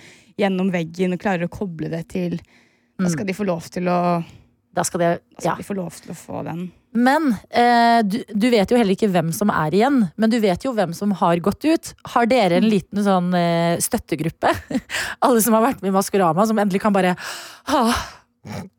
gjennom 0.41 0.71
veggen 0.73 1.13
og 1.15 1.21
klarer 1.21 1.47
å 1.47 1.53
koble 1.53 1.91
det 1.93 2.07
til 2.15 2.39
Da 2.99 3.11
skal 3.13 3.29
de 3.29 3.35
få 3.37 3.45
lov 3.47 3.67
til 3.75 3.91
å 3.93 3.99
Da 4.75 4.83
skal 4.89 5.03
det, 5.03 5.11
da 5.37 5.43
skal 5.45 5.61
de 5.61 5.67
få 5.69 5.77
lov 5.79 6.01
til 6.01 6.15
å 6.15 6.17
få 6.19 6.41
den. 6.49 6.65
Men 6.95 7.33
eh, 7.51 8.01
du, 8.07 8.21
du 8.31 8.49
vet 8.53 8.71
jo 8.71 8.79
heller 8.79 8.95
ikke 8.95 9.11
hvem 9.11 9.33
som 9.35 9.51
er 9.51 9.75
igjen. 9.75 10.01
Men 10.17 10.33
du 10.33 10.39
vet 10.43 10.65
jo 10.65 10.75
hvem 10.77 10.95
som 10.97 11.15
har 11.19 11.43
gått 11.43 11.67
ut. 11.67 11.95
Har 12.15 12.31
dere 12.31 12.61
en 12.61 12.69
liten 12.71 13.03
sånn 13.05 13.33
eh, 13.39 13.81
støttegruppe? 13.83 14.53
Alle 15.27 15.43
som 15.43 15.57
har 15.59 15.67
vært 15.67 15.83
med 15.83 15.91
i 15.91 15.97
Maskorama, 15.97 16.47
som 16.47 16.61
endelig 16.63 16.83
kan 16.85 16.95
bare 16.95 17.17
ah, 17.67 18.05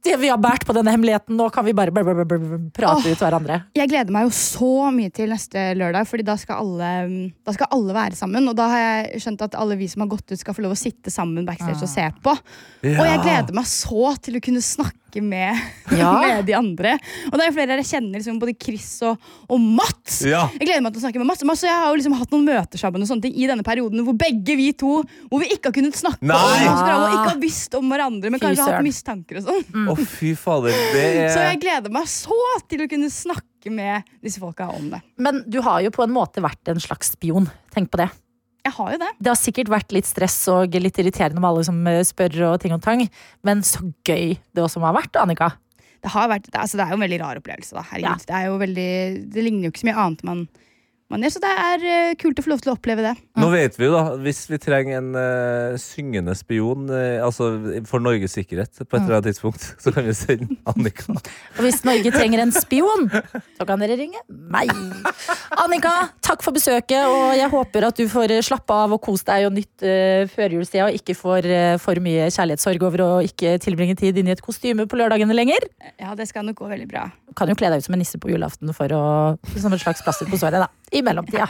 det 0.04 0.15
Vi 0.21 0.30
har 0.30 0.38
båret 0.38 0.65
på 0.65 0.73
denne 0.78 0.91
hemmeligheten, 0.93 1.34
nå 1.38 1.47
kan 1.49 1.65
vi 1.65 1.73
bare 1.73 1.91
brr, 1.93 2.06
brr, 2.06 2.25
brr, 2.30 2.58
prate 2.75 3.01
Åh. 3.01 3.13
ut 3.15 3.21
hverandre. 3.23 3.58
Jeg 3.73 3.89
gleder 3.89 4.13
meg 4.13 4.28
jo 4.28 4.34
så 4.38 4.91
mye 4.93 5.10
til 5.13 5.32
neste 5.34 5.71
lørdag, 5.78 6.06
Fordi 6.10 6.25
da 6.28 6.36
skal, 6.38 6.62
alle, 6.62 7.32
da 7.41 7.56
skal 7.56 7.71
alle 7.73 7.95
være 7.97 8.19
sammen. 8.19 8.45
Og 8.51 8.58
da 8.58 8.67
har 8.69 8.84
jeg 8.84 9.23
skjønt 9.25 9.41
at 9.47 9.58
alle 9.58 9.78
vi 9.80 9.89
som 9.89 10.06
har 10.06 10.12
gått 10.13 10.30
ut, 10.30 10.38
skal 10.39 10.58
få 10.58 10.65
lov 10.67 10.75
å 10.75 10.80
sitte 10.80 11.13
sammen 11.13 11.47
backstage 11.47 11.82
og 11.82 11.89
se 11.89 12.06
på. 12.21 12.36
Ja. 12.86 12.99
Og 12.99 13.10
jeg 13.10 13.23
gleder 13.25 13.58
meg 13.58 13.69
så 13.71 14.13
til 14.21 14.38
å 14.38 14.43
kunne 14.45 14.62
snakke 14.65 15.05
med, 15.23 15.60
Ja. 15.99 16.12
med 16.19 16.45
de 16.47 16.56
andre. 16.58 16.95
Og 17.30 17.36
det 17.38 17.45
er 17.45 17.49
jo 17.51 17.56
flere 17.56 17.78
jeg 17.80 17.88
kjenner, 17.91 18.17
liksom, 18.19 18.39
både 18.41 18.56
Chris 18.60 18.88
og, 19.08 19.21
og 19.51 19.60
Mats. 19.62 20.21
Ja. 20.28 20.45
Jeg 20.58 20.67
gleder 20.67 20.84
meg 20.86 20.95
til 20.95 21.01
å 21.01 21.06
snakke 21.06 21.21
med 21.21 21.30
Mats. 21.30 21.43
Mats 21.47 21.63
og 21.63 21.69
jeg 21.69 21.78
har 21.84 21.88
jo 21.93 21.99
liksom 22.01 22.17
hatt 22.19 22.34
noen 22.36 22.47
møter 22.49 22.82
sammen 22.82 23.06
og 23.06 23.10
sånne 23.12 23.25
ting 23.28 23.36
i 23.39 23.47
denne 23.49 23.65
perioden 23.67 24.04
hvor 24.08 24.17
begge 24.19 24.56
vi 24.60 24.71
to 24.75 24.97
Hvor 25.30 25.41
vi 25.41 25.49
ikke 25.54 25.69
har 25.71 25.75
kunnet 25.78 25.97
snakke 25.99 26.25
Nei. 26.25 26.36
om 26.36 26.73
oss 26.73 26.84
og 26.86 27.15
ikke 27.15 27.30
har 27.34 27.39
visst 27.41 27.78
om 27.78 27.89
hverandre, 27.91 28.32
men 28.34 28.39
Fy 28.41 28.45
kanskje 28.47 28.65
har 28.65 28.78
hatt 28.80 28.86
mistanker 28.88 29.39
og 29.41 29.47
sånn. 29.47 29.88
Å, 29.91 29.95
fy 30.17 30.34
fader. 30.39 30.75
Det 30.95 31.06
Så 31.34 31.39
er 31.43 31.49
jeg 31.54 31.62
gleder 31.63 31.93
meg 31.93 32.10
så 32.12 32.38
til 32.71 32.86
å 32.86 32.89
kunne 32.91 33.10
snakke 33.13 33.71
med 33.73 34.06
disse 34.23 34.41
folka 34.41 34.67
om 34.73 34.91
det. 34.93 34.99
Men 35.21 35.43
du 35.49 35.60
har 35.65 35.82
jo 35.86 35.89
på 35.95 36.04
en 36.06 36.13
måte 36.13 36.43
vært 36.43 36.69
en 36.73 36.82
slags 36.82 37.13
spion. 37.15 37.47
Tenk 37.73 37.89
på 37.93 38.01
det. 38.04 38.10
Jeg 38.65 38.73
har 38.80 38.95
jo 38.95 39.01
det. 39.01 39.12
Det 39.21 39.30
har 39.30 39.38
sikkert 39.38 39.69
vært 39.69 39.93
litt 39.93 40.08
stress 40.10 40.39
og 40.49 40.73
litt 40.82 40.97
irriterende 41.01 41.41
med 41.41 41.51
alle 41.51 41.65
som 41.67 41.78
eh, 41.89 42.01
spør 42.08 42.39
og 42.49 42.56
ting 42.63 42.73
og 42.73 42.82
tang, 42.82 43.04
men 43.45 43.62
så 43.65 43.84
gøy 44.08 44.34
det 44.34 44.63
også 44.63 44.82
må 44.82 44.89
ha 44.89 44.95
vært, 44.97 45.19
Annika. 45.21 45.51
Det, 46.01 46.12
har 46.13 46.30
vært, 46.32 46.49
det, 46.49 46.58
altså, 46.58 46.80
det 46.80 46.86
er 46.86 46.93
jo 46.93 46.97
en 46.97 47.06
veldig 47.06 47.19
rar 47.21 47.41
opplevelse. 47.41 47.75
Da. 47.78 47.86
Herregud, 47.91 48.25
det, 48.25 48.38
er 48.38 48.47
jo 48.49 48.58
veldig, 48.62 48.89
det 49.36 49.45
ligner 49.45 49.67
jo 49.67 49.73
ikke 49.73 49.84
så 49.84 49.89
mye 49.89 50.01
annet 50.06 50.25
man, 50.28 50.41
man 51.15 51.23
gjør, 51.25 51.36
så 51.36 51.41
det 51.43 51.51
er 51.63 51.86
eh, 51.88 52.15
kult 52.19 52.39
å 52.39 52.43
få 52.43 52.51
lov 52.51 52.62
til 52.63 52.71
å 52.71 52.75
oppleve 52.75 53.06
det. 53.06 53.13
Nå 53.39 53.47
vet 53.54 53.78
vi 53.80 53.88
jo, 53.88 53.93
da, 53.95 54.15
hvis 54.21 54.41
vi 54.51 54.60
trenger 54.62 54.99
en 54.99 55.10
uh, 55.15 55.78
syngende 55.80 56.36
spion 56.38 56.89
uh, 56.91 57.23
altså 57.23 57.49
for 57.88 58.04
Norges 58.04 58.36
sikkerhet 58.36 58.84
på 58.84 58.97
et 58.97 59.01
eller 59.01 59.17
annet 59.17 59.30
tidspunkt, 59.32 59.63
så 59.84 59.93
kan 59.95 60.08
vi 60.08 60.15
sende 60.17 60.58
Annika. 60.71 61.15
Og 61.15 61.62
hvis 61.63 61.82
Norge 61.88 62.12
trenger 62.15 62.43
en 62.43 62.54
spion, 62.56 63.08
så 63.56 63.67
kan 63.67 63.82
dere 63.84 63.97
ringe 63.99 64.21
meg. 64.28 64.71
Annika, 65.63 65.93
takk 66.25 66.43
for 66.45 66.56
besøket, 66.56 67.08
og 67.08 67.36
jeg 67.39 67.51
håper 67.54 67.89
at 67.89 68.01
du 68.01 68.06
får 68.12 68.36
slappe 68.45 68.75
av 68.86 68.95
og 68.95 69.04
kose 69.06 69.28
deg 69.30 69.47
og 69.47 69.56
nytt 69.56 69.88
uh, 69.88 70.25
førjulstida, 70.36 70.89
og 70.89 70.99
ikke 70.99 71.17
får 71.17 71.49
uh, 71.51 71.75
for 71.82 72.04
mye 72.04 72.28
kjærlighetssorg 72.34 72.88
over 72.89 73.06
å 73.06 73.12
ikke 73.25 73.56
tilbringe 73.63 73.95
tid 73.99 74.19
inni 74.19 74.36
et 74.36 74.43
kostyme 74.43 74.88
på 74.89 74.99
lørdagene 74.99 75.38
lenger. 75.38 75.69
Ja, 76.01 76.15
det 76.17 76.28
skal 76.32 76.47
nok 76.47 76.60
gå 76.60 76.71
veldig 76.71 76.89
bra. 76.91 77.08
Du 77.30 77.36
kan 77.38 77.49
jo 77.51 77.56
kle 77.58 77.71
deg 77.71 77.82
ut 77.82 77.88
som 77.88 77.95
en 77.95 78.04
nisse 78.04 78.19
på 78.21 78.32
julaften 78.32 78.71
for 78.75 78.91
å, 78.95 79.06
som 79.56 79.73
et 79.75 79.84
slags 79.84 80.04
plaster 80.06 80.30
på 80.30 80.39
såret, 80.39 80.62
da. 80.63 80.69
I 80.95 81.01
mellomtida. 81.06 81.48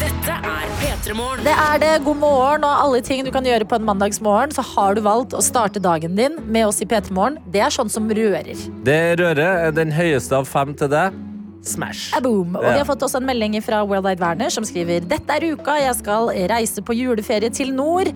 Dette 0.00 0.36
er 0.36 0.68
P3 0.80 1.14
Det 1.44 1.54
er 1.54 1.80
det. 1.82 1.92
God 2.04 2.20
morgen 2.22 2.66
og 2.68 2.84
alle 2.84 3.00
ting 3.04 3.24
du 3.26 3.32
kan 3.34 3.46
gjøre 3.46 3.66
på 3.68 3.78
en 3.78 3.88
mandagsmorgen. 3.88 4.54
Så 4.56 4.64
har 4.74 4.96
du 4.96 5.02
valgt 5.04 5.36
å 5.36 5.42
starte 5.44 5.82
dagen 5.82 6.16
din 6.18 6.38
med 6.46 6.68
oss 6.68 6.80
i 6.84 6.88
P3 6.88 7.12
Morgen. 7.16 7.40
Det 7.52 7.64
er 7.64 7.74
sånn 7.74 7.90
som 7.92 8.08
rører. 8.08 8.54
Det 8.86 9.00
rører 9.20 9.66
er 9.66 9.74
den 9.76 9.92
høyeste 9.94 10.38
av 10.38 10.48
fem 10.48 10.76
til 10.76 10.92
deg. 10.92 11.18
Smash. 11.66 12.14
A 12.16 12.20
boom. 12.24 12.54
Og 12.56 12.64
vi 12.64 12.78
har 12.78 12.86
fått 12.88 13.02
også 13.04 13.20
en 13.20 13.26
melding 13.28 13.58
fra 13.64 13.82
World 13.84 14.06
Wide 14.06 14.22
Werner 14.22 14.52
som 14.52 14.64
skriver 14.66 15.04
Dette 15.04 15.36
er 15.36 15.50
uka 15.52 15.76
jeg 15.80 15.98
skal 15.98 16.30
reise 16.50 16.84
på 16.84 16.96
juleferie 16.96 17.52
til 17.52 17.74
nord. 17.76 18.08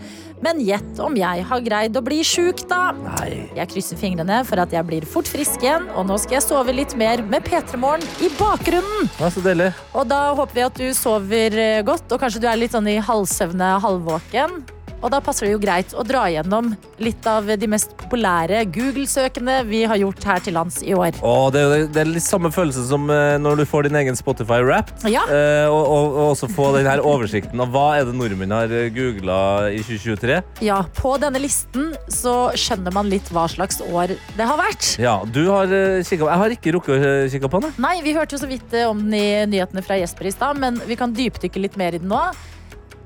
Men 0.44 0.61
gjett 0.64 1.00
om 1.00 1.16
jeg 1.16 1.44
har 1.48 1.64
greid 1.64 1.96
å 1.96 2.02
bli 2.04 2.21
sjuk, 2.27 2.64
da. 2.69 2.92
Nei. 2.96 3.46
Jeg 3.56 3.71
krysser 3.73 4.00
fingrene 4.00 4.42
for 4.48 4.60
at 4.60 4.73
jeg 4.75 4.85
blir 4.88 5.06
fort 5.08 5.29
frisk 5.31 5.64
igjen, 5.64 5.87
og 5.94 6.08
nå 6.08 6.19
skal 6.21 6.38
jeg 6.38 6.46
sove 6.48 6.75
litt 6.75 6.96
mer 7.00 7.23
med 7.25 7.46
P3 7.46 7.81
Morgen 7.81 8.04
i 8.25 8.31
bakgrunnen. 8.38 9.10
Ja, 9.21 9.31
så 9.33 9.44
deilig. 9.44 9.73
Og 9.94 10.08
da 10.10 10.23
håper 10.37 10.58
vi 10.58 10.66
at 10.66 10.81
du 10.81 10.87
sover 10.96 11.60
eh, 11.60 11.83
godt, 11.87 12.08
og 12.12 12.21
kanskje 12.21 12.44
du 12.44 12.48
er 12.50 12.60
litt 12.60 12.77
sånn 12.77 12.90
i 12.92 12.98
halvsøvne, 13.04 13.77
halvvåken. 13.85 14.64
Og 15.05 15.13
da 15.13 15.21
passer 15.21 15.46
det 15.46 15.52
jo 15.52 15.61
greit 15.61 15.92
å 15.92 16.02
dra 16.07 16.25
gjennom 16.33 16.71
litt 17.05 17.27
av 17.29 17.50
de 17.61 17.69
mest 17.69 17.92
populære 18.00 18.63
Google-søkene 18.73 19.59
vi 19.69 19.83
har 19.85 20.00
gjort 20.00 20.25
her 20.25 20.40
til 20.44 20.57
lands 20.57 20.81
i 20.81 20.94
år. 20.96 21.19
Åh, 21.21 21.48
det, 21.52 21.65
er, 21.65 21.85
det 21.92 22.00
er 22.00 22.09
litt 22.09 22.25
samme 22.25 22.48
følelse 22.55 22.87
som 22.88 23.05
eh, 23.13 23.37
når 23.42 23.61
du 23.61 23.65
får 23.69 23.88
din 23.88 23.98
egen 24.00 24.17
Spotify-wrapped. 24.17 25.05
Ja. 25.13 25.27
Eh, 25.29 25.67
og, 25.69 25.83
og, 25.83 26.07
og 26.15 26.31
også 26.31 26.48
få 26.55 26.71
den 26.79 26.88
her 26.88 27.05
oversikten 27.05 27.61
av 27.61 27.75
hva 27.75 27.85
er 27.98 28.09
det 28.09 28.17
nordmenn 28.17 28.55
har 28.57 28.73
googla 28.94 29.40
i 29.75 29.83
2023. 29.85 30.38
Ja, 30.65 30.81
på 30.96 31.13
denne 31.21 31.42
listen 31.42 31.92
så 32.09 32.35
skjønner 32.57 32.94
man 32.96 33.13
litt 33.13 33.29
hva 33.35 33.44
slags 33.52 33.83
år 33.85 34.15
det 34.38 34.48
har 34.48 34.61
vært. 34.61 34.94
Ja, 35.02 35.19
du 35.29 35.42
har 35.50 35.69
kikka 36.05 36.31
Jeg 36.31 36.40
har 36.40 36.55
ikke 36.57 36.75
rukket 36.79 36.94
å 36.96 37.13
kikke 37.35 37.50
på 37.52 37.61
den. 37.67 37.77
Nei, 37.83 37.98
vi 38.07 38.17
hørte 38.17 38.38
jo 38.38 38.40
så 38.40 38.48
vidt 38.48 38.73
eh, 38.73 38.88
om 38.88 39.05
den 39.05 39.19
i 39.21 39.27
nyhetene 39.52 39.85
fra 39.85 40.00
Jesper 40.00 40.31
i 40.31 40.33
stad, 40.33 40.65
men 40.65 40.81
vi 40.88 40.96
kan 40.96 41.13
dypdykke 41.13 41.61
litt 41.61 41.77
mer 41.81 41.98
i 41.98 42.00
den 42.00 42.09
nå. 42.09 42.23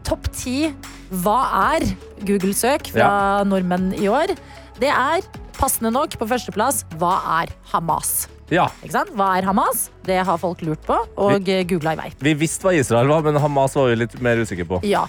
Topp 0.07 0.31
ti 0.33 0.71
hva 1.09 1.39
er 1.73 1.87
Google-søk 2.29 2.91
fra 2.93 3.45
nordmenn 3.49 3.93
i 3.97 4.09
år? 4.13 4.35
Det 4.79 4.91
er 4.93 5.25
passende 5.59 5.91
nok 5.95 6.19
på 6.21 6.29
førsteplass 6.29 6.85
hva 7.01 7.15
er 7.41 7.55
Hamas? 7.73 8.29
Ja? 8.53 8.69
Hva 8.89 9.33
er 9.39 9.49
Hamas? 9.49 9.89
Det 10.07 10.21
har 10.25 10.41
folk 10.41 10.63
lurt 10.65 10.85
på 10.87 10.97
og 11.21 11.49
googla 11.69 11.97
i 11.97 12.01
vei. 12.03 12.11
Vi 12.25 12.35
visste 12.45 12.69
hva 12.69 12.77
Israel 12.77 13.11
var, 13.11 13.25
men 13.27 13.41
Hamas 13.41 13.77
var 13.77 13.91
vi 13.91 13.99
litt 14.05 14.17
mer 14.25 14.41
usikre 14.41 14.69
på. 14.69 14.83
Ja. 14.89 15.07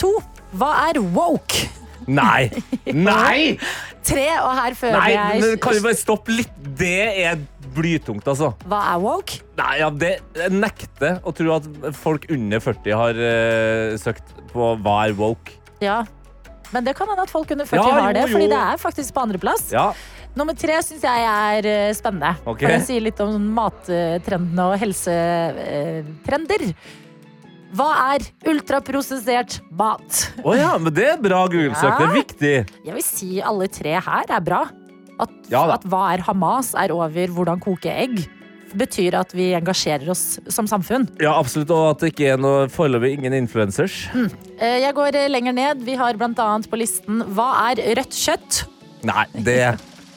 To. 0.00 0.16
Hva 0.56 0.72
er 0.88 1.00
woke? 1.14 1.68
Nei! 2.10 2.50
Nei! 3.08 3.56
Tre, 4.02 4.26
og 4.42 4.56
her 4.58 4.74
føler 4.74 4.98
Nei, 4.98 5.10
jeg 5.14 5.58
Kan 5.62 5.76
vi 5.76 5.82
bare 5.84 5.98
stoppe 5.98 6.34
litt? 6.34 6.56
Det 6.78 6.96
er 7.22 7.38
blytungt, 7.74 8.26
altså. 8.28 8.52
Hva 8.68 8.80
er 8.92 9.02
woke? 9.02 9.42
Nei, 9.58 9.74
ja, 9.80 9.90
det 9.90 10.14
jeg 10.38 10.54
nekter 10.54 11.20
å 11.24 11.34
tro 11.36 11.54
at 11.56 11.68
folk 11.98 12.26
under 12.32 12.62
40 12.62 12.98
har 12.98 13.20
uh, 13.20 14.00
søkt 14.00 14.34
på 14.52 14.72
hva 14.84 14.96
er 15.06 15.16
woke. 15.18 15.58
Ja. 15.82 16.02
Men 16.72 16.86
det 16.86 16.94
kan 16.96 17.10
hende 17.10 17.26
at 17.26 17.32
folk 17.32 17.50
under 17.52 17.68
40 17.68 17.78
Ja, 17.78 18.00
har 18.00 18.16
det, 18.16 18.24
jo, 18.26 18.32
fordi 18.32 18.48
det 18.52 18.60
er 18.64 18.80
faktisk 18.80 19.14
på 19.14 19.26
andreplass. 19.26 19.68
Ja. 19.74 19.90
Nummer 20.38 20.56
tre 20.56 20.78
syns 20.80 21.02
jeg 21.04 21.24
er 21.28 21.66
eh, 21.68 21.92
spennende. 21.92 22.32
Okay. 22.46 22.64
For 22.64 22.72
det 22.72 22.86
sier 22.88 23.04
litt 23.04 23.20
om 23.20 23.34
mattrendene 23.52 24.68
og 24.70 24.78
helsetrender. 24.80 26.64
Hva 27.76 27.88
er 28.12 28.24
ultraprosessert 28.48 29.58
mat? 29.76 30.22
Å 30.44 30.56
ja, 30.56 30.72
men 30.80 30.92
det 30.96 31.06
er 31.14 31.20
bra 31.20 31.44
Google-søk. 31.48 32.00
Det 32.00 32.06
er 32.06 32.16
viktig. 32.16 32.54
Jeg 32.88 32.96
vil 32.96 33.04
si 33.04 33.30
alle 33.44 33.68
tre 33.72 33.96
her 33.96 34.32
er 34.36 34.44
bra. 34.44 34.64
At, 35.22 35.34
Ja 35.52 35.64
at 35.72 35.84
hva 35.88 36.08
er 36.12 36.24
Hamas 36.26 36.72
er 36.78 36.94
over 36.94 37.34
hvordan 37.34 37.62
koke 37.62 37.92
egg, 37.92 38.24
betyr 38.78 39.18
at 39.18 39.34
vi 39.36 39.50
engasjerer 39.56 40.08
oss 40.12 40.38
som 40.52 40.68
samfunn. 40.70 41.06
Ja, 41.20 41.34
absolutt. 41.36 41.72
Og 41.74 41.90
at 41.90 42.04
det 42.04 42.12
ikke 42.14 42.30
er 42.34 42.40
noe 42.40 42.68
foreløpig 42.72 43.18
ingen 43.18 43.36
influencers. 43.36 44.06
Mm. 44.16 44.30
Jeg 44.62 44.96
går 44.96 45.18
eh, 45.18 45.28
lenger 45.32 45.56
ned. 45.56 45.82
Vi 45.86 45.96
har 45.98 46.16
annet 46.16 46.70
på 46.70 46.80
listen 46.80 47.24
Hva 47.36 47.50
er 47.70 47.82
rødt 47.98 48.16
kjøtt? 48.16 48.62
Nei, 49.06 49.26
det 49.44 49.58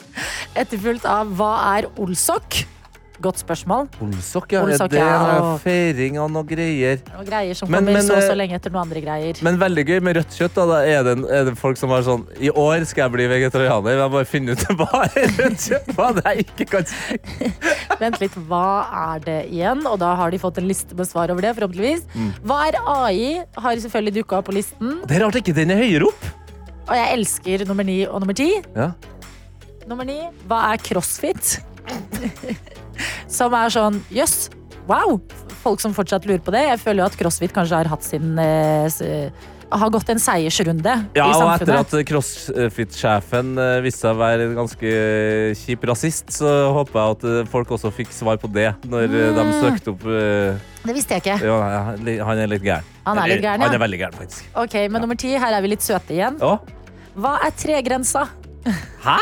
Etterfulgt 0.62 1.08
av 1.10 1.34
Hva 1.36 1.52
er 1.76 1.90
olsok? 2.00 2.64
Godt 3.26 3.40
spørsmål. 3.42 3.88
Olsok, 4.06 4.52
ja. 4.54 4.60
Olsok, 4.62 4.92
det 4.94 5.00
er 5.02 5.08
ja, 5.10 5.20
noe 5.26 5.54
og- 5.56 5.62
feiring 5.64 6.20
og 6.22 6.28
noe 6.30 6.46
greier. 6.46 7.00
Og 7.18 7.26
greier 7.26 7.58
som 7.58 7.72
Men- 7.72 7.80
kommer 7.88 7.96
men, 7.98 8.06
så 8.06 8.20
så 8.22 8.32
eh, 8.32 8.38
lenge 8.38 8.56
etter 8.60 8.70
noen 8.74 8.84
andre 8.86 9.02
greier. 9.02 9.40
Men 9.48 9.58
veldig 9.58 9.86
gøy 9.88 10.00
med 10.06 10.18
rødt 10.20 10.36
kjøtt. 10.38 10.54
Da. 10.60 10.66
Da 10.70 10.78
er, 10.86 11.04
det, 11.08 11.16
er 11.40 11.46
det 11.50 11.56
folk 11.58 11.78
som 11.82 11.90
er 11.96 12.06
sånn 12.06 12.26
I 12.40 12.52
år 12.52 12.86
skal 12.86 13.06
jeg 13.08 13.14
bli 13.16 13.26
vegetarianer. 13.34 13.98
Jeg 13.98 14.12
bare 14.14 14.30
finne 14.30 14.54
ut 14.54 14.66
hva 14.80 15.02
er 15.10 15.28
rødt 15.40 15.66
kjøtt 15.66 15.90
hva 15.98 16.12
det 16.20 16.24
jeg 16.30 16.46
ikke 16.46 16.68
kan 16.76 16.86
si. 16.86 17.20
Vent 18.04 18.22
litt, 18.22 18.38
hva 18.50 18.64
er 19.16 19.26
det 19.26 19.40
igjen? 19.50 19.82
Og 19.90 19.98
da 20.06 20.14
har 20.22 20.30
de 20.36 20.38
fått 20.46 20.58
en 20.62 20.68
liste 20.70 20.94
med 20.96 21.10
svar 21.10 21.32
over 21.34 21.42
det, 21.42 21.56
forhåpentligvis. 21.58 22.06
Mm. 22.14 22.32
Hva 22.46 22.62
er 22.70 22.78
AI? 22.86 23.44
Har 23.58 23.82
selvfølgelig 23.88 24.20
dukka 24.22 24.38
opp 24.44 24.50
på 24.52 24.58
listen. 24.60 25.00
Det 25.10 25.18
er 25.18 25.26
rart 25.26 25.42
ikke 25.42 25.56
den 25.58 25.74
er 25.74 25.82
høyere 25.82 26.12
opp. 26.12 26.30
Og 26.86 26.94
jeg 26.94 27.18
elsker 27.18 27.66
nummer 27.66 27.84
ni 27.88 28.04
og 28.06 28.20
nummer 28.22 28.38
ti. 28.38 28.52
Ja. 28.76 28.92
Nummer 29.90 30.06
ni, 30.06 30.20
hva 30.50 30.62
er 30.74 30.78
crossfit? 30.86 31.56
som 33.32 33.56
er 33.58 33.74
sånn, 33.74 34.00
jøss, 34.14 34.50
wow! 34.90 35.20
Folk 35.66 35.82
som 35.82 35.96
fortsatt 35.98 36.28
lurer 36.30 36.44
på 36.46 36.54
det. 36.54 36.68
Jeg 36.68 36.82
føler 36.84 37.04
jo 37.04 37.10
at 37.10 37.18
crossfit 37.20 37.54
kanskje 37.56 37.80
har 37.82 37.90
hatt 37.90 38.06
sin 38.06 38.38
eh, 38.38 39.34
har 39.76 39.92
gått 39.94 40.10
en 40.14 40.22
seiersrunde 40.22 40.94
Ja, 41.16 41.26
i 41.26 41.34
og 41.36 41.50
etter 41.56 41.78
at 41.80 41.94
CrossFit-sjefen 42.10 43.56
eh, 43.62 43.80
viste 43.86 44.06
seg 44.06 44.16
å 44.16 44.20
være 44.20 44.48
en 44.50 44.56
ganske 44.60 44.94
kjip 45.62 45.86
rasist, 45.90 46.32
så 46.38 46.52
håper 46.76 47.00
jeg 47.00 47.18
at 47.18 47.28
eh, 47.32 47.50
folk 47.52 47.74
også 47.78 47.92
fikk 47.96 48.14
svar 48.16 48.40
på 48.42 48.50
det 48.56 48.70
når 48.86 49.10
mm. 49.12 49.40
de 49.40 49.46
søkte 49.64 49.94
opp 49.96 50.08
eh, 50.10 50.64
Det 50.86 50.96
visste 50.96 51.18
jeg 51.18 51.26
ikke. 51.26 51.38
Jo, 51.50 51.60
Han 52.30 52.42
er 52.46 52.52
litt 52.52 52.66
gæren. 52.66 52.96
Han 53.10 53.22
er 53.22 53.34
litt 53.34 53.46
gæren, 53.46 53.66
Han 53.66 53.78
er 53.78 53.84
veldig 53.88 54.02
gæren, 54.04 54.18
faktisk. 54.22 54.50
Ok, 54.62 54.80
men 54.90 55.06
nummer 55.06 55.20
ti, 55.20 55.34
her 55.42 55.58
er 55.58 55.66
vi 55.66 55.74
litt 55.74 55.86
søte 55.86 56.16
igjen. 56.16 56.40
Ja. 56.42 56.58
Hva 57.16 57.38
er 57.46 57.56
tregrensa? 57.58 58.28
Hæ? 59.06 59.18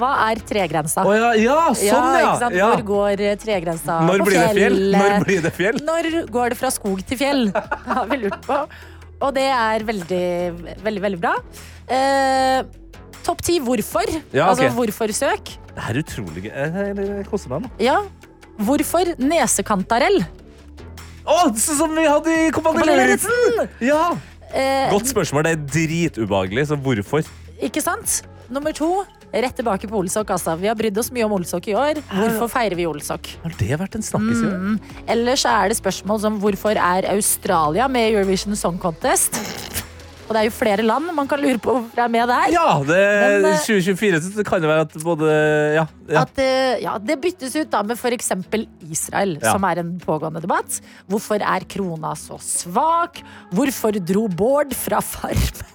Hva 0.00 0.10
er 0.30 0.40
tregrensa? 0.48 1.04
Oh, 1.04 1.12
ja, 1.12 1.32
ja, 1.36 1.56
sånn, 1.76 2.14
ja. 2.16 2.30
sant? 2.40 2.56
Ja. 2.56 2.70
Hvor 2.72 2.84
går 2.88 3.22
eh, 3.24 3.34
tregrensa 3.40 3.98
Når 4.08 4.24
blir 4.24 4.38
det 4.40 4.52
fjell? 4.56 4.78
Når 4.94 5.16
blir 5.26 5.42
det 5.44 5.52
fjell? 5.54 5.80
Når 5.84 6.08
går 6.32 6.54
det 6.54 6.58
fra 6.62 6.70
skog 6.72 7.02
til 7.06 7.20
fjell? 7.20 7.44
Det 7.84 7.98
har 7.98 8.08
vi 8.10 8.20
lurt 8.24 8.40
på. 8.46 8.56
Og 9.24 9.30
det 9.36 9.44
er 9.46 9.84
veldig, 9.86 10.24
veldig, 10.84 11.02
veldig 11.04 11.20
bra. 11.20 11.34
Eh, 11.92 12.64
Topp 13.24 13.40
ti 13.44 13.56
hvorfor. 13.64 14.10
Ja, 14.34 14.50
okay. 14.50 14.66
Altså 14.66 14.70
hvorfor-søk. 14.76 15.52
Det 15.74 15.84
er 15.88 16.00
utrolig 16.02 16.42
gøy. 16.44 16.50
Jeg, 16.52 17.24
koser 17.30 17.52
meg 17.54 17.64
nå. 17.64 17.70
Ja. 17.80 18.02
Hvorfor 18.64 19.14
nesekantarell? 19.22 20.20
Å, 21.24 21.38
sånn 21.56 21.78
som 21.78 21.96
vi 21.96 22.04
hadde 22.04 22.34
i 22.36 22.50
Kompani 22.52 22.84
Lauritzen! 22.84 23.64
Ja. 23.84 24.10
Eh, 24.52 24.92
Godt 24.92 25.08
spørsmål. 25.08 25.48
Det 25.48 25.54
er 25.56 25.64
dritubehagelig, 25.78 26.68
så 26.68 26.76
hvorfor? 26.76 27.24
Ikke 27.64 27.80
sant? 27.84 28.20
Nummer 28.52 28.74
to, 28.76 28.88
rett 29.32 29.56
tilbake 29.56 29.88
på 29.88 29.96
Olsok. 30.02 30.28
Altså. 30.34 30.54
Vi 30.60 30.68
har 30.68 30.76
brydd 30.78 30.98
oss 31.00 31.10
mye 31.14 31.24
om 31.24 31.32
Olsok 31.38 31.68
i 31.72 31.76
år. 31.78 32.00
Hvorfor 32.12 32.50
feirer 32.52 32.76
vi 32.78 32.84
Olsok? 32.86 33.30
Har 33.44 33.54
det 33.60 33.78
vært 33.80 33.96
en 33.98 34.04
snakkis 34.04 34.42
i 34.42 34.48
år? 34.50 34.58
Mm. 34.60 34.76
Ellers 35.16 35.46
er 35.48 35.72
det 35.72 35.78
spørsmål 35.80 36.20
som 36.26 36.36
hvorfor 36.42 36.76
er 36.76 37.08
Australia 37.14 37.88
med 37.88 38.10
i 38.10 38.14
Eurovision 38.18 38.56
Song 38.58 38.76
Contest? 38.82 39.40
Og 40.24 40.30
det 40.32 40.40
er 40.40 40.46
jo 40.48 40.52
flere 40.56 40.80
land 40.80 41.10
man 41.12 41.28
kan 41.28 41.36
lure 41.42 41.58
på 41.60 41.72
hvorfor 41.74 42.00
er 42.00 42.08
med 42.08 42.28
der. 42.30 42.52
Ja, 42.54 42.78
det, 42.80 43.00
Men, 43.44 43.44
eh, 43.50 43.58
2024 43.60 44.20
så 44.24 44.30
det 44.38 44.46
kan 44.48 44.62
det 44.62 44.70
være 44.70 44.86
at 44.86 44.94
både 45.04 45.28
Ja. 45.76 45.84
ja. 46.08 46.22
At 46.22 46.38
eh, 46.40 46.80
ja, 46.80 46.94
det 46.96 47.18
byttes 47.20 47.52
ut 47.60 47.68
da 47.70 47.82
med 47.84 47.98
f.eks. 47.98 48.30
Israel, 48.88 49.36
Ja. 49.42 49.52
som 49.52 49.64
er 49.68 49.82
en 49.82 49.98
pågående 50.00 50.40
debatt. 50.40 50.80
Hvorfor 51.08 51.44
er 51.44 51.64
krona 51.68 52.14
så 52.16 52.40
svak? 52.40 53.20
Hvorfor 53.52 54.00
dro 54.00 54.26
Bård 54.28 54.72
fra 54.72 55.00
Farmen? 55.04 55.72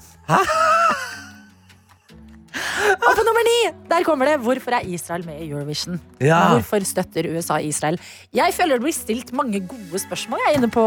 Og 2.53 3.11
på 3.17 3.23
nummer 3.27 3.45
ni, 3.45 3.57
der 3.91 4.05
kommer 4.07 4.25
det. 4.29 4.37
Hvorfor 4.43 4.75
er 4.79 4.87
Israel 4.89 5.25
med 5.27 5.41
i 5.43 5.49
Eurovision? 5.51 5.99
Ja. 6.23 6.39
Hvorfor 6.55 6.83
støtter 6.87 7.27
USA 7.35 7.59
Israel? 7.61 7.99
Jeg 8.35 8.53
føler 8.57 8.79
det 8.79 8.85
blir 8.87 8.95
stilt 8.97 9.31
mange 9.37 9.61
gode 9.69 10.01
spørsmål 10.01 10.41
jeg 10.45 10.53
er 10.53 10.57
inne 10.59 10.71
på 10.73 10.83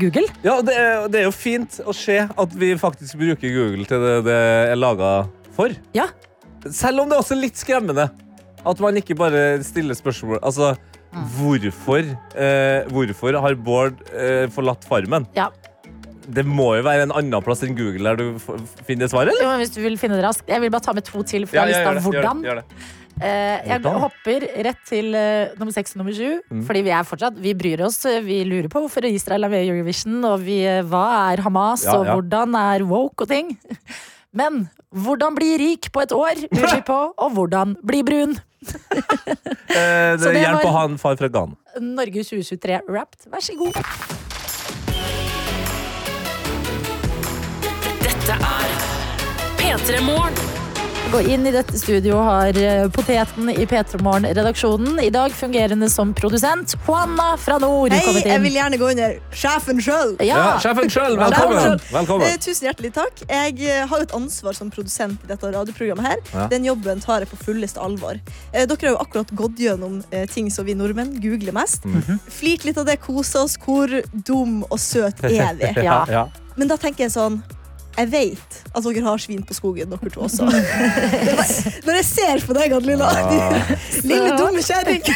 Google. 0.00 0.26
Ja, 0.46 0.58
det 0.66 0.74
er, 0.80 1.06
det 1.12 1.20
er 1.22 1.28
jo 1.28 1.34
fint 1.36 1.78
å 1.86 1.94
se 1.96 2.18
at 2.26 2.58
vi 2.58 2.72
faktisk 2.80 3.18
bruker 3.20 3.54
Google 3.54 3.86
til 3.90 4.02
det 4.08 4.16
det 4.26 4.40
er 4.72 4.76
laga 4.80 5.12
for. 5.54 5.74
Ja. 5.94 6.08
Selv 6.70 7.04
om 7.04 7.10
det 7.10 7.18
er 7.18 7.22
også 7.22 7.38
litt 7.38 7.60
skremmende 7.60 8.08
at 8.64 8.80
man 8.80 8.96
ikke 8.96 9.16
bare 9.18 9.62
stiller 9.66 9.94
spørsmål. 9.98 10.40
Altså, 10.42 10.74
Mm. 11.14 11.26
hvorfor, 11.38 12.00
eh, 12.34 12.88
hvorfor 12.90 13.36
har 13.38 13.54
Bård 13.54 14.00
eh, 14.10 14.48
forlatt 14.50 14.82
Farmen? 14.82 15.28
Ja. 15.36 15.44
Det 16.26 16.44
må 16.48 16.70
jo 16.78 16.84
være 16.86 17.06
en 17.06 17.14
annen 17.14 17.44
plass 17.44 17.64
enn 17.66 17.76
Google 17.76 18.14
der 18.14 18.20
du 18.20 18.58
finner 18.88 19.10
svaret, 19.10 19.34
eller? 19.34 19.44
Jo, 19.44 19.52
men 19.52 19.62
hvis 19.62 19.74
du 19.74 19.80
vil 19.84 19.96
finne 20.00 20.18
det 20.18 20.24
raskt. 20.26 20.48
Jeg 20.48 20.62
vil 20.62 20.72
bare 20.72 20.86
ta 20.86 20.94
med 20.96 21.06
to 21.06 21.22
til 21.26 21.48
fra 21.50 21.64
Ja, 21.64 21.66
ja, 21.68 21.80
lista. 21.84 21.94
det, 21.96 22.14
gjør 22.14 22.28
det, 22.28 22.48
gjør 22.48 22.60
det. 22.62 22.92
Eh, 23.14 23.68
jeg 23.68 23.78
Hvordan? 23.84 24.00
hopper 24.02 24.44
rett 24.66 24.80
til 24.88 25.14
eh, 25.14 25.52
nummer 25.60 25.74
seks 25.74 25.94
og 25.94 26.00
nummer 26.02 26.16
sju. 26.16 26.40
Mm. 26.50 26.64
Fordi 26.66 26.80
vi 26.82 26.90
er 26.90 27.04
fortsatt 27.06 27.36
Vi 27.38 27.52
bryr 27.54 27.84
oss. 27.86 28.00
Vi 28.26 28.40
lurer 28.48 28.66
på 28.72 28.82
hvorfor 28.82 29.06
Israel 29.06 29.46
er 29.46 29.52
med 29.52 29.66
i 29.66 29.70
Eurovision, 29.70 30.18
og 30.26 30.40
vi, 30.42 30.64
eh, 30.66 30.82
hva 30.82 31.04
er 31.30 31.44
Hamas, 31.44 31.84
Ja, 31.86 32.00
og 32.00 32.10
hvordan 32.10 32.56
er 32.58 32.86
woke 32.88 33.22
og 33.22 33.30
ting. 33.30 33.54
Men 34.34 34.68
hvordan 34.90 35.36
bli 35.38 35.52
rik 35.60 35.92
på 35.94 36.02
et 36.02 36.12
år, 36.12 36.34
lurer 36.50 36.74
vi 36.74 36.82
på. 36.86 37.00
Og 37.14 37.30
hvordan 37.38 37.76
bli 37.86 38.02
brun. 38.02 38.36
Eh, 39.74 40.14
det 40.20 40.30
det 40.30 40.40
hjelper 40.40 40.68
å 40.70 40.76
ha 40.76 40.84
en 40.86 40.94
far 41.00 41.18
fra 41.18 41.28
Ghana. 41.28 41.58
Norge 41.82 42.22
2023 42.24 42.84
Wrapped. 42.86 43.26
Vær 43.32 43.42
så 43.42 43.58
god. 43.58 44.32
Dette 48.24 48.40
er 48.40 48.68
P3 49.58 49.98
Morgen. 50.00 50.38
Gå 51.12 51.18
inn 51.28 51.44
i 51.44 51.50
dette 51.52 51.76
studio 51.76 52.22
har 52.24 52.56
eh, 52.56 52.86
poteten 52.88 53.50
i 53.52 53.66
P3 53.68 53.98
Morgen-redaksjonen. 54.00 54.96
I 55.04 55.10
dag 55.12 55.34
fungerende 55.36 55.90
som 55.92 56.14
produsent. 56.16 56.72
Juana 56.86 57.34
fra 57.36 57.58
nord 57.60 57.92
Hei, 57.92 58.22
jeg 58.24 58.40
vil 58.46 58.54
gjerne 58.56 58.78
gå 58.80 58.86
under 58.94 59.18
sjefen 59.28 59.82
sjøl. 59.84 60.14
Ja. 60.24 60.38
Ja, 60.38 60.46
sjefen 60.64 60.88
selv. 60.88 61.20
Velkommen. 61.20 61.82
Velkommen. 61.92 62.24
Eh, 62.30 62.38
tusen 62.40 62.70
hjertelig 62.70 62.94
takk. 62.96 63.20
Jeg 63.28 63.58
eh, 63.60 63.82
har 63.90 64.00
jo 64.00 64.06
et 64.06 64.14
ansvar 64.16 64.56
som 64.56 64.70
produsent 64.72 65.26
i 65.26 65.28
dette 65.28 65.50
radioprogrammet. 65.58 66.06
her 66.08 66.22
Ja. 66.32 66.46
Den 66.54 66.64
jobben 66.64 67.02
tar 67.04 67.26
jeg 67.26 67.28
på 67.28 67.36
fulleste 67.42 67.82
alvor. 67.84 68.16
Eh, 68.54 68.64
dere 68.64 68.78
har 68.86 68.94
jo 68.94 69.02
akkurat 69.02 69.34
gått 69.36 69.60
gjennom 69.60 69.98
eh, 70.08 70.24
ting 70.32 70.48
som 70.54 70.64
vi 70.64 70.72
nordmenn 70.80 71.18
googler 71.20 71.52
mest. 71.60 71.84
Mhm. 71.84 72.24
Flirt 72.40 72.64
litt 72.64 72.80
av 72.80 72.88
det, 72.88 73.02
kose 73.04 73.44
oss. 73.44 73.58
Hvor 73.60 73.92
dum 74.16 74.62
og 74.70 74.80
søt 74.80 75.20
er 75.28 75.60
vi? 75.60 75.74
Ja, 75.84 76.06
ja. 76.08 76.24
Men 76.56 76.72
da 76.72 76.80
tenker 76.80 77.04
jeg 77.04 77.12
sånn 77.12 77.42
jeg 77.94 78.08
vet 78.10 78.56
at 78.74 78.82
dere 78.84 79.02
har 79.04 79.20
svin 79.22 79.42
på 79.46 79.54
skogen, 79.54 79.90
dere 79.92 80.10
to 80.10 80.24
også. 80.26 80.46
Var- 80.50 81.52
Når 81.86 81.98
jeg 82.00 82.06
ser 82.08 82.42
på 82.46 82.56
deg, 82.56 82.72
Adelina. 82.74 83.08
Lille, 84.02 84.32
dumme 84.38 84.62
kjerring. 84.66 85.02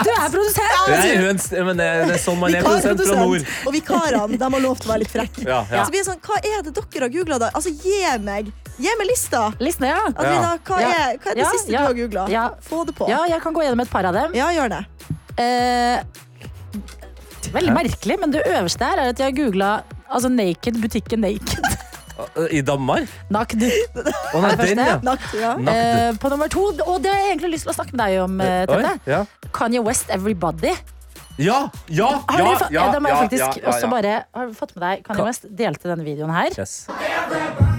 Du 0.00 0.10
er 0.10 0.28
produsent! 0.30 0.76
Jeg 0.90 1.10
er 1.16 1.22
jo 1.24 1.30
en, 1.32 1.40
men 1.66 1.80
det, 1.80 1.88
det 2.08 2.14
er 2.16 2.22
sånn 2.22 2.38
man 2.40 2.54
er 2.54 2.62
produsent 2.64 3.02
fra 3.04 3.18
nord. 3.24 3.44
Og 3.66 3.74
vikarene 3.74 4.38
de 4.38 4.40
har 4.54 4.62
lov 4.64 4.78
til 4.80 4.88
å 4.88 4.92
være 4.94 5.02
litt 5.04 5.12
frekke. 5.12 5.44
Ja, 5.48 5.60
ja. 5.70 5.84
Så 5.84 5.92
blir 5.94 6.00
det 6.04 6.08
sånn, 6.08 6.22
Hva 6.24 6.38
er 6.40 6.64
det 6.66 6.74
dere 6.78 7.04
har 7.06 7.12
googla? 7.14 7.40
Altså, 7.50 7.72
gi 7.74 8.00
meg 8.24 8.50
Gi 8.80 8.94
meg 8.96 9.10
lista. 9.10 9.42
Listen, 9.60 9.90
ja. 9.90 9.98
Adelina, 10.08 10.54
hva, 10.64 10.78
Ja. 10.80 10.90
er, 11.10 11.18
hva 11.20 11.32
er 11.34 11.36
det 11.36 11.42
Ja, 11.44 11.50
siste 11.52 11.74
ja, 11.74 11.82
du 11.82 11.90
har 11.90 11.98
googla? 11.98 12.22
ja. 12.32 12.46
Få 12.64 12.84
det 12.88 12.94
på. 12.96 13.10
Ja, 13.10 13.24
jeg 13.28 13.42
kan 13.44 13.52
gå 13.56 13.60
gjennom 13.66 13.82
et 13.84 13.90
par 13.92 14.06
av 14.08 14.16
dem. 14.16 14.32
Ja, 14.38 14.46
gjør 14.56 14.72
det. 14.72 14.82
Eh, 15.40 16.00
veldig 17.52 17.74
merkelig, 17.76 18.16
men 18.22 18.32
det 18.34 18.46
øverste 18.48 18.88
her 18.88 19.02
er 19.04 19.12
at 19.12 19.20
jeg 19.20 19.28
har 19.32 19.36
googla 19.36 19.70
altså 20.10 20.28
naked, 20.32 20.80
butikken 20.82 21.24
Naked. 21.24 21.64
I 22.52 22.60
Danmark? 22.60 23.08
Naked. 23.32 23.62
Oh, 24.34 24.42
nei, 24.42 24.52
den, 24.60 24.78
ja. 24.78 24.98
Nakt, 25.02 25.32
ja. 25.34 25.54
Nakt. 25.56 25.76
Eh, 25.76 26.18
på 26.20 26.28
nummer 26.28 26.50
to, 26.52 26.66
og 26.84 27.02
det 27.02 27.12
har 27.12 27.22
jeg 27.22 27.30
egentlig 27.34 27.54
lyst 27.56 27.68
til 27.68 27.72
å 27.72 27.76
snakke 27.78 27.96
med 27.96 28.02
deg 28.04 28.22
om, 28.26 28.40
eh, 28.44 28.64
Tete. 28.68 28.94
ja. 29.08 29.24
Kanye 29.56 29.82
West 29.86 30.12
Everybody. 30.12 30.74
Ja, 31.40 31.70
ja, 31.88 32.10
Har 32.28 32.38
ja, 32.42 32.68
ja, 32.70 32.86
da 32.92 33.00
må 33.00 33.08
jeg 33.08 33.16
ja, 33.16 33.20
faktisk 33.22 33.62
ja, 33.62 33.62
ja, 33.62 33.68
også 33.70 33.88
bare 33.88 34.24
Har 34.34 34.50
du 34.50 34.52
fått 34.52 34.74
med 34.76 34.82
deg 34.84 35.04
Kanye 35.06 35.24
West 35.24 35.48
delte 35.56 35.88
denne 35.88 36.04
videoen 36.04 36.34
her? 36.36 36.52
Yes. 36.58 37.78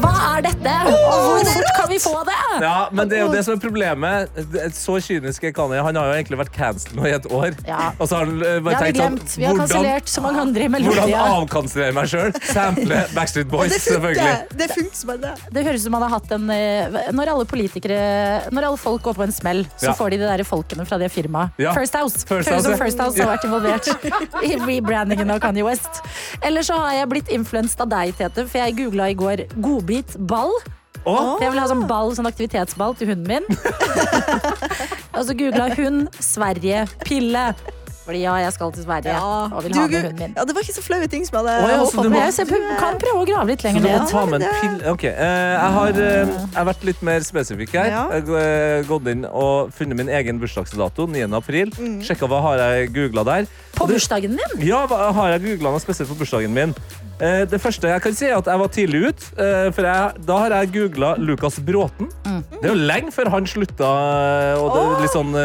Hva 0.00 0.12
er 0.38 0.44
dette? 0.46 0.72
Og 0.90 1.24
hvor 1.26 1.48
fort 1.50 1.70
kan 1.76 1.88
vi 1.90 1.98
få 2.02 2.12
det? 2.26 2.36
Ja, 2.62 2.74
men 2.94 3.08
det 3.10 3.18
er 3.18 3.24
jo 3.26 3.32
det 3.32 3.42
som 3.46 3.56
er 3.56 3.60
problemet. 3.62 4.38
Så 4.76 4.96
kynisk 5.04 5.44
er 5.48 5.52
Kanye. 5.56 5.80
Han 5.84 5.96
har 5.98 6.10
jo 6.10 6.14
egentlig 6.18 6.38
vært 6.40 6.52
cancelled 6.54 6.96
nå 6.98 7.06
i 7.08 7.12
et 7.16 7.26
år. 7.30 7.56
Ja. 7.68 7.90
Og 8.00 8.08
så 8.08 8.18
har 8.20 8.28
han 8.30 8.40
eh, 8.46 8.58
bare 8.64 8.80
tenkt 8.90 9.00
sånn. 9.00 9.18
Vi 9.40 9.46
har 9.48 9.58
kansellert 9.58 10.10
så 10.12 10.22
mange 10.24 10.40
andre 10.44 10.64
i 10.66 10.70
Hvordan 10.70 10.94
mellomtida. 10.94 11.24
avkansellere 11.40 11.96
meg 11.96 12.10
sjøl? 12.12 12.32
Sample 12.50 13.00
Backstreet 13.16 13.50
Boys, 13.52 13.76
selvfølgelig. 13.84 14.36
Det 14.60 14.70
funker 14.74 14.96
som 15.02 15.12
det. 15.26 15.34
Det 15.58 15.64
høres 15.66 15.82
ut 15.84 15.86
som 15.88 15.96
man 15.98 16.06
har 16.06 16.14
hatt 16.16 16.34
en 16.36 16.48
eh, 16.54 16.98
Når 17.16 17.32
alle 17.34 17.46
politikere 17.50 18.00
Når 18.54 18.68
alle 18.70 18.80
folk 18.80 19.02
går 19.08 19.18
på 19.20 19.26
en 19.26 19.34
smell, 19.36 19.64
så 19.76 19.90
Ja. 19.90 19.96
får 19.98 20.14
de 20.14 20.20
de 20.20 20.28
der 20.28 20.44
folkene 20.46 20.84
fra 20.88 20.98
det 21.00 21.10
firmaet. 21.12 21.56
Ja. 21.60 21.72
First 21.76 21.96
House. 21.98 22.24
First 22.28 22.48
Høres 22.50 22.64
ut 22.64 22.70
som 22.70 22.72
House, 22.72 22.78
ja. 22.78 22.84
First 22.84 23.00
House 23.00 23.20
har 23.20 23.30
vært 23.34 23.46
involvert 23.48 24.44
i 24.46 24.54
rebrandingen 24.60 25.30
av 25.34 25.40
Kanye 25.42 25.64
West. 25.66 26.00
Eller 26.46 26.62
så 26.66 26.76
har 26.80 26.94
jeg 27.00 27.08
blitt 27.10 27.30
influenset 27.34 27.80
av 27.84 27.90
deg, 27.92 28.14
Tete, 28.18 28.44
for 28.48 28.60
jeg 28.62 28.76
googla 28.78 29.10
i 29.12 29.16
går 29.18 29.44
godbit 29.90 30.16
ball. 30.30 30.52
For 31.04 31.40
jeg 31.40 31.52
vil 31.54 31.60
ha 31.62 31.66
sånn 31.70 31.86
ball, 31.88 32.12
sånn 32.16 32.28
aktivitetsball 32.28 32.94
til 32.98 33.08
hunden 33.14 33.26
min. 33.30 33.44
og 35.16 35.22
så 35.26 35.34
googla 35.36 35.70
hund 35.78 36.08
Sverige 36.22 36.84
pille. 37.06 37.50
Fordi 38.00 38.22
ja, 38.24 38.32
jeg 38.42 38.52
skal 38.56 38.70
til 38.74 38.82
Sverige 38.84 39.12
og 39.22 39.58
vil 39.64 39.72
Du, 39.72 39.78
ha 39.78 39.86
med 39.86 39.96
hunden 40.02 40.18
min. 40.18 40.32
ja, 40.36 40.44
det 40.48 40.54
var 40.56 40.64
ikke 40.64 40.74
så 40.74 40.82
flaue 40.82 41.08
ting 41.12 41.24
som 41.28 41.36
hadde 41.38 41.52
oh, 41.62 41.68
ja, 41.70 41.76
så 41.78 41.84
håpet 41.84 42.02
du 42.04 42.08
på. 42.08 42.14
må- 42.14 42.22
Jeg 42.24 42.34
ser- 42.34 42.78
kan 42.80 42.98
prøve 43.00 43.20
å 43.22 43.26
grave 43.28 43.46
litt 43.52 43.64
lenger 43.64 43.84
ned. 43.86 44.08
ta 44.10 44.24
med 44.26 44.44
Ok, 44.92 45.04
eh, 45.04 45.14
jeg, 45.14 45.72
har, 45.76 45.88
eh, 45.88 46.32
jeg 46.56 46.66
vært 46.70 46.84
litt 46.90 47.02
mer 47.06 47.20
spesifikk 47.20 47.76
her. 47.78 47.86
Jeg 47.86 48.24
har 48.26 48.40
eh, 48.40 48.82
gått 48.88 49.06
inn 49.12 49.24
og 49.24 49.70
funnet 49.76 49.96
min 49.96 50.08
egen 50.08 50.40
bursdagsdato, 50.42 51.06
9. 51.06 51.28
april. 51.36 51.70
Mm. 51.78 52.00
Sjekka 52.02 52.26
hva 52.28 52.40
har 52.48 52.58
jeg 52.64 52.92
googla 52.96 53.24
der. 53.24 53.46
På 53.76 53.86
bursdagen 53.88 54.36
din? 54.36 54.66
Ja, 54.68 54.84
har 54.88 55.36
jeg 55.36 55.46
googla 55.46 55.70
noe 55.76 55.80
spesielt 55.80 56.10
på 56.10 56.18
bursdagen 56.18 56.52
min? 56.52 56.74
Eh, 57.20 57.42
det 57.44 57.60
første 57.60 57.88
jeg 57.90 58.00
kan 58.00 58.14
si 58.16 58.28
er 58.30 58.38
at 58.38 58.48
jeg 58.48 58.60
var 58.62 58.70
tidlig 58.72 59.00
ut, 59.10 59.26
eh, 59.36 59.68
for 59.76 59.84
jeg, 59.84 60.22
da 60.24 60.38
har 60.40 60.54
jeg 60.56 60.72
googla 60.76 61.10
Lukas 61.20 61.60
Bråten. 61.60 62.08
Mm. 62.24 62.40
Det 62.54 62.62
er 62.64 62.72
jo 62.72 62.88
lenge 62.88 63.12
før 63.12 63.28
han 63.34 63.48
slutta, 63.50 63.90
eh, 63.90 64.56
og 64.56 64.72
det 64.72 64.84
er 64.84 65.04
litt 65.04 65.16
sånn, 65.16 65.36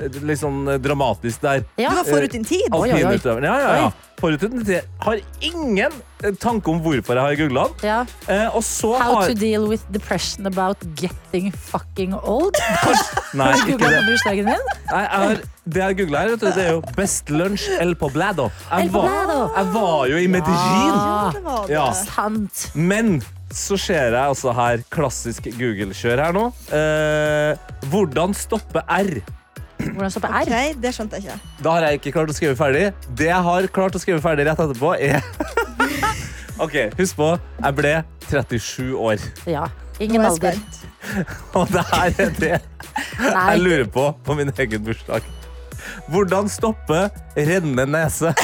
litt 0.00 0.40
sånn 0.40 0.62
eh, 0.68 0.78
dramatisk 0.82 1.42
der. 1.44 1.64
Ja. 1.80 1.90
Du 1.90 2.00
var 2.00 2.08
forut 2.08 2.36
din 2.36 2.46
tid. 2.46 2.68
Oi, 2.72 2.88
oi, 2.92 3.02
oi. 3.04 3.18
Ja, 3.44 3.56
ja, 3.60 3.74
ja. 3.84 3.90
Forut 4.20 4.42
din 4.44 4.64
tid. 4.64 4.88
Har 5.04 5.20
ingen 5.44 5.94
eh, 6.22 6.34
tanke 6.40 6.72
om 6.72 6.80
hvorfor 6.84 7.18
jeg 7.18 7.26
har 7.26 7.38
googla 7.40 7.64
den. 7.70 7.86
Ja. 7.88 8.00
Eh, 8.28 8.56
og 8.56 8.64
så 8.66 8.92
How 9.00 9.20
har 9.20 9.32
to 9.32 9.38
deal 9.38 9.66
with 9.70 9.84
depression 9.94 10.46
about 10.50 10.84
getting 11.00 11.50
fucking 11.52 12.14
old. 12.20 12.56
Nei, 13.38 13.52
ikke 13.62 13.80
det. 13.80 14.04
bursdagen 14.08 14.52
din? 14.52 14.70
Nei, 14.90 15.02
jeg 15.06 15.24
har, 15.24 15.42
det 15.64 15.84
jeg 15.84 15.98
googla 16.02 16.24
her, 16.24 16.32
vet 16.34 16.44
du, 16.44 16.48
det 16.56 16.64
er 16.66 16.72
jo 16.74 16.94
Best 16.96 17.32
lunch 17.32 17.66
El 17.80 17.96
Poblado. 17.98 18.50
Jeg, 18.68 18.86
El 18.88 18.94
Poblado. 18.94 19.42
Var, 19.42 19.58
jeg 19.58 19.74
var 19.76 20.00
jo 20.12 20.22
i 20.22 20.30
Medellin. 20.38 20.96
Ja, 20.96 21.20
det 21.34 21.44
var 21.44 21.60
det. 21.66 21.76
Ja. 21.76 21.90
Sant. 22.04 22.70
Men 22.74 23.20
så 23.50 23.76
ser 23.80 24.14
jeg 24.14 24.20
altså 24.20 24.52
her 24.54 24.82
klassisk 24.94 25.48
Google-kjør 25.58 26.22
her 26.22 26.34
nå. 26.36 26.46
Eh, 26.76 27.70
hvordan 27.90 28.34
stoppe 28.36 28.82
R? 28.86 29.20
Hvordan 29.94 30.12
stoppe 30.14 30.30
R? 30.30 30.48
Ok, 30.50 30.80
det 30.82 30.92
skjønte 30.96 31.18
jeg 31.20 31.26
ikke. 31.28 31.54
Da 31.64 31.74
har 31.76 31.86
jeg 31.88 32.00
ikke 32.00 32.12
klart 32.18 32.32
å 32.32 32.36
skrive 32.36 32.56
ferdig. 32.58 32.84
Det 33.18 33.28
jeg 33.30 33.46
har 33.48 33.68
klart 33.78 33.96
å 33.96 34.02
skrive 34.02 34.20
ferdig 34.24 34.46
rett 34.48 34.62
etterpå, 34.64 34.94
er 35.00 35.20
OK, 36.64 36.76
husk 36.98 37.16
på, 37.16 37.30
jeg 37.64 37.78
ble 37.78 37.94
37 38.28 38.90
år. 39.00 39.28
Ja. 39.48 39.66
Ingen 40.00 40.24
er 40.24 40.30
alder. 40.32 40.56
Og 41.58 41.68
det 41.72 41.84
her 41.90 42.14
er 42.24 42.32
det 42.38 42.54
jeg 43.20 43.60
lurer 43.60 43.86
på 43.92 44.10
på 44.24 44.36
min 44.38 44.52
egen 44.52 44.84
bursdag. 44.84 45.24
Hvordan 46.10 46.48
stoppe 46.52 47.06
rennende 47.36 47.86
nese? 47.88 48.32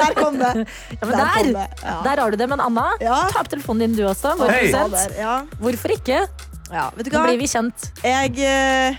Der 0.00 0.14
kom 0.16 0.38
det. 0.40 0.64
Ja, 0.98 1.06
men 1.06 1.12
Der 1.14 1.28
kom 1.36 1.52
det. 1.54 1.66
Ja. 1.84 1.94
der 2.02 2.20
har 2.20 2.30
du 2.30 2.36
det. 2.36 2.48
Men 2.50 2.60
Anna, 2.60 2.88
Ja. 3.00 3.20
ta 3.30 3.40
opp 3.44 3.48
telefonen 3.52 3.84
din 3.84 3.94
du 3.96 4.02
også. 4.08 4.34
Vår 4.38 4.50
hey. 4.50 4.72
Ja. 5.18 5.34
Hvorfor 5.60 5.94
ikke? 5.94 6.24
Ja, 6.72 6.88
vet 6.96 7.06
du 7.06 7.14
Nå 7.14 7.22
blir 7.28 7.38
vi 7.38 7.46
kjent. 7.46 7.86
Jeg, 8.02 8.34
eh, 8.42 8.96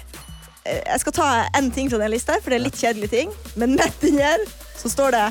jeg 0.66 1.00
skal 1.04 1.14
ta 1.14 1.30
en 1.58 1.72
ting 1.72 1.90
fra 1.92 2.00
den 2.02 2.12
lista, 2.14 2.38
for 2.42 2.54
det 2.54 2.60
er 2.60 2.66
litt 2.66 2.80
kjedelige 2.80 3.14
ting. 3.14 3.34
Men 3.56 3.78
midt 3.78 4.06
inni 4.08 4.26
her 4.26 4.42
så 4.76 4.90
står 4.92 5.16
det 5.16 5.26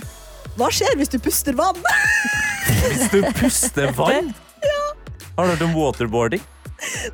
Hva 0.58 0.70
skjer 0.72 0.94
hvis 1.00 1.10
du 1.10 1.18
puster 1.18 1.56
vann? 1.58 1.78
Hvis 2.84 3.08
du 3.12 3.20
puster 3.40 3.92
vann? 3.96 4.32
Ja. 4.64 4.82
Har 5.36 5.44
du 5.44 5.50
hørt 5.52 5.62
om 5.66 5.74
waterboarding? 5.76 6.40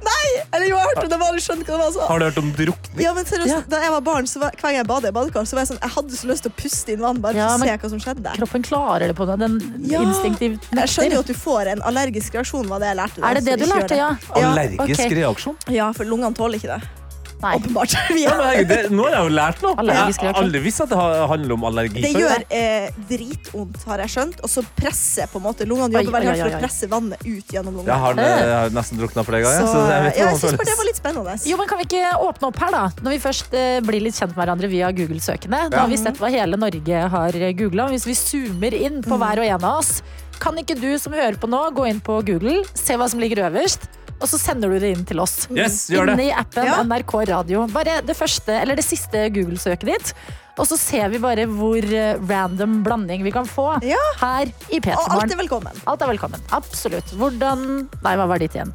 Nei! 0.04 0.26
Eller 0.54 0.66
jo, 0.68 0.76
jeg 0.76 0.82
har 0.82 0.90
hørt 0.96 1.10
det, 1.10 1.18
bare 1.20 1.40
skjønt 1.42 1.64
hva 1.66 1.72
det 1.74 1.80
var. 1.80 1.90
Så. 1.94 2.04
Har 2.06 2.20
du 2.20 2.24
hørt 2.28 2.38
om 2.40 2.50
drukning? 2.56 3.00
Ja, 3.02 3.12
men 3.16 3.26
seriøst, 3.26 3.66
Da 3.70 3.80
jeg 3.82 3.92
var 3.94 4.04
barn, 4.06 4.28
så 4.30 4.42
var, 4.42 4.54
hver 4.54 4.68
gang 4.68 4.78
jeg 4.78 4.86
badet 4.88 5.10
i 5.10 5.16
badekar, 5.16 5.48
så 5.48 5.58
var 5.58 5.64
jeg 5.64 5.70
sånn, 5.72 5.80
jeg 5.82 5.94
hadde 5.96 6.20
så 6.20 6.30
lyst 6.30 6.46
til 6.46 6.52
å 6.52 6.56
puste 6.60 6.94
inn 6.94 7.02
vann 7.04 7.20
bare 7.24 7.38
Ja, 7.40 7.48
for 7.54 7.66
å 7.66 7.68
se 7.68 7.76
hva 7.82 7.90
som 7.94 8.04
skjedde. 8.06 8.36
Kroppen 8.38 8.66
klarer 8.66 9.10
det 9.10 9.16
på 9.18 9.26
deg. 9.30 9.42
Den 9.42 9.58
Ja. 9.90 10.04
instinktivt 10.06 10.70
Jeg 10.70 10.94
skjønner 10.94 11.18
jo 11.18 11.24
at 11.26 11.32
du 11.32 11.34
får 11.34 11.72
en 11.74 11.84
allergisk 11.90 12.38
reaksjon, 12.38 12.70
var 12.70 12.82
det 12.82 12.92
jeg 12.92 13.00
lærte. 13.02 13.26
Er 13.26 13.34
det 13.40 13.44
det 13.48 13.58
du 13.58 13.66
lærte, 13.66 13.88
det. 13.88 13.98
ja? 13.98 14.10
Allergisk 14.38 15.06
okay. 15.06 15.14
reaksjon? 15.20 15.56
Ja, 15.68 15.92
for 15.96 16.04
lungene 16.04 16.34
tåler 16.34 16.58
ikke 16.62 16.78
det. 16.78 16.99
Nei. 17.40 17.54
Åpenbart. 17.56 17.94
Vi 18.16 18.24
er- 18.26 18.34
herregud, 18.36 18.68
det, 18.68 18.78
nå 18.92 19.04
har 19.06 19.14
jeg 19.16 19.24
jo 19.24 19.32
lært 19.36 19.62
noe. 19.64 19.70
Jeg 19.72 19.80
Allergisk 19.84 20.20
har 20.20 20.28
reaksjon. 20.30 20.44
aldri 20.44 20.60
visst 20.66 20.80
at 20.84 20.90
det 20.92 20.98
har- 21.00 21.26
handler 21.30 21.54
om 21.56 21.64
allergi. 21.70 22.02
Det 22.04 22.10
før. 22.12 22.20
gjør 22.20 22.44
eh, 22.60 22.98
dritvondt, 23.10 23.84
har 23.90 24.02
jeg 24.04 24.12
skjønt. 24.14 24.40
Og 24.44 24.52
så 24.52 24.64
presser 24.76 25.30
på 25.32 25.40
en 25.40 25.46
måte 25.48 25.66
lungene 25.68 25.96
Oi, 25.96 26.04
jobber 26.04 26.18
veldig 26.18 26.30
oi, 26.30 26.34
hardt 26.34 26.44
for 26.44 26.50
oi, 26.50 26.60
å 26.60 26.64
presse 26.66 26.90
vannet 26.92 27.24
ut 27.26 27.54
gjennom 27.56 27.78
lungene. 27.80 27.90
Jeg 27.94 28.04
har, 28.04 28.20
jeg 28.20 28.54
har 28.56 28.74
nesten 28.76 29.00
drukna 29.00 29.24
flere 29.26 29.42
ganger. 29.46 29.66
Så, 29.66 29.72
Så, 29.72 29.84
jeg 29.90 30.06
vet 30.08 30.20
ja, 30.20 30.28
jeg 30.30 30.40
bare 30.60 30.70
det 30.70 30.78
var 30.82 30.88
litt 30.90 31.00
spennende. 31.00 31.36
Jo, 31.50 31.56
men 31.60 31.70
Kan 31.70 31.78
vi 31.80 31.88
ikke 31.88 32.12
åpne 32.28 32.50
opp 32.50 32.58
her, 32.64 32.70
da? 32.76 32.84
Når 33.04 33.16
vi 33.16 33.20
først 33.24 33.54
eh, 33.56 33.80
blir 33.86 34.04
litt 34.04 34.18
kjent 34.18 34.34
med 34.34 34.40
hverandre 34.44 34.68
via 34.72 34.92
Google-søkene. 34.92 35.64
Da 35.70 35.76
Ja. 35.80 35.84
har 35.86 35.88
vi 35.92 35.96
sett 36.00 36.18
hva 36.20 36.30
hele 36.32 36.56
Norge 36.60 37.04
har 37.16 37.32
googla. 37.56 37.88
Hvis 37.94 38.04
vi 38.08 38.14
zoomer 38.18 38.74
inn 38.74 39.00
på 39.06 39.16
hver 39.20 39.38
og 39.40 39.46
en 39.46 39.64
av 39.64 39.78
oss, 39.80 40.02
kan 40.40 40.56
ikke 40.56 40.74
du 40.80 40.94
som 40.98 41.12
hører 41.12 41.36
på 41.36 41.48
nå, 41.50 41.58
gå 41.76 41.84
inn 41.90 42.00
på 42.00 42.20
Google, 42.24 42.62
se 42.74 42.96
hva 42.96 43.08
som 43.12 43.20
ligger 43.20 43.42
øverst, 43.50 43.84
og 44.20 44.28
så 44.28 44.38
sender 44.38 44.68
du 44.70 44.78
det 44.82 44.92
inn 44.94 45.06
til 45.08 45.20
oss. 45.22 45.46
Yes, 45.50 45.86
gjør 45.90 46.10
det. 46.12 46.18
Inne 46.18 46.28
i 46.28 46.34
appen 46.36 46.68
Ja. 46.68 46.82
NRK 46.84 47.14
Radio. 47.32 47.66
Bare 47.72 48.00
det 48.04 48.16
første, 48.18 48.52
eller 48.60 48.76
det 48.76 48.84
siste 48.84 49.26
Google-søket 49.34 49.88
ditt. 49.90 50.12
Og 50.60 50.66
så 50.68 50.76
ser 50.76 51.08
vi 51.08 51.16
bare 51.22 51.46
hvor 51.48 51.78
eh, 51.80 52.18
random 52.28 52.82
blanding 52.84 53.22
vi 53.24 53.30
kan 53.32 53.46
få 53.48 53.78
Ja. 53.86 53.96
her 54.20 54.50
i 54.68 54.80
P3 54.82 54.92
Og 54.98 55.14
alt 55.16 55.32
er 55.32 55.38
velkommen. 55.40 55.78
Alt 55.88 56.02
er 56.04 56.10
velkommen. 56.12 56.42
Absolutt. 56.52 57.14
Hvordan 57.16 57.88
Nei, 58.04 58.16
hva 58.20 58.26
var 58.28 58.42
ditt 58.42 58.52
igjen? 58.58 58.74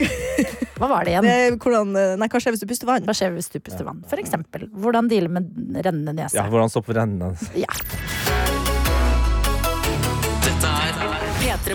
Hva 0.79 0.89
var 0.89 1.05
det 1.05 1.13
igjen? 1.13 1.27
Det 1.29 1.59
hvordan, 1.61 1.93
eh, 1.99 2.15
nei, 2.17 2.27
hva 2.31 2.41
skjer 2.41 2.55
hvis 2.55 2.63
du 2.65 2.69
puster 2.71 2.89
vann? 2.89 3.05
Hva 3.05 3.13
skjer 3.15 3.35
hvis 3.37 3.51
du 3.53 3.59
puster 3.59 3.85
vann? 3.85 4.01
For 4.09 4.17
eksempel. 4.23 4.65
Hvordan 4.73 5.11
deale 5.11 5.29
med 5.29 5.51
rennende 5.85 6.15
nese? 6.23 6.39
Ja, 6.41 6.47
hvordan 6.49 6.73
stoppe 6.73 6.97
rennende 6.97 7.35
Ja. 7.53 7.69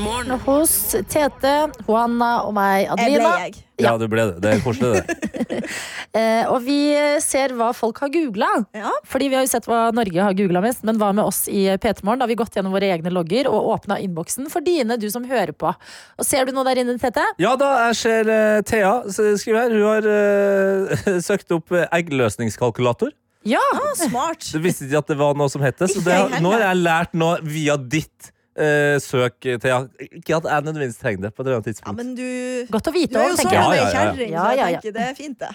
P3 0.01 0.05
Morgen. 0.05 0.41
Hos 0.47 0.73
Tete, 1.09 1.53
Juana 1.87 2.31
og 2.47 2.55
meg, 2.57 2.87
Jeg 2.89 3.19
ble 3.21 3.33
jeg. 3.45 3.59
Ja, 3.81 3.95
det 4.01 4.09
ble 4.13 4.27
det. 4.31 4.41
Det 4.45 4.53
er 4.55 4.63
koselig, 4.65 5.01
det. 5.01 5.17
Eh, 6.11 6.43
og 6.51 6.65
vi 6.65 6.91
ser 7.23 7.53
hva 7.55 7.69
folk 7.71 8.01
har 8.03 8.09
googla. 8.11 8.49
Ja. 8.75 8.91
Fordi 9.07 9.29
vi 9.31 9.37
har 9.39 9.45
jo 9.45 9.51
sett 9.53 9.69
hva 9.71 9.93
Norge 9.95 10.19
har 10.19 10.35
googla 10.35 10.59
mest, 10.65 10.81
men 10.83 10.99
hva 10.99 11.13
med 11.15 11.23
oss 11.23 11.45
i 11.47 11.69
P3 11.71 12.03
Morgen? 12.03 12.19
Da 12.19 12.27
har 12.27 12.33
vi 12.33 12.37
gått 12.41 12.57
gjennom 12.59 12.75
våre 12.75 12.89
egne 12.91 13.13
logger 13.15 13.47
og 13.47 13.69
åpna 13.77 14.01
innboksen 14.03 14.49
for 14.51 14.67
dine, 14.67 14.97
du 14.99 15.07
som 15.13 15.23
hører 15.31 15.55
på. 15.55 15.71
Og 15.71 16.27
ser 16.27 16.49
du 16.49 16.53
noe 16.57 16.67
der 16.67 16.83
inne, 16.83 16.97
Tete? 16.99 17.23
Ja 17.39 17.55
da, 17.61 17.71
jeg 17.87 18.01
ser 18.01 18.33
uh, 18.33 18.59
Thea 18.67 18.91
skriver 19.15 19.61
her. 19.61 19.77
Hun 19.77 19.87
har 19.87 20.11
uh, 20.11 21.23
søkt 21.29 21.55
opp 21.55 21.71
eh, 21.79 21.87
eggløsningskalkulator. 22.01 23.15
Ja! 23.47 23.63
Ah, 23.79 23.95
smart. 24.03 24.51
Du 24.51 24.59
visste 24.67 24.91
ikke 24.91 25.05
at 25.05 25.15
det 25.15 25.21
var 25.23 25.39
noe 25.39 25.53
som 25.53 25.63
het 25.63 25.79
det, 25.79 25.93
så 25.95 26.03
det, 26.03 26.19
nå 26.43 26.57
har 26.57 26.73
jeg 26.73 26.83
lært 26.83 27.15
noe 27.23 27.39
via 27.47 27.79
ditt 27.79 28.35
eh, 28.57 28.97
søk, 29.03 29.37
Thea. 29.63 29.83
Ikke 30.09 30.37
at 30.41 30.49
jeg 30.51 30.67
nødvendigvis 30.67 30.99
trenger 31.03 31.29
det 31.29 31.35
på 31.35 31.43
et 31.43 31.47
eller 31.47 31.61
annet 31.61 31.69
tidspunkt 31.71 31.91
Ja, 31.91 31.97
men 32.03 32.15
du, 32.19 32.73
Godt 32.75 32.91
å 32.91 32.95
du 32.95 32.99
vite 32.99 33.21
er 33.21 33.35
sånn 33.35 33.43
tenker 33.45 33.57
jeg. 33.57 33.63
Ja, 33.63 33.69
med 33.69 33.79
ja, 33.79 33.85
ei 33.85 33.91
ja. 33.91 33.93
kjerring, 33.99 34.33
Ja, 34.33 34.43
så 34.43 34.51
jeg 34.51 34.59
ja, 34.59 34.67
ja. 34.71 34.81
tenker 34.81 34.99
det 34.99 35.07
er 35.07 35.15
fint, 35.19 35.39
det. 35.45 35.55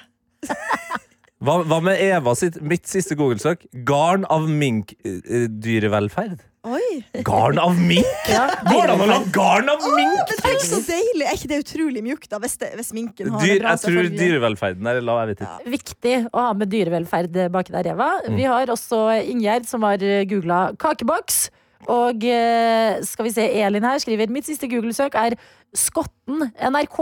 Hva, 1.46 1.60
hva 1.68 1.78
med 1.84 2.00
Eva 2.02 2.32
sitt, 2.40 2.56
mitt 2.64 2.88
siste 2.90 3.14
Google-søk? 3.20 3.66
Garn 3.86 4.24
av 4.32 4.46
minkdyrevelferd. 4.50 6.40
Oi. 6.66 7.04
Garn 7.28 7.60
av 7.62 7.76
mink? 7.78 8.08
Går 8.72 8.88
det 8.88 8.94
an 8.96 9.04
å 9.04 9.08
lage 9.12 9.30
garn 9.36 9.68
av 9.70 9.84
mink? 9.94 10.32
Det 10.32 10.38
er 10.50 10.64
så 10.66 10.80
deilig. 10.88 11.28
Er 11.28 11.36
ikke 11.38 11.50
det 11.52 11.60
utrolig 11.62 12.02
mjukt, 12.08 12.30
da, 12.32 12.40
hvis, 12.42 12.56
det, 12.64 12.72
hvis 12.80 12.90
minken 12.96 13.30
har 13.36 13.44
Dyr, 13.44 13.52
det 13.52 13.60
bra? 13.62 13.76
jeg 13.76 13.84
tror 13.84 13.92
selvfølgelig? 14.00 14.22
dyrevelferden 14.24 14.90
er 14.90 15.02
lav. 15.06 15.20
Jeg 15.22 15.34
vet 15.34 15.44
ikke. 15.46 15.76
Viktig 15.76 16.16
å 16.32 16.48
ha 16.48 16.56
med 16.58 16.72
dyrevelferd 16.74 17.38
baki 17.54 17.76
der, 17.76 17.92
Eva. 17.94 18.10
Mm. 18.26 18.40
Vi 18.40 18.48
har 18.50 18.74
også 18.74 19.04
Ingjerd 19.36 19.70
som 19.70 19.86
har 19.86 20.02
googla 20.32 20.64
kakeboks. 20.82 21.44
Og 21.92 22.26
eh, 22.26 23.00
skal 23.06 23.28
vi 23.28 23.34
se, 23.36 23.46
Elin 23.62 23.86
her 23.86 24.02
skriver 24.02 24.32
mitt 24.34 24.48
siste 24.48 24.70
Google-søk 24.72 25.18
er 25.20 25.38
Skotten 25.76 26.48
NRK. 26.58 27.00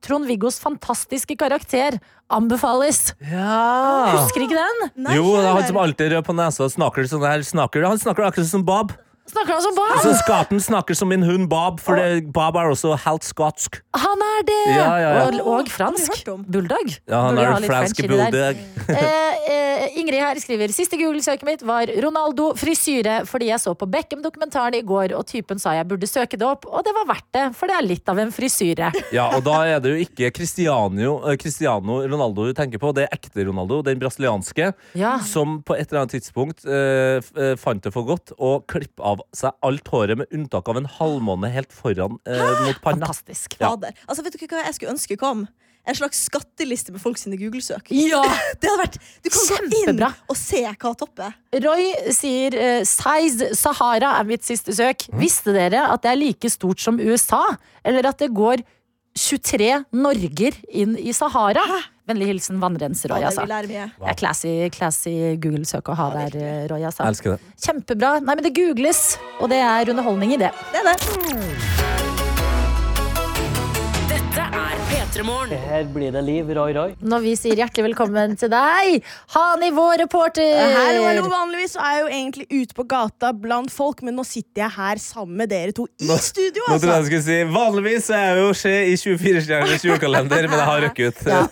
Trond-Viggos 0.00 0.56
fantastiske 0.62 1.36
karakter 1.36 1.98
anbefales. 2.32 3.10
Ja. 3.20 4.14
Husker 4.14 4.46
ikke 4.46 4.56
den? 4.56 5.10
Jo, 5.12 5.34
det 5.36 5.44
er 5.44 5.58
han 5.58 5.66
som 5.68 5.80
alltid 5.82 6.14
rød 6.14 6.24
på 6.30 6.36
nesa 6.38 6.64
og 6.64 6.72
snakker 6.72 7.08
sånn 7.10 7.26
her. 7.26 7.44
Snakker. 7.44 7.84
Han 7.84 8.00
snakker 8.00 8.30
akkurat 8.30 8.48
som 8.48 8.64
Bob. 8.64 8.94
Snakker 9.30 9.52
han 9.54 9.62
som 9.62 9.76
Bob? 9.76 9.92
Så 10.02 10.12
skaten 10.24 10.60
snakker 10.62 10.96
som 10.98 11.08
min 11.12 11.22
hund 11.26 11.48
Bob, 11.50 11.78
for 11.82 11.98
det, 12.00 12.26
Bob 12.34 12.56
er 12.58 12.70
også 12.72 12.96
halvt 13.04 13.28
skotsk. 13.28 13.78
Han 13.94 14.24
er 14.26 14.44
det! 14.48 14.58
Ja, 14.74 14.86
ja, 14.98 15.10
ja. 15.20 15.26
Og, 15.28 15.40
og 15.60 15.70
fransk. 15.70 16.24
Bulldog. 16.50 16.94
Ja, 17.10 17.20
han 17.28 17.38
er 17.38 17.66
fransk 17.68 18.02
bulldog. 18.08 18.34
Eh, 18.90 19.50
eh, 19.50 19.84
Ingrid 20.00 20.20
her 20.20 20.38
skriver 20.42 20.72
Siste 20.74 20.98
Google-søket 21.00 21.46
mitt 21.46 21.62
var 21.66 21.88
Ronaldo 22.02 22.50
frisyre 22.58 23.20
fordi 23.28 23.50
jeg 23.50 23.62
så 23.62 23.72
på 23.78 23.86
Beckham-dokumentaren 23.90 24.76
i 24.80 24.82
går, 24.86 25.14
og 25.18 25.26
typen 25.30 25.60
sa 25.62 25.74
jeg 25.76 25.86
burde 25.90 26.08
søke 26.10 26.38
det 26.40 26.46
opp, 26.46 26.66
og 26.68 26.82
det 26.86 26.94
var 26.96 27.06
verdt 27.12 27.28
det, 27.36 27.44
for 27.58 27.70
det 27.70 27.76
er 27.78 27.86
litt 27.86 28.10
av 28.10 28.18
en 28.22 28.32
frisyre. 28.34 28.90
Ja, 29.14 29.28
og 29.36 29.44
da 29.46 29.60
er 29.70 29.80
det 29.84 29.92
jo 29.94 30.02
ikke 30.04 30.30
Cristiano, 30.36 31.14
eh, 31.30 31.38
Cristiano 31.40 32.00
Ronaldo 32.04 32.48
du 32.50 32.54
tenker 32.56 32.82
på, 32.82 32.92
det 32.96 33.06
er 33.06 33.14
ekte 33.16 33.46
Ronaldo, 33.48 33.80
den 33.86 34.00
brasilianske, 34.02 34.72
Ja. 34.98 35.16
som 35.24 35.60
på 35.66 35.76
et 35.78 35.86
eller 35.90 36.02
annet 36.04 36.16
tidspunkt 36.18 36.66
eh, 36.66 37.20
eh, 37.38 37.54
fant 37.60 37.82
det 37.86 37.92
for 37.94 38.06
godt 38.08 38.34
å 38.38 38.56
klippe 38.70 39.04
av 39.06 39.19
seg 39.36 39.56
alt 39.66 39.88
håret 39.92 40.20
med 40.20 40.30
unntak 40.34 40.68
av 40.70 40.80
en 40.80 40.88
halvmåne 40.98 41.50
helt 41.54 41.72
foran 41.74 42.18
eh, 42.26 42.44
mot 42.64 42.82
panna. 42.84 43.06
Fantastisk. 43.08 43.56
Ja. 43.58 43.72
Fader. 43.72 43.96
Altså, 44.06 44.24
vet 44.26 44.36
du 44.36 44.46
hva 44.46 44.64
jeg 44.66 44.78
skulle 44.78 44.94
ønske 44.96 45.18
kom? 45.20 45.46
En 45.88 45.96
slags 45.96 46.18
skatteliste 46.28 46.92
med 46.92 47.00
folk 47.00 47.18
sine 47.18 47.38
Google-søk. 47.40 47.88
Ja! 47.96 48.20
Det 48.60 48.68
hadde 48.68 48.82
vært 48.82 48.98
Du 49.24 49.30
kan 49.32 49.46
gå 49.48 49.78
inn 49.80 50.02
og 50.04 50.36
se 50.38 50.60
hva 50.68 50.92
topper. 50.98 51.38
Roy 51.64 51.88
sier 52.14 52.56
uh, 52.56 52.82
Size 52.86 53.54
Sahara 53.58 54.12
er 54.18 54.28
mitt 54.28 54.44
siste 54.46 54.74
søk. 54.76 55.08
Visste 55.18 55.54
dere 55.56 55.86
at 55.88 56.04
det 56.04 56.12
er 56.12 56.20
like 56.20 56.52
stort 56.52 56.84
som 56.84 57.00
USA? 57.00 57.42
Eller 57.86 58.10
at 58.12 58.20
det 58.20 58.28
går 58.36 58.62
23 59.18 59.72
Norger 59.96 60.60
inn 60.68 60.94
i 61.00 61.14
Sahara? 61.16 61.64
Vennlig 62.10 62.30
hilsen 62.34 62.62
vannrenser, 62.62 63.14
Roy. 63.14 63.26
Altså. 63.30 63.46
Det 63.46 63.84
er 64.12 64.18
classy, 64.18 64.54
classy 64.74 65.14
Google-søk 65.42 65.92
å 65.92 65.98
ha 66.00 66.08
der, 66.18 66.40
Roy. 66.72 66.82
Altså. 66.84 67.06
Elsker 67.08 67.36
det. 67.36 67.52
Kjempebra. 67.66 68.16
Nei, 68.24 68.34
men 68.34 68.46
det 68.46 68.54
googles, 68.56 69.04
og 69.38 69.52
det 69.54 69.62
er 69.64 69.94
underholdning 69.94 70.34
i 70.34 70.42
det. 70.46 70.54
Det 70.74 70.82
er 70.82 70.90
det. 70.92 71.79
Her 75.10 75.88
blir 75.90 76.12
det 76.14 76.20
liv, 76.22 76.50
Roy 76.54 76.70
Roy. 76.70 76.92
Når 77.02 77.22
vi 77.24 77.32
sier 77.34 77.58
hjertelig 77.58 77.88
velkommen 77.88 78.36
til 78.38 78.48
deg, 78.52 79.02
Hani, 79.34 79.72
vår 79.74 80.04
reporter. 80.04 80.54
Hallo, 80.54 81.02
hallo. 81.02 81.24
Vanligvis 81.32 81.74
er 81.74 81.96
jeg 81.96 82.04
jo 82.04 82.10
egentlig 82.14 82.46
ute 82.52 82.76
på 82.78 82.84
gata 82.88 83.32
blant 83.34 83.72
folk, 83.74 84.04
men 84.06 84.14
nå 84.14 84.22
sitter 84.24 84.62
jeg 84.62 84.72
her 84.76 85.00
sammen 85.02 85.40
med 85.42 85.50
dere 85.50 85.74
to 85.74 85.88
i 85.98 86.06
studio. 86.22 86.62
Nå 86.68 86.76
altså. 86.76 86.94
skulle 87.08 87.24
si 87.26 87.40
Vanligvis 87.50 88.06
er 88.14 88.22
jeg 88.28 88.38
jo 88.38 88.52
skje 88.60 88.76
i 88.86 88.94
24-stjerners 89.02 89.86
julekalender, 89.88 90.46
men 90.46 90.62
jeg 90.62 90.68
har 90.70 90.84
røkket 90.86 91.10
ut. 91.10 91.24
Ja. 91.26 91.42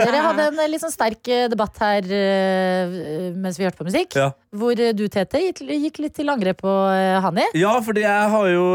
Dere 0.00 0.24
hadde 0.30 0.48
en 0.48 0.64
eh, 0.64 0.72
litt 0.72 0.84
sånn 0.86 0.94
sterk 0.96 1.28
eh, 1.28 1.44
debatt 1.52 1.76
her 1.84 2.08
eh, 2.16 2.96
mens 3.36 3.60
vi 3.60 3.68
hørte 3.68 3.82
på 3.82 3.88
musikk. 3.90 4.16
Ja. 4.16 4.30
Hvor 4.56 4.72
eh, 4.72 4.94
du, 4.96 5.04
Tete, 5.12 5.44
gikk, 5.44 6.00
litt 6.00 6.16
til 6.16 6.32
angrep 6.32 6.64
på 6.64 6.74
eh, 6.96 7.20
Hani. 7.24 7.44
Ja, 7.60 7.76
fordi 7.84 8.06
jeg 8.06 8.32
har, 8.34 8.48
jo, 8.56 8.66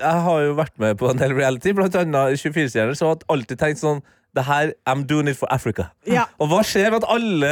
jeg 0.00 0.24
har 0.26 0.42
jo 0.48 0.56
vært 0.64 0.74
med 0.80 0.96
på 1.00 1.12
en 1.12 1.20
del 1.20 1.36
reality, 1.36 1.76
blant 1.76 2.00
annet 2.00 2.40
24-stjerner, 2.40 2.96
så 2.96 3.06
jeg 3.06 3.14
har 3.14 3.28
alltid 3.36 3.60
tenkt 3.60 3.81
sånn 3.82 4.02
det 4.32 4.46
her, 4.46 4.70
I'm 4.88 5.02
doing 5.04 5.28
it 5.28 5.36
for 5.36 5.48
Africa. 5.52 5.90
Ja. 6.08 6.22
Og 6.40 6.48
hva 6.48 6.62
skjer 6.64 6.88
med 6.88 7.02
at 7.02 7.10
alle 7.12 7.48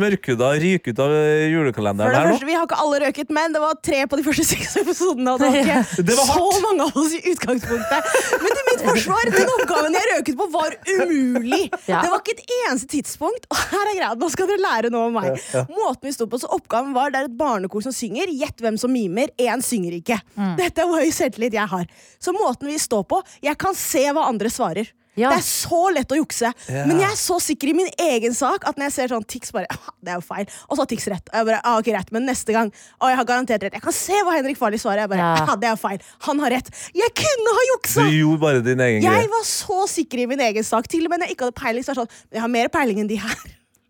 mørkhuda 0.00 0.48
ryker 0.58 0.90
ut 0.90 1.02
av 1.04 1.12
For 1.14 1.42
julekalenderen 1.52 2.10
det 2.10 2.18
her 2.18 2.26
nå? 2.26 2.32
første, 2.34 2.48
Vi 2.48 2.56
har 2.58 2.64
ikke 2.66 2.78
alle 2.82 2.98
røket, 3.04 3.28
men 3.36 3.54
det 3.54 3.60
var 3.62 3.76
tre 3.78 4.00
på 4.10 4.18
de 4.18 4.24
første 4.26 4.46
seks 4.48 4.74
episodene. 4.82 5.36
Og 5.36 5.38
det 5.44 5.50
var 5.52 5.58
ikke 5.60 6.02
Det 6.08 6.16
var 6.18 6.32
så 6.32 6.64
mange 6.64 6.88
av 6.88 6.98
oss 6.98 7.14
i 7.14 7.20
utgangspunktet. 7.30 8.10
Men 8.42 8.58
til 8.58 8.66
mitt 8.70 8.82
forsvar, 8.88 9.30
den 9.36 9.52
oppgaven 9.54 9.98
jeg 10.00 10.10
røket 10.10 10.40
på, 10.40 10.48
var 10.56 10.74
umulig. 10.96 11.60
Ja. 11.86 12.02
Det 12.02 12.10
var 12.16 12.18
ikke 12.18 12.34
et 12.34 12.42
eneste 12.56 12.90
tidspunkt. 12.96 13.46
Og 13.54 13.62
her 13.70 13.92
er 13.92 13.94
greia, 14.00 14.10
nå 14.18 14.32
skal 14.34 14.50
dere 14.50 14.64
lære 14.64 14.90
noe 14.96 15.12
om 15.12 15.16
meg. 15.20 15.38
Ja. 15.54 15.62
Måten 15.70 16.10
vi 16.10 16.16
sto 16.18 16.26
på, 16.26 16.42
så 16.42 16.50
Oppgaven 16.58 16.98
var 16.98 17.14
det 17.14 17.22
er 17.22 17.30
et 17.30 17.38
barnekor 17.38 17.86
som 17.86 17.94
synger. 17.94 18.34
Gjett 18.42 18.58
hvem 18.58 18.74
som 18.82 18.90
mimer. 18.90 19.30
Én 19.38 19.62
synger 19.62 20.00
ikke. 20.02 20.18
Dette 20.58 20.82
er 20.82 20.90
hvor 20.90 20.98
høy 20.98 21.14
selvtillit 21.14 21.54
jeg 21.54 21.70
har. 21.78 21.86
Så 22.18 22.34
måten 22.34 22.74
vi 22.74 22.80
står 22.82 23.06
på, 23.06 23.22
jeg 23.46 23.54
kan 23.62 23.78
se 23.78 24.08
hva 24.10 24.26
andre 24.34 24.50
svarer. 24.50 24.90
Ja. 25.16 25.30
Det 25.30 25.38
er 25.38 25.46
så 25.46 25.80
lett 25.94 26.10
å 26.10 26.16
jukse. 26.18 26.50
Ja. 26.68 26.84
Men 26.86 26.98
jeg 27.00 27.10
er 27.12 27.18
så 27.20 27.36
sikker 27.40 27.70
i 27.70 27.74
min 27.78 27.90
egen 27.98 28.34
sak 28.34 28.64
at 28.66 28.76
når 28.76 28.88
jeg 28.88 28.92
ser 28.96 29.08
sånn 29.14 29.24
Tix 29.30 29.52
bare 29.54 29.66
«Ah, 29.70 29.92
Det 30.02 30.10
er 30.10 30.18
jo 30.18 30.24
feil. 30.26 30.46
Og 30.68 30.76
så 30.76 30.82
har 30.82 30.86
Tix 30.90 31.06
rett. 31.12 31.28
Og 31.32 31.38
jeg 31.38 31.46
bare, 31.46 31.60
ah, 31.64 31.78
ok, 31.78 31.88
rett. 31.94 32.10
Men 32.12 32.26
neste 32.26 32.52
gang 32.52 32.72
Å, 33.00 33.08
jeg 33.12 33.16
har 33.20 33.24
garantert 33.24 33.62
rett. 33.62 33.72
Jeg 33.78 33.82
kan 33.84 33.92
se 33.94 34.12
hva 34.26 34.34
Henrik 34.38 34.58
Farley 34.58 34.78
svarer. 34.82 35.04
Jeg 35.04 35.08
bare, 35.14 35.18
Ja. 35.18 35.46
ah, 35.48 35.56
det 35.56 35.68
er 35.70 35.76
jo 35.76 35.80
feil. 35.88 35.98
Han 36.28 36.38
har 36.40 36.50
rett. 36.50 36.70
Jeg 36.94 37.14
kunne 37.14 37.54
ha 37.58 37.62
Du 37.84 38.10
gjorde 38.10 38.40
bare 38.40 38.60
din 38.62 38.80
egen 38.80 39.02
Jeg 39.02 39.12
greie. 39.12 39.28
var 39.30 39.44
så 39.44 39.86
sikker 39.88 40.18
i 40.24 40.26
min 40.26 40.40
egen 40.40 40.64
sak. 40.64 40.88
Til 40.88 41.04
og 41.04 41.10
med 41.10 41.20
når 41.20 41.26
jeg 41.28 41.36
ikke 41.36 41.44
hadde 41.50 41.60
peiling, 41.62 41.84
så 41.84 41.94
var 41.94 41.94
det 41.94 42.10
sånn 42.10 42.32
jeg 42.34 42.40
har 42.40 42.48
mer 42.48 42.68
peiling 42.68 42.98
enn 43.00 43.08
de 43.08 43.16
her. 43.16 43.36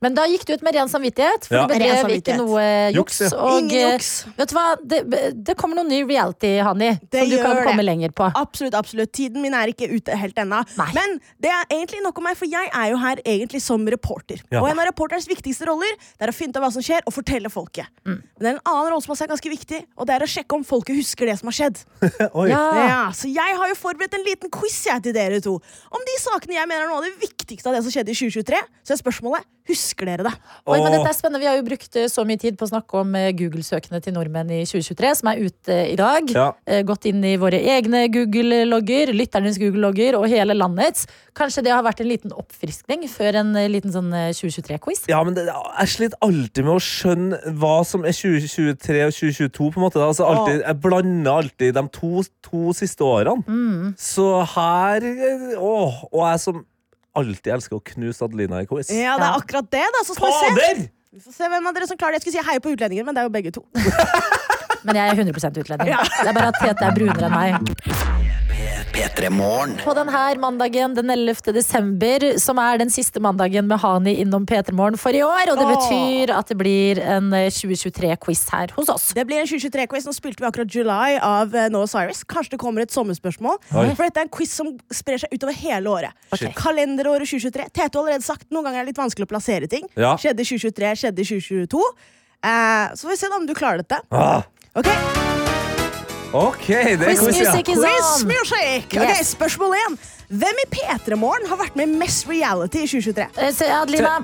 Men 0.05 0.14
da 0.16 0.26
gikk 0.28 0.44
du 0.48 0.52
ut 0.59 0.64
med 0.66 0.76
ren 0.76 0.90
samvittighet, 0.92 1.48
for 1.48 1.57
Ja. 1.57 1.64
du 1.66 1.74
bedrev 1.74 2.11
ikke 2.18 2.36
noe 2.36 2.64
juks. 2.94 3.20
Juks. 3.24 3.32
Og 3.32 3.59
Ingen 3.62 3.78
eh, 3.78 3.92
juks. 3.96 4.11
vet 4.36 4.52
du 4.52 4.55
hva, 4.59 4.64
det, 4.84 5.00
det 5.48 5.57
kommer 5.61 5.80
noe 5.80 5.88
ny 5.88 6.02
reality, 6.05 6.52
Hani, 6.64 6.92
Det 7.11 7.24
som 7.24 7.30
du 7.32 7.36
kan 7.40 7.62
komme 7.64 7.80
det. 7.80 7.86
lenger 7.88 8.12
på. 8.12 8.28
Absolutt, 8.36 8.74
absolutt. 8.76 9.12
Tiden 9.16 9.40
min 9.42 9.55
er 9.57 9.72
ikke 9.72 9.88
ute 9.90 10.14
helt 10.20 10.36
ennå. 10.44 10.61
Men 10.94 11.18
det 11.40 11.50
er 11.55 11.64
egentlig 11.72 12.02
nok 12.05 12.18
om 12.20 12.28
meg, 12.28 12.36
for 12.36 12.46
jeg 12.50 12.68
er 12.70 12.90
jo 12.92 12.98
her 13.00 13.22
egentlig 13.24 13.62
som 13.64 13.84
reporter. 13.88 14.42
Ja. 14.52 14.61
Og 14.61 14.68
en 14.70 14.78
av 14.78 14.86
reporterens 14.90 15.26
viktigste 15.30 15.66
roller 15.70 15.94
Det 16.18 16.26
er 16.28 16.32
å 16.32 16.34
finne 16.36 16.50
ut 16.52 16.57
av 16.61 16.66
hva 16.66 16.72
som 16.74 16.82
skjer, 16.84 17.00
og 17.07 17.12
fortelle 17.14 17.48
folket. 17.52 17.86
Mm. 18.05 18.18
Men 18.20 18.40
det 18.40 18.48
er 18.50 18.55
en 18.59 18.62
annen 18.66 18.90
rolle 18.92 19.02
som 19.02 19.14
også 19.14 19.24
er 19.24 19.32
ganske 19.32 19.50
viktig, 19.50 19.80
og 19.96 20.07
det 20.07 20.14
er 20.18 20.22
å 20.26 20.28
sjekke 20.28 20.52
om 20.59 20.64
folket 20.64 20.96
husker 20.98 21.26
det 21.30 21.38
som 21.40 21.48
har 21.48 21.57
skjedd. 21.57 21.80
Oi. 22.40 22.48
Ja. 22.50 22.62
Ja, 22.84 23.02
så 23.14 23.30
jeg 23.30 23.57
har 23.57 23.68
jo 23.70 23.74
forberedt 23.78 24.14
en 24.18 24.24
liten 24.26 24.50
quiz 24.52 24.76
jeg 24.86 25.02
til 25.02 25.12
dere 25.16 25.40
to. 25.40 25.55
Om 25.94 26.00
de 26.05 26.16
sakene 26.20 26.59
jeg 26.59 26.68
mener 26.68 26.84
er 26.84 26.88
noe 26.92 26.98
av 27.00 27.09
det 27.09 27.14
viktigste 27.22 27.68
av 27.70 27.74
det 27.78 27.82
som 27.86 27.90
skjedde 27.94 28.11
i 28.11 28.18
2023. 28.18 28.61
Så 28.84 28.92
er 28.92 29.00
spørsmålet 29.00 29.44
husker 29.64 29.93
dere 30.03 30.24
det. 30.26 30.32
Oi, 30.66 30.80
men 30.82 30.90
dette 30.90 31.07
er 31.07 31.14
spennende. 31.14 31.38
Vi 31.38 31.47
har 31.47 31.55
jo 31.61 31.66
brukt 31.68 31.97
eh, 32.01 32.09
så 32.11 32.24
mye 32.26 32.40
tid 32.42 32.59
på 32.59 32.66
å 32.66 32.70
snakke 32.72 32.99
om 32.99 33.14
eh, 33.14 33.30
Google-søkene 33.38 34.01
til 34.03 34.16
nordmenn 34.16 34.51
i 34.51 34.64
2023, 34.66 35.12
som 35.20 35.30
er 35.30 35.42
ute 35.47 35.76
i 35.92 35.95
dag. 36.01 36.32
Ja. 36.34 36.49
Eh, 36.66 36.82
Gått 36.82 37.07
inn 37.07 37.22
i 37.22 37.36
våre 37.38 37.61
egne 37.62 38.09
Google-logger, 38.11 39.14
lytternes 39.14 39.61
Google-logger 39.62 40.18
og 40.18 40.26
hele 40.32 40.57
landets. 40.59 41.07
Kanskje 41.38 41.62
det 41.68 41.72
har 41.74 41.86
vært 41.86 42.03
en 42.03 42.11
liten 42.11 42.34
oppfriskning 42.34 43.07
før 43.11 43.38
en 43.45 43.55
liten 43.70 43.95
sånn 43.95 44.11
eh, 44.18 44.32
2023-quiz? 44.34 45.07
Ja, 45.12 45.22
men 45.22 45.38
det, 45.38 45.47
Jeg 45.47 45.95
sliter 45.95 46.18
alltid 46.26 46.66
med 46.66 46.74
å 46.74 46.82
skjønne 46.82 47.55
hva 47.62 47.76
som 47.86 48.03
er 48.03 48.18
2023 48.18 49.07
og 49.07 49.14
2022. 49.14 49.70
på 49.70 49.78
en 49.78 49.86
måte. 49.86 50.03
Altså, 50.03 50.26
alltid, 50.26 50.64
jeg 50.66 50.80
blander 50.82 51.32
alltid 51.45 51.78
de 51.78 51.86
to, 51.95 52.26
to 52.42 52.74
siste 52.76 53.07
årene. 53.07 53.47
Mm. 53.47 53.95
Så 54.01 54.28
her 54.55 55.05
Åh, 55.55 55.97
Og 56.12 56.22
jeg 56.24 56.40
som 56.42 56.62
alltid 57.18 57.52
elsker 57.56 57.78
å 57.78 57.82
knuse 57.92 58.26
Adelina 58.26 58.62
i 58.64 58.68
quiz. 58.70 58.90
Ja, 58.94 59.16
det 59.20 59.28
er 59.28 59.38
akkurat 59.38 59.70
det, 59.72 59.84
da. 59.96 60.04
Så 60.06 60.16
skal 60.18 60.34
vi 60.34 60.60
se. 60.60 60.88
Vi 61.14 61.22
får 61.22 61.36
se 61.36 61.48
hvem 61.52 61.70
av 61.70 61.76
dere 61.76 61.86
som 61.86 61.98
klarer 61.98 62.16
det. 62.16 62.24
Jeg 62.24 62.26
skulle 62.26 62.42
si 62.42 62.48
hei 62.50 62.58
på 62.62 62.74
utlendinger, 62.74 63.06
men 63.06 63.14
det 63.14 63.22
er 63.22 63.28
jo 63.28 63.34
begge 63.34 63.54
to. 63.54 63.62
Men 64.84 64.98
jeg 64.98 65.08
er 65.08 65.16
100% 65.16 65.60
utlending. 65.62 65.94
Det 65.96 66.28
er 66.28 66.34
bare 66.36 66.50
at 66.52 66.58
Tete 66.60 66.84
er 66.84 66.92
brunere 66.92 67.24
enn 67.24 67.32
meg. 67.32 68.24
P3 68.95 69.28
Morgen. 69.34 69.72
På 69.82 69.90
denne 69.97 70.20
mandagen 70.38 70.92
den 70.95 71.11
11. 71.11 71.51
desember, 71.57 72.24
som 72.38 72.61
er 72.62 72.78
den 72.78 72.92
siste 72.95 73.18
mandagen 73.18 73.66
med 73.66 73.80
Hani 73.82 74.12
innom 74.22 74.47
P3 74.47 74.72
Morgen 74.72 74.99
for 75.01 75.11
i 75.11 75.22
år. 75.26 75.51
Og 75.51 75.59
det 75.59 75.66
betyr 75.66 76.32
at 76.34 76.53
det 76.53 76.57
blir 76.61 77.01
en 77.03 77.32
eh, 77.34 77.49
2023-quiz 77.51 78.45
her 78.55 78.70
hos 78.76 78.92
oss. 78.92 79.09
Det 79.16 79.26
blir 79.26 79.42
en 79.42 79.51
2023-quiz. 79.51 80.07
Nå 80.07 80.14
spilte 80.14 80.45
vi 80.45 80.49
akkurat 80.49 80.70
July 80.70 81.18
av 81.18 81.57
eh, 81.59 81.66
Noah 81.74 81.90
Cyrus. 81.90 82.22
Kanskje 82.30 82.55
det 82.55 82.62
kommer 82.62 82.86
et 82.86 82.95
sommerspørsmål. 82.95 83.59
Oi. 83.74 83.88
For 83.99 84.07
dette 84.07 84.22
er 84.22 84.28
en 84.28 84.34
quiz 84.38 84.55
som 84.55 84.70
sprer 84.95 85.24
seg 85.24 85.34
utover 85.34 85.59
hele 85.59 85.90
året. 85.90 86.14
Okay. 86.30 86.55
Kalenderåret 86.55 87.26
2023. 87.26 87.66
Tete 87.74 87.90
har 87.90 88.05
allerede 88.05 88.28
sagt 88.30 88.47
noen 88.55 88.68
ganger 88.70 88.84
er 88.84 88.86
det 88.86 88.95
litt 88.95 89.03
vanskelig 89.03 89.26
å 89.26 89.34
plassere 89.34 89.70
ting. 89.74 89.90
Ja. 89.99 90.14
Skjedde 90.22 90.47
i 90.47 90.53
2023, 90.55 90.95
skjedde 91.03 91.26
i 91.26 91.32
2022. 91.34 91.82
Eh, 92.47 92.95
så 92.95 93.09
får 93.09 93.16
vi 93.16 93.22
se 93.24 93.34
da 93.34 93.42
om 93.42 93.51
du 93.51 93.59
klarer 93.59 93.82
dette. 93.82 94.05
Ah, 94.14 94.47
Ok, 94.74 94.88
OK, 96.35 96.66
det 96.66 96.99
er 96.99 97.14
Quiz 97.14 97.20
quiz, 97.20 97.37
ja. 97.39 97.53
music 97.53 97.68
is 97.70 97.78
Quiz 97.78 98.24
music! 98.26 98.87
Ok, 98.91 99.03
Yes. 99.07 99.28
Spørsmål 99.37 99.76
én. 99.78 99.99
Hvem 100.35 100.57
i 100.64 100.66
P3 100.72 101.14
Morgen 101.20 101.47
har 101.47 101.61
vært 101.61 101.76
med 101.78 101.93
i 101.93 101.99
mest 102.01 102.26
reality 102.26 102.80
i 102.82 102.89
2023? 102.91 103.26
Eh, 103.39 103.53
se, 103.55 103.68
Adelina, 103.70 104.16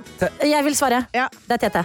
jeg 0.42 0.64
vil 0.66 0.74
svare. 0.74 1.04
Ja. 1.14 1.28
Det 1.46 1.60
er 1.60 1.62
Tete. 1.68 1.84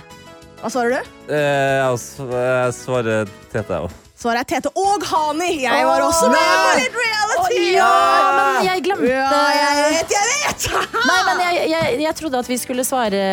Hva 0.63 0.71
svarer 0.73 0.95
du? 0.95 1.13
Eh, 1.29 1.83
jeg 1.83 2.73
svarer 2.79 3.29
Tete, 3.53 3.83
òg. 3.85 3.93
Svaret 4.17 4.41
er 4.41 4.49
Tete 4.55 4.73
og 4.73 5.05
Hani. 5.11 5.51
Jeg 5.61 5.85
var 5.91 6.01
også 6.07 6.31
med 6.33 6.41
på 6.41 6.73
litt 6.79 6.99
reality! 7.03 7.61
Oh, 7.61 7.71
ja, 7.75 7.93
men 8.39 8.69
jeg 8.71 8.85
glemte 8.87 9.11
Ja, 9.11 9.31
jeg 9.59 9.95
vet, 9.99 10.17
jeg 10.17 10.27
vet! 10.33 10.67
Nei, 11.11 11.21
men 11.29 11.45
jeg, 11.45 11.65
jeg, 11.75 11.95
jeg 12.07 12.17
trodde 12.23 12.41
at 12.41 12.49
vi 12.49 12.57
skulle 12.65 12.87
svare 12.87 13.25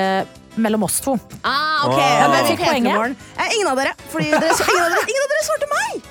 mellom 0.61 0.85
oss 0.85 1.01
to. 1.01 1.17
Ah, 1.41 1.87
ok. 1.89 1.97
Åh. 1.97 2.25
Hvem 2.29 2.51
Fikk 2.53 2.59
i 2.59 2.65
P3 2.67 2.73
poenget? 2.75 3.29
Eh, 3.39 3.55
ingen 3.57 3.73
av 3.73 3.81
dere. 3.81 3.97
Fordi 4.13 4.29
dere, 4.35 4.51
ingen, 4.53 4.83
av 4.83 4.99
dere 4.99 5.07
ingen 5.09 5.25
av 5.31 5.33
dere 5.33 5.47
svarte 5.49 5.71
meg! 5.79 6.11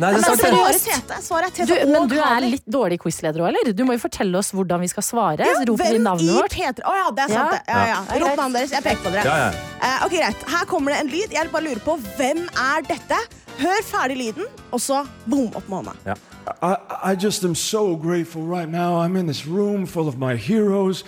Nei, 0.00 0.10
det 0.16 0.20
er 0.20 0.36
Svaret 0.40 0.76
er 0.76 0.78
Tete. 0.84 1.18
Svaret 1.24 1.58
er 1.60 1.68
Du, 1.68 1.74
men 1.90 1.96
og 1.98 2.08
du 2.08 2.16
er 2.16 2.46
litt 2.46 2.66
dårlig 2.70 2.96
quizleder 3.02 3.42
òg, 3.44 3.50
eller? 3.50 3.72
Du 3.76 3.82
må 3.84 3.96
jo 3.96 4.00
fortelle 4.02 4.38
oss 4.40 4.52
hvordan 4.56 4.80
vi 4.84 4.88
skal 4.92 5.04
svare. 5.04 5.44
Ja, 5.44 5.58
Så 5.58 5.66
roper 5.68 5.92
vi 5.92 6.00
navnet 6.00 6.32
vårt. 6.36 6.54
P3 6.56 6.86
Å 6.88 6.94
ja, 6.96 7.10
det 7.18 7.26
er 7.26 7.34
sant, 7.34 7.52
det. 7.56 7.60
Ja, 7.68 7.82
ja. 7.90 7.98
Ja. 8.08 8.20
Rop 8.24 8.40
navnet 8.40 8.62
deres. 8.62 8.72
Jeg 8.78 8.86
peker 8.86 9.04
på 9.04 9.12
dere. 9.14 9.24
Ja, 9.28 9.36
ja. 9.50 9.76
Eh, 9.90 10.06
ok, 10.06 10.16
greit. 10.16 10.46
Her 10.54 10.64
kommer 10.70 10.94
det 10.94 11.02
en 11.04 11.12
lyd. 11.12 11.36
Jeg 11.36 11.52
bare 11.52 11.66
lurer 11.68 11.82
på 11.84 11.98
hvem 12.16 12.42
er 12.48 12.86
dette? 12.88 13.20
Hør 13.60 13.82
ferdig 13.84 14.16
lyden, 14.16 14.46
og 14.72 14.80
så 14.80 15.02
boom, 15.28 15.50
opp 15.58 15.66
med 15.68 15.90
hånda. 15.90 16.16
I, 16.64 16.74
I 17.12 17.14
just 17.14 17.44
am 17.44 17.54
so 17.54 17.94
grateful 17.96 18.42
right 18.48 18.70
now. 18.70 18.96
I'm 18.96 19.16
in 19.20 19.26
this 19.26 19.44
room 19.46 19.84
full 19.86 20.08
of 20.08 20.16
my 20.16 20.34
heroes. 20.36 21.04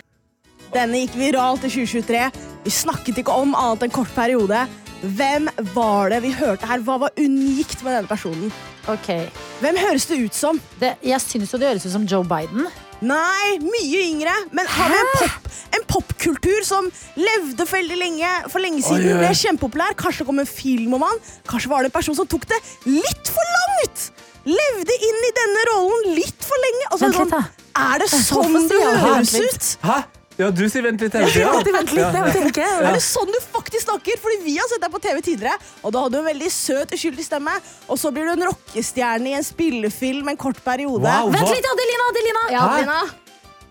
Denne 0.72 1.03
gikk 1.05 1.16
viralt 1.20 1.64
i 1.64 1.70
2023. 1.72 2.20
Vi 2.64 2.72
snakket 2.72 3.22
ikke 3.24 3.32
om 3.32 3.57
annet 3.57 3.86
enn 3.88 3.93
kort 3.93 4.12
periode. 4.16 4.66
Hvem 5.03 5.49
var 5.74 6.12
det 6.12 6.20
vi 6.22 6.30
hørte 6.36 6.68
her? 6.68 6.84
Hva 6.84 6.99
var 7.07 7.16
unikt 7.18 7.80
med 7.82 7.97
denne 7.97 8.09
personen? 8.11 8.53
Ok. 8.91 9.09
Hvem 9.62 9.76
høres 9.78 10.07
det 10.11 10.18
ut 10.24 10.35
som? 10.35 10.59
Det, 10.80 10.97
jeg 11.07 11.20
syns 11.22 11.53
jo 11.55 11.61
det 11.62 11.68
høres 11.70 11.87
ut 11.87 11.95
som 11.95 12.07
Joe 12.09 12.26
Biden. 12.26 12.66
Nei, 13.03 13.59
mye 13.62 14.03
yngre. 14.09 14.33
Men 14.55 14.66
har 14.70 14.91
vi 14.93 14.99
en, 14.99 15.85
pop, 15.87 15.93
popkultur 15.93 16.62
som 16.66 16.89
levde 17.18 17.66
for 17.66 17.78
veldig 17.80 17.99
lenge 17.99 18.30
For 18.53 18.62
lenge 18.62 18.83
siden, 18.85 19.09
Oi, 19.09 19.14
oi. 19.16 19.20
ble 19.24 19.33
kjempepopulær. 19.39 19.97
Kanskje 19.99 20.22
det 20.22 20.28
kom 20.30 20.43
en 20.43 20.51
film 20.51 20.95
om 20.99 21.07
han. 21.07 21.22
Kanskje 21.51 21.72
var 21.72 21.83
det 21.83 21.91
en 21.93 21.97
person 21.99 22.18
som 22.18 22.28
tok 22.30 22.47
det 22.51 22.59
litt 22.89 23.33
for 23.35 23.55
langt. 23.57 24.09
Levde 24.47 24.99
inn 25.09 25.20
i 25.28 25.33
denne 25.39 25.66
rollen 25.70 26.16
litt 26.18 26.47
for 26.47 26.66
lenge. 26.66 26.89
Og 26.91 26.99
så 26.99 27.11
det 27.11 27.12
Vent 27.12 27.20
litt, 27.20 27.30
sånn, 27.30 27.37
da. 27.39 27.87
er 27.93 28.03
det 28.03 28.11
sånn 28.11 28.59
det 28.70 28.83
høres 29.07 29.35
ut? 29.39 29.70
Hæ? 29.87 30.01
Ja, 30.39 30.51
du 30.51 30.62
sier 30.72 30.83
vent 30.87 31.01
litt 31.05 31.12
hele 31.12 31.28
tida. 31.30 31.51
Vent 31.53 31.66
litt, 31.66 31.74
vent 31.76 31.93
litt, 31.93 32.03
jeg 32.03 32.22
må 32.22 32.53
Ja. 32.57 32.68
Ja. 32.83 32.89
Er 32.91 32.97
det 32.97 33.03
sånn 33.05 33.28
du 33.33 33.39
faktisk 33.53 33.85
snakker? 33.87 34.18
Fordi 34.22 34.39
vi 34.47 34.57
har 34.59 34.68
sett 34.70 34.80
deg 34.83 34.91
på 34.95 35.01
TV 35.05 35.20
tidligere, 35.24 35.57
og 35.83 35.93
da 35.93 36.03
hadde 36.07 36.16
du 36.16 36.20
en 36.22 36.28
veldig 36.30 36.51
søt, 36.53 36.95
uskyldig 36.97 37.24
stemme, 37.26 37.55
og 37.89 37.99
så 38.01 38.11
blir 38.14 38.28
du 38.30 38.33
en 38.37 38.47
rockestjerne 38.51 39.33
i 39.33 39.35
en 39.39 39.45
spillefilm 39.47 40.28
en 40.33 40.41
kort 40.41 40.61
periode. 40.64 41.05
Wow, 41.05 41.30
Vent 41.33 41.45
hva- 41.45 41.57
litt, 41.57 41.68
Adelina! 41.74 42.09
Adelina! 42.14 42.45
Ja, 42.55 42.62
Adelina. 42.68 43.01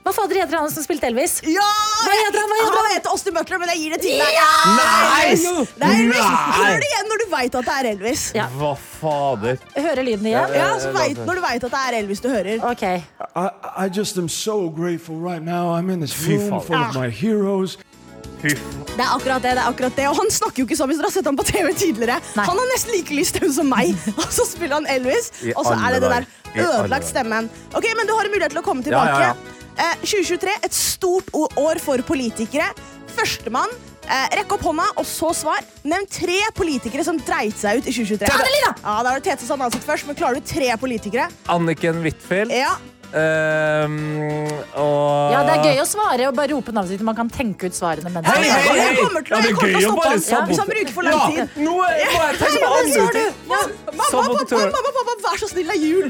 Hva 0.02 0.12
fader 0.18 0.40
heter 0.42 0.58
han 0.58 0.72
som 0.74 0.82
spilte 0.82 1.06
Elvis? 1.12 1.36
Ja! 1.46 1.66
Hva 2.02 2.14
heter 2.18 2.40
han? 2.42 2.50
Hva 2.50 2.58
heter 2.58 2.74
han 2.74 2.86
han? 2.88 2.94
heter 2.96 3.12
Austin 3.14 3.36
Butler, 3.36 3.60
men 3.62 3.70
jeg 3.70 3.82
gir 3.84 3.94
det 3.94 4.00
til 4.02 4.16
deg. 4.18 4.32
Ja! 4.34 4.48
Nei! 4.80 5.36
Det 5.38 5.86
er 5.86 6.00
Elvis. 6.00 6.32
Hør 6.58 6.80
det 6.82 6.88
igjen 6.90 7.12
når 7.12 7.22
du 7.22 7.26
veit 7.36 7.58
at 7.60 7.68
det 7.70 7.76
er 7.76 7.90
Elvis. 7.92 8.24
Ja. 8.38 8.48
Hva 8.58 8.72
fader? 8.82 9.62
Hører 9.78 10.08
lyden 10.08 10.26
igjen? 10.32 10.56
Ja, 10.58 10.72
så 10.82 10.90
vet, 10.96 11.22
Når 11.28 11.38
du 11.38 11.44
veit 11.46 11.68
at 11.70 11.76
det 11.78 11.84
er 11.92 12.00
Elvis 12.02 12.24
du 12.26 12.30
hører. 12.34 12.66
Ok. 12.72 12.84
I, 12.90 13.46
I 13.86 13.88
just 13.94 14.18
am 14.18 14.30
so 14.30 14.58
grateful 14.74 15.22
right 15.22 15.44
now. 15.46 15.70
I'm 15.78 15.90
in 15.94 16.02
this 16.02 16.18
room 16.26 16.50
full 16.66 16.82
of 16.82 16.96
my 16.98 17.10
heroes. 17.10 17.78
Det 18.42 18.58
er 18.98 19.06
akkurat 19.14 19.44
det, 19.46 19.52
det 19.54 19.62
er 19.62 19.68
akkurat 19.70 19.94
det 20.00 20.06
Og 20.10 20.16
han 20.18 20.32
snakker 20.34 20.64
jo 20.64 20.66
ikke 20.66 20.74
sånn 20.80 20.90
hvis 20.90 20.98
dere 20.98 21.12
har 21.12 21.14
sett 21.14 21.28
ham 21.30 21.38
på 21.38 21.46
TV 21.46 21.70
tidligere. 21.78 22.16
Nei. 22.40 22.46
Han 22.50 22.58
har 22.58 22.70
nesten 22.74 22.96
like 22.98 23.14
lyst 23.14 23.36
stemme 23.38 23.54
som 23.54 23.70
meg, 23.70 23.94
og 24.18 24.26
så 24.34 24.48
spiller 24.50 24.80
han 24.80 24.90
Elvis. 24.90 25.30
I 25.46 25.54
Og 25.54 25.62
så 25.70 25.76
er 25.78 25.94
det 25.94 26.02
den 26.02 26.16
der 26.18 26.66
ødelagt 26.66 27.06
stemmen. 27.14 27.52
Ok, 27.78 27.86
Men 28.00 28.10
du 28.10 28.16
har 28.18 28.26
en 28.26 28.34
mulighet 28.34 28.56
til 28.58 28.64
å 28.64 28.66
komme 28.66 28.82
Ja, 28.82 28.90
tilbake. 28.90 29.20
ja, 29.22 29.34
ja. 29.36 29.60
Eh, 29.78 29.96
2023, 30.04 30.58
et 30.66 30.74
stort 30.76 31.32
år 31.58 31.80
for 31.84 31.98
politikere. 32.08 32.68
Førstemann. 33.16 33.72
Eh, 34.12 34.28
rekk 34.42 34.52
opp 34.58 34.64
hånda, 34.66 34.88
og 34.98 35.06
så 35.08 35.30
svar. 35.38 35.62
Nevn 35.88 36.08
tre 36.12 36.40
politikere 36.58 37.04
som 37.08 37.20
dreit 37.22 37.56
seg 37.60 37.80
ut 37.80 37.88
i 37.88 37.94
2023. 37.94 38.28
Adelina! 38.34 38.72
Ja, 38.84 38.96
Da 39.04 39.10
var 39.14 39.20
det 39.22 39.28
Tete 39.30 39.48
hadde 39.48 39.72
sitt 39.78 39.86
først, 39.88 40.08
men 40.10 40.16
klarer 40.20 40.36
du 40.36 40.42
tre 40.42 40.72
politikere? 40.82 41.30
Anniken 41.48 42.02
Huitfeldt. 42.04 42.52
Ja. 42.56 42.74
Um, 43.12 44.48
og 44.80 45.32
Ja, 45.34 45.42
det 45.44 45.52
er 45.58 45.64
gøy 45.66 45.80
å 45.84 45.88
svare 45.88 46.28
og 46.30 46.36
bare 46.38 46.54
rope 46.54 46.72
navnet 46.72 46.94
sitt. 46.94 47.02
Man 47.04 47.16
kan 47.18 47.28
tenke 47.30 47.68
ut 47.68 47.76
svarene 47.76 48.08
mens 48.08 48.26
Hei, 48.26 48.38
hei, 48.48 48.62
hei! 48.64 48.76
Jeg 48.86 48.98
kommer 49.02 49.26
til 49.28 49.36
Ja, 49.36 49.42
det 49.42 49.50
jeg 49.50 49.52
er 49.52 49.58
kommer 49.58 49.68
til 49.68 49.74
gøy 49.74 49.76
å 49.76 49.92
stoppe 49.92 50.22
sabotere. 50.22 50.48
hvis 50.48 50.62
han 50.62 50.70
bruker 50.72 50.94
for 50.96 51.04
lang 51.04 51.18
Ja, 51.20 51.26
tid. 51.28 51.58
Nå 51.66 51.74
må 51.76 51.90
jeg 51.92 52.08
tenke 52.40 52.56
på 52.56 52.62
Ja, 52.62 52.70
andre 52.80 53.04
ting. 53.12 53.34
Ja, 53.52 53.60
Mamma, 53.92 54.06
pappa, 54.40 54.62
mamma, 54.78 54.92
pappa, 54.96 55.16
vær 55.28 55.42
så 55.44 55.50
snill, 55.52 55.68
det 55.68 55.76
er 55.76 55.84
jul! 55.84 56.08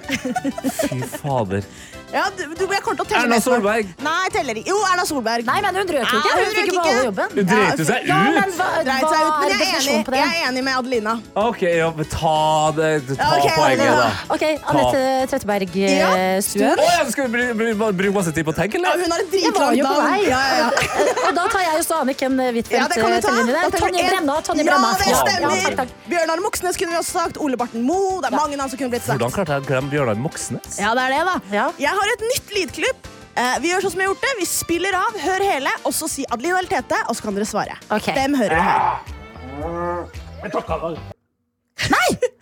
Fy 0.78 1.02
fader. 1.18 1.66
Ja, 2.12 2.26
du, 2.36 2.44
du, 2.56 2.64
jeg 2.68 2.82
kommer 2.84 2.98
til 3.00 3.06
å 3.06 3.10
telle 3.10 3.24
Erna. 3.28 3.40
Solberg. 3.44 3.92
Nei, 4.04 4.26
teller 4.36 4.60
ikke. 4.62 4.72
Jo, 4.74 4.78
Erna 4.92 5.06
Solberg. 5.08 5.46
Nei, 5.48 5.58
men 5.66 5.80
hun 5.80 5.92
røk 5.96 6.12
jo 6.12 6.20
ikke. 6.20 6.32
hun 6.32 6.42
Hun 6.42 6.56
fikk 6.58 6.72
ikke 6.72 6.76
beholde 6.78 7.06
jobben. 7.08 7.36
Hun 7.38 7.50
dreit 7.52 7.84
seg 7.92 8.08
Ja, 8.10 8.18
men 8.26 8.42
ut. 8.42 8.58
hva, 8.58 8.68
Dreit 8.88 9.06
seg 9.08 9.22
ut, 9.22 9.38
men 9.42 9.52
jeg 9.52 9.62
er, 9.62 9.78
enig, 9.80 10.18
jeg 10.20 10.42
er 10.42 10.50
enig 10.50 10.64
med 10.68 10.80
Adelina. 10.82 11.14
OK, 11.46 11.62
ja, 11.68 11.90
men 11.98 12.10
ta 12.12 12.36
det. 12.78 12.92
Ta 13.12 13.16
Ja, 13.22 13.30
ok, 13.38 13.48
poenget, 13.56 13.94
da. 14.02 14.10
Ok, 14.36 14.46
Anette 14.74 15.04
Tretteberg 15.32 15.78
eh, 15.82 15.96
Ja, 16.02 16.12
Stuen. 16.46 16.76
Å 16.82 16.90
ja, 16.90 17.06
skal 17.16 17.28
vi 17.28 17.32
bru- 17.38 17.74
br 17.80 17.96
bruke 18.02 18.16
masse 18.20 18.36
tid 18.36 18.48
på 18.48 18.54
å 18.56 18.58
tenke, 18.60 18.82
Ja, 18.82 18.94
hun 18.98 19.16
har 19.16 19.24
et 19.24 19.32
var 19.32 19.38
dritlangt 19.38 19.84
navn. 19.84 20.28
Ja, 20.28 20.42
ja, 20.52 20.66
ja. 20.66 21.08
Og 21.30 21.34
da 21.38 21.48
tar 21.48 21.66
jeg 21.68 21.80
jo 21.80 22.00
Anniken 22.02 22.38
Huitfeldt. 22.40 22.72
Ja, 22.76 22.88
kan 22.88 23.12
du 23.12 23.18
eh. 23.18 23.22
Da 23.22 23.70
teller 23.70 23.82
Tonje. 23.82 24.06
Brenna. 24.10 24.38
Ja, 24.42 24.98
det 24.98 25.16
stemmer. 25.22 25.92
Bjørnar 26.12 26.42
Moxnes 26.44 26.78
kunne 26.80 26.92
vi 26.96 27.00
også 27.00 27.14
sagt. 27.20 27.38
Ole 27.42 27.58
Barten 27.60 27.84
Moe. 27.88 28.20
Det 28.24 28.32
er 28.32 28.36
mange 28.36 28.58
navn 28.60 28.72
som 28.74 28.80
kunne 28.80 28.92
blitt 28.94 29.06
sagt. 29.06 29.18
Hvordan 29.20 29.34
klarte 29.36 29.58
jeg 29.58 29.64
å 29.66 29.68
glemme 29.70 29.92
Bjørnar 29.94 30.20
Moxnes? 30.22 30.80
Ja, 30.82 30.94
det 30.98 31.06
er 31.08 31.16
det, 31.16 31.22
da. 31.30 31.68
Har 32.02 32.10
et 32.16 32.24
nytt 32.26 32.48
lydklipp. 32.56 33.02
Eh, 33.38 33.56
vi 33.64 33.70
gjør 33.72 33.82
sånn 33.86 33.94
som 33.94 34.00
vi 34.02 34.06
har 34.08 34.12
gjort 34.12 34.26
det. 34.26 34.32
Vi 34.42 34.46
spiller 34.50 34.94
av, 34.98 35.12
hør 35.22 35.42
hele, 35.46 35.72
og 35.86 35.94
så 35.96 36.06
si 36.10 36.24
Adelina 36.34 36.58
eller 36.60 36.72
Tete, 36.72 36.98
og 37.08 37.14
så 37.16 37.22
kan 37.28 37.36
dere 37.38 37.46
svare. 37.48 37.76
Okay. 37.94 38.14
Hvem 38.18 38.34
hører 38.42 38.56
vi 38.58 38.64
her? 38.66 38.80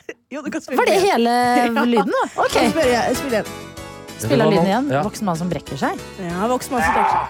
Jo, 0.30 0.44
du 0.46 0.52
kan 0.54 0.62
spille 0.62 0.78
Var 0.78 0.86
det 0.86 0.94
igjen. 1.02 1.26
hele 1.26 1.86
lyden, 1.94 2.12
da? 2.14 2.24
Ok. 2.44 2.54
Spille 2.56 2.84
igjen, 2.86 3.16
Spill 3.18 3.34
igjen. 3.34 3.46
Spiller 4.20 4.46
lyden 4.54 4.68
igjen. 4.70 4.86
Voksen 5.10 5.26
mann 5.30 5.40
som 5.42 5.50
brekker 5.52 5.78
seg. 5.82 5.94
Ja, 6.22 6.46
voksen 6.52 6.72
mann 6.78 6.86
som 6.86 6.94
brekker 6.96 7.14
seg. 7.18 7.26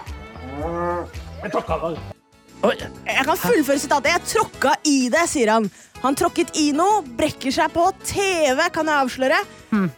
Jeg 3.06 3.24
kan 3.24 3.38
fullføre 3.40 3.80
sitatet. 3.80 4.12
Jeg 4.12 4.26
tråkka 4.34 4.74
i 4.84 4.98
det, 5.12 5.24
sier 5.32 5.54
han. 5.54 5.70
Han 6.00 6.16
tråkket 6.16 6.54
i 6.56 6.70
noe, 6.72 7.02
brekker 7.16 7.52
seg 7.52 7.72
på 7.74 7.82
TV, 8.08 8.60
kan 8.72 8.88
jeg 8.88 9.04
avsløre. 9.04 9.40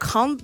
Kan, 0.03 0.35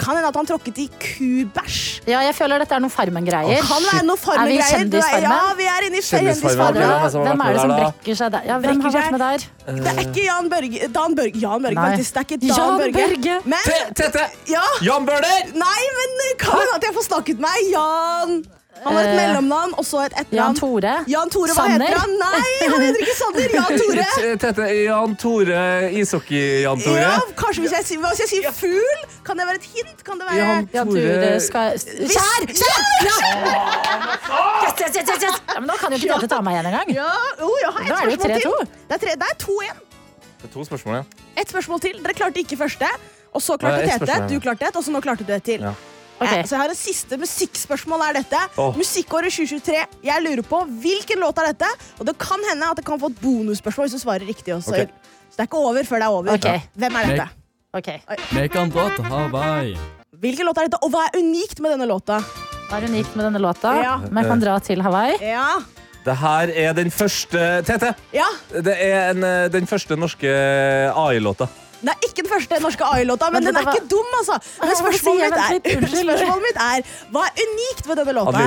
kan 0.00 0.16
hende 0.16 0.30
at 0.30 0.36
han 0.36 0.48
tråkket 0.48 0.78
i 0.82 0.86
kubæsj. 0.90 1.80
Ja, 2.08 2.22
jeg 2.26 2.34
føler 2.34 2.62
dette 2.64 2.74
er 2.74 2.82
noe 2.82 2.92
Farmen-greier. 2.92 3.60
Kan 3.68 3.84
være 3.86 4.06
noe 4.08 4.16
Er 4.34 4.48
vi. 4.48 4.56
Kjendisfarmen? 4.58 5.28
Ja, 5.28 5.52
vi 5.58 5.68
er 5.70 5.86
inne 5.88 6.00
i 6.00 6.06
Kjendisfarmen. 6.06 6.80
Hvem 6.80 6.88
er 6.88 7.04
det 7.04 7.12
som 7.12 7.26
er 7.28 7.36
med 7.42 7.76
brekker 7.82 8.18
seg 8.22 8.32
der? 8.34 8.48
Ja, 8.48 8.56
hvem 8.56 8.80
Brekker 8.80 8.88
har 8.88 8.96
vært 8.96 9.16
med 9.16 9.24
der? 9.26 9.46
Det 9.82 9.92
er 9.92 10.00
ikke 10.06 10.26
Jan 10.26 10.50
Børge. 10.54 10.88
Dan 10.96 11.18
Børge, 11.20 11.44
Jan 11.44 11.68
Børge 11.68 11.84
faktisk. 11.90 12.16
Det 12.16 12.22
er 12.22 12.28
ikke 12.30 12.40
Dan 12.46 12.56
Jan 12.56 12.80
Børge. 12.80 12.96
Børge. 12.96 13.38
Men 13.52 13.94
Tete! 14.00 14.26
ja. 14.50 14.64
Jan 14.88 15.06
Bøhler! 15.06 15.54
Nei, 15.60 15.78
men 16.00 16.18
kan 16.40 16.58
hende 16.58 16.80
at 16.80 16.88
jeg 16.88 16.96
får 16.98 17.08
snakket 17.10 17.46
meg. 17.48 17.70
Jan. 17.76 18.42
Han 18.84 18.94
har 18.96 19.02
et 19.02 19.08
Eh, 19.12 19.16
mellomnavn 19.20 19.74
og 19.78 19.84
så 19.86 20.00
et 20.06 20.14
Jan. 20.32 20.54
Tore? 20.58 20.94
Jan 21.06 21.30
Tore, 21.30 21.48
hva 21.52 21.54
Sanner? 21.54 21.86
heter 21.86 21.98
han? 22.00 22.14
Nei, 22.18 22.68
han 22.72 22.80
heter 22.82 23.02
ikke 23.04 23.16
Sander. 23.18 23.48
Jan 23.56 23.78
Tore. 23.82 24.06
Tete, 24.42 24.66
Jan 24.84 25.16
Tore, 25.16 25.60
ishockey-Jan 26.00 26.82
Tore. 26.82 27.00
Ja, 27.00 27.12
kanskje 27.36 27.60
hvis 27.66 27.74
jeg, 27.78 27.84
sier- 27.90 28.00
Hvis 28.02 28.22
jeg 28.24 28.28
sier 28.32 28.52
fugl, 28.52 29.04
kan 29.24 29.36
det 29.38 29.46
være 29.46 29.60
et 29.62 29.68
hint? 29.74 30.02
Kan 30.04 30.18
det 30.18 30.26
være 30.30 30.38
Jan 30.42 30.68
Jan 30.74 30.86
Tore 30.88 31.04
skjær! 31.06 31.38
skal 31.46 31.70
Hvis- 31.78 32.16
Kjær! 32.16 32.40
Kjær! 32.50 32.80
Ja! 33.06 33.16
Yes, 34.62 34.74
yes, 34.80 34.96
yes, 34.96 35.08
yes, 35.08 35.22
yes. 35.22 35.40
Ja, 35.54 35.60
men 35.60 35.68
da 35.68 35.74
kan 35.78 35.92
jo 35.92 35.98
ikke 36.02 36.18
Tete 36.20 36.28
ta 36.32 36.40
meg 36.42 36.56
igjen 36.58 36.68
engang. 36.72 36.92
Ja, 36.96 37.08
jeg 37.38 37.72
har 37.72 37.82
Da 37.86 37.94
et 37.94 38.02
er 38.02 38.06
det 38.06 38.12
jo 38.12 38.18
spørsmål 38.18 38.40
til. 38.40 38.50
3-2. 38.50 38.68
Det 38.88 38.94
er 38.96 39.02
tre- 39.06 39.16
det 39.22 39.28
er 39.30 39.36
2-1. 39.46 39.80
Det 40.42 40.50
er 40.50 40.52
to 40.56 40.64
spørsmål 40.64 40.94
igjen. 40.96 41.06
Et 41.38 41.48
spørsmål 41.54 41.80
til. 41.80 41.94
Dere 42.02 42.14
klarte 42.18 42.38
ikke 42.42 42.56
første. 42.58 42.88
Og 43.32 43.40
så 43.40 43.54
Nei, 43.56 43.58
klarte 43.62 43.82
ett 43.82 43.90
Tete. 43.92 44.06
spørsmål. 44.06 44.28
Du 44.28 44.40
klarte 44.40 44.66
et, 44.68 44.76
og 44.76 44.82
så 44.84 44.90
nå 44.92 45.00
klarte 45.00 45.24
du 45.26 45.32
et 45.32 45.44
til. 45.44 45.60
Ja. 45.60 45.72
Ok. 46.22 46.32
Eh, 46.32 46.44
Så 46.46 46.54
jeg 46.56 46.62
har 46.62 46.72
en 46.74 46.78
siste 46.78 47.18
musikkspørsmål 47.20 48.04
er 48.08 48.18
dette. 48.20 48.40
Oh. 48.56 48.72
Musikkåret 48.78 49.32
2023. 49.34 49.84
Jeg 50.08 50.24
lurer 50.26 50.42
på 50.46 50.62
hvilken 50.82 51.22
låt 51.22 51.38
er 51.42 51.52
dette? 51.52 51.70
Og 51.98 52.06
det 52.08 52.16
kan 52.22 52.40
hende 52.50 52.70
at 52.70 52.76
det 52.80 52.84
kan 52.86 53.00
få 53.02 53.10
et 53.12 53.20
bonusspørsmål 53.22 53.88
hvis 53.88 53.98
du 53.98 54.02
svarer 54.04 54.26
riktig 54.28 54.54
også. 54.54 54.72
Okay. 54.76 54.86
Så 55.32 55.36
det 55.36 55.44
er 55.46 55.50
ikke 55.50 55.62
over 55.64 55.84
før 55.88 56.02
det 56.02 56.06
er 56.08 56.16
over. 56.20 56.32
Ok. 56.36 56.68
Hvem 56.76 56.96
er 57.00 57.10
dette? 57.12 57.28
Ok. 57.74 57.88
Vi 58.36 58.48
kan 58.52 58.70
dra 58.72 58.88
Hawaii. 59.08 59.76
Hvilken 60.22 60.46
låt 60.46 60.58
er 60.60 60.68
dette, 60.68 60.78
og 60.84 60.90
hva 60.92 61.06
er 61.08 61.18
unikt 61.18 61.58
med 61.64 61.72
denne 61.74 61.86
låta? 61.88 62.18
Hva 62.68 62.78
er 62.78 62.84
unikt 62.88 63.16
med 63.16 63.24
denne 63.26 63.40
låta? 63.42 63.72
Ja. 63.82 63.94
Man 64.12 64.28
kan 64.28 64.40
dra 64.42 64.58
til 64.62 64.82
Hawaii. 64.84 65.16
Ja. 65.24 65.56
Det 66.04 66.16
her 66.18 66.50
er 66.50 66.72
den 66.74 66.90
første 66.90 67.62
TT. 67.66 67.92
ja. 68.12 68.26
Det 68.50 68.74
er 68.76 69.10
en, 69.10 69.24
eh, 69.24 69.48
den 69.54 69.66
første 69.70 69.96
norske 69.96 70.28
AI-låta. 70.94 71.46
Det 71.82 71.90
er 71.90 72.04
ikke 72.06 72.22
den 72.22 72.30
første 72.30 72.58
norske 72.62 72.84
AI-låta, 72.94 73.28
men 73.32 73.42
Men 73.42 73.48
den 73.48 73.56
er 73.58 73.64
var- 73.66 73.74
ikke 73.74 73.88
dum, 73.90 74.10
altså. 74.20 74.36
Men 74.62 74.76
spørsmålet 74.78 75.22
mitt, 75.22 75.66
er, 75.66 75.80
spørsmålet 75.82 76.44
mitt 76.46 76.60
er 76.62 76.84
hva 77.10 77.22
er 77.26 77.42
unikt 77.42 77.86
ved 77.90 77.96
denne 77.98 78.14
låta? 78.14 78.42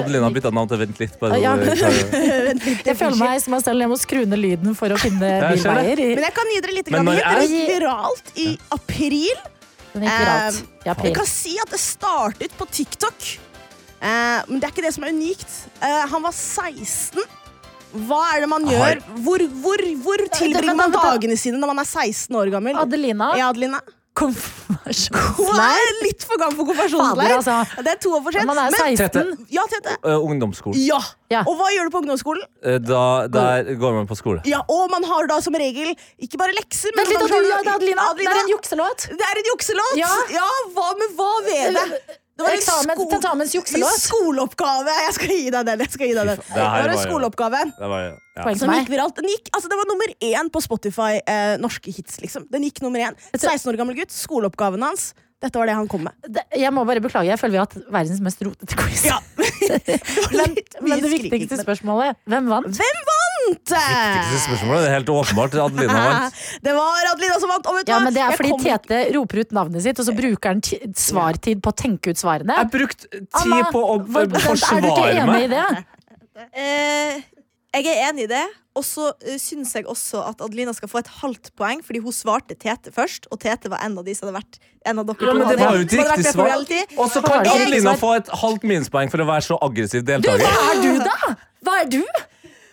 Adelina 0.00 0.24
har 0.26 0.34
bytta, 0.34 0.50
navn 0.58 0.68
til 0.72 0.78
Vent 0.82 0.98
litt. 1.04 1.14
Bare, 1.20 1.38
Ja. 1.40 1.54
så 1.56 1.90
Vent 2.50 2.66
litt, 2.66 2.82
Jeg 2.90 2.96
føler 2.98 3.16
meg 3.22 3.40
som 3.44 3.54
meg 3.54 3.62
selv. 3.62 3.80
Jeg 3.86 3.88
må 3.94 3.98
skru 4.02 4.24
ned 4.26 4.38
lyden 4.42 4.74
for 4.74 4.88
å 4.88 4.98
finne 4.98 5.30
bilveier. 5.46 5.96
Men 6.16 6.24
jeg 6.26 6.34
kan 6.34 6.52
gi 6.54 6.60
dere 6.66 6.74
litt 6.80 6.90
Men 6.90 7.04
grann. 7.04 7.14
Det 7.14 7.22
jeg- 7.22 7.50
gikk 7.54 7.70
viralt 7.76 8.26
i 8.36 8.48
april. 8.72 9.42
Den 9.94 10.02
gikk 10.02 10.18
viralt 10.20 10.62
Um, 10.62 10.68
Jeg 10.84 11.14
kan 11.16 11.26
si 11.26 11.56
at 11.62 11.70
det 11.70 11.78
startet 11.80 12.52
på 12.58 12.66
TikTok. 12.68 13.38
Eh, 14.02 14.42
men 14.48 14.60
det 14.60 14.64
er 14.68 14.72
ikke 14.74 14.82
det 14.84 14.92
som 14.94 15.04
er 15.04 15.08
unikt. 15.14 15.48
Eh, 15.80 16.06
han 16.10 16.22
var 16.22 16.32
16. 16.32 17.22
Hva 17.94 18.22
er 18.34 18.42
det 18.44 18.48
man 18.50 18.66
gjør? 18.68 19.02
Hvor, 19.24 19.44
hvor, 19.62 19.84
hvor 20.04 20.24
tilbringer 20.34 20.76
man 20.78 20.92
dagene 20.94 21.36
sine 21.40 21.60
når 21.60 21.74
man 21.74 21.84
er 21.84 21.88
16 21.88 22.34
år 22.36 22.50
gammel? 22.52 22.76
Adelina, 22.82 23.32
Ja, 23.38 23.52
Adelina? 23.52 23.80
Hun 24.16 24.32
er 25.60 25.90
litt 26.00 26.24
for 26.24 26.40
gammel 26.40 26.56
for 26.56 26.68
konfirmasjonsleir. 26.70 27.34
Altså. 27.36 27.56
Det 27.84 27.90
er 27.92 27.98
to 28.00 28.12
år 28.16 28.22
for 28.24 28.36
sent. 28.36 28.48
Man 28.48 28.60
er 28.62 28.70
Men- 28.72 28.96
16. 28.96 29.46
Ja, 29.52 29.64
Tete. 29.68 29.96
Uh, 30.00 30.24
ungdomsskolen. 30.24 30.78
Ja. 30.80 31.42
Og 31.42 31.56
hva 31.58 31.68
gjør 31.74 31.88
du 31.88 31.92
på 31.92 32.00
ungdomsskolen? 32.04 32.46
Uh, 32.64 32.78
Da, 32.86 33.02
der 33.28 33.74
går 33.76 33.92
man 33.98 34.06
på 34.08 34.16
skole. 34.16 34.40
Ja, 34.46 34.62
Og 34.68 34.90
man 34.90 35.04
har 35.04 35.26
da 35.26 35.40
som 35.44 35.54
regel 35.54 35.92
ikke 36.18 36.38
bare 36.38 36.54
lekser, 36.56 36.94
men 36.96 37.04
men 37.04 37.12
litt, 37.12 37.22
Adelina, 37.28 37.74
Adelina, 37.76 38.02
Adelina. 38.10 38.32
Det 38.32 38.36
er 38.36 38.44
en 38.44 38.54
jukselåt. 38.54 39.08
Det 39.10 39.26
er 39.30 39.42
en 39.42 39.50
jukselåt! 39.52 39.96
Ja. 40.00 40.48
hva 40.72 40.92
med 40.96 41.16
hva 41.18 41.32
ved 41.44 41.76
det? 41.76 42.16
Det 42.36 42.44
var 42.44 42.52
en 42.52 42.58
Eksamen- 42.60 42.96
sko- 42.98 43.10
tentamensjukselåt. 43.14 44.00
Skoleoppgave. 44.02 44.92
Jeg 45.06 45.14
skal 45.16 45.28
gi 45.32 45.50
deg 45.50 45.66
den. 45.66 45.78
Jeg 45.86 45.90
skal 45.94 46.06
gi 46.10 46.14
deg 46.18 46.26
den. 46.28 46.36
Det 46.36 46.46
Det 46.52 46.64
var 46.66 46.88
en 46.92 46.98
skoleoppgave. 47.06 47.60
Det 47.78 47.88
var, 47.92 48.00
ja. 48.36 48.54
Som 48.60 48.70
gikk 48.76 48.90
viralt. 48.92 49.14
Den 49.16 49.30
gikk, 49.32 49.48
altså 49.56 49.68
det 49.72 49.78
var 49.80 49.86
nummer 49.88 50.12
én 50.20 50.50
på 50.52 50.60
Spotify 50.60 51.12
eh, 51.26 51.56
norske 51.56 51.88
hits. 51.96 52.20
liksom 52.20 52.44
Den 52.52 52.62
gikk 52.68 52.82
nummer 52.84 53.00
én. 53.00 53.16
16 53.32 53.72
år 53.72 53.78
gammel 53.80 53.96
gutt. 53.96 54.12
Skoleoppgaven 54.12 54.82
hans. 54.84 55.14
Dette 55.40 55.56
var 55.60 55.66
det 55.68 55.74
han 55.76 55.88
kom 55.88 56.02
med. 56.04 56.12
Det- 56.28 56.44
Jeg 56.56 56.72
må 56.72 56.84
bare 56.86 57.00
beklage, 57.00 57.26
jeg 57.28 57.38
føler 57.38 57.52
vi 57.52 57.58
har 57.60 57.66
hatt 57.68 57.90
verdens 57.92 58.20
mest 58.20 58.40
rotete 58.40 58.76
quiz. 58.76 59.04
men, 60.36 60.56
men 60.82 61.00
det 61.04 61.10
viktigste 61.12 61.58
spørsmålet, 61.60 62.16
hvem 62.28 62.48
vant? 62.48 62.66
Hvem 62.68 63.00
vant? 63.10 63.15
Viktigste 63.46 64.40
spørsmålet 64.46 64.84
det 64.84 64.90
er 64.90 64.94
helt 64.96 65.12
åpenbart. 65.14 65.56
Adelina 65.66 66.00
vant. 66.08 66.40
Det 66.66 66.74
var 66.76 67.10
Adelina 67.12 67.38
som 67.42 67.52
vant. 67.54 67.70
Og 67.70 67.78
vet 67.78 67.92
Ja, 67.92 67.98
men 68.04 68.14
Det 68.16 68.22
er 68.24 68.36
fordi 68.38 68.50
kom- 68.54 68.64
Tete 68.66 69.00
roper 69.16 69.42
ut 69.44 69.54
navnet 69.60 69.82
sitt, 69.86 70.00
og 70.02 70.08
så 70.08 70.16
bruker 70.16 70.54
han 70.54 70.60
svartid 70.96 71.62
på 71.64 71.72
å 71.72 71.76
tenke 71.76 72.10
ut 72.14 72.20
svarene. 72.20 72.58
Jeg 72.64 72.72
brukte 72.74 73.08
tid 73.10 73.28
Anna, 73.44 73.70
på 73.72 73.82
å 73.86 73.96
forsvare 74.04 74.36
meg. 74.42 74.60
Er 74.76 74.82
du 74.82 74.90
ikke 74.90 75.08
enig 75.22 75.42
i 75.44 75.50
det? 75.56 75.66
Eh, 76.52 77.24
jeg 77.76 77.86
er 77.92 78.06
enig 78.10 78.24
i 78.26 78.30
det. 78.34 78.44
Og 78.76 78.84
så 78.84 79.06
uh, 79.08 79.36
syns 79.40 79.70
jeg 79.72 79.86
også 79.88 80.20
at 80.28 80.42
Adelina 80.44 80.74
skal 80.76 80.90
få 80.92 80.98
et 81.00 81.08
halvt 81.22 81.48
poeng, 81.56 81.80
fordi 81.84 82.02
hun 82.04 82.12
svarte 82.12 82.52
Tete 82.60 82.90
først, 82.92 83.24
og 83.32 83.40
Tete 83.40 83.70
var 83.72 83.80
en 83.86 83.94
av 83.96 84.04
de 84.04 84.12
som 84.12 84.28
hadde 84.28 84.36
vært 84.36 84.58
en 84.84 85.00
av 85.00 85.06
dere 85.08 85.30
Ja, 85.30 85.32
men 85.32 85.48
det 85.48 85.56
var 85.62 85.78
jo 85.78 85.86
riktig 85.86 86.26
svar. 86.28 86.50
reality. 86.50 86.80
Og 87.00 87.08
så 87.08 87.22
kan 87.24 87.48
Adelina 87.48 87.94
få 87.96 88.10
et 88.18 88.28
halvt 88.42 88.66
minuspoeng 88.68 89.08
for 89.12 89.24
å 89.24 89.28
være 89.30 89.46
så 89.48 89.56
aggressiv 89.64 90.04
Du, 90.04 90.12
deltaker. 90.12 90.44
hva 90.44 90.66
er 90.74 90.82
du, 90.84 90.90
da? 91.06 91.36
Hva 91.64 91.78
er 91.80 91.88
du? 91.96 92.02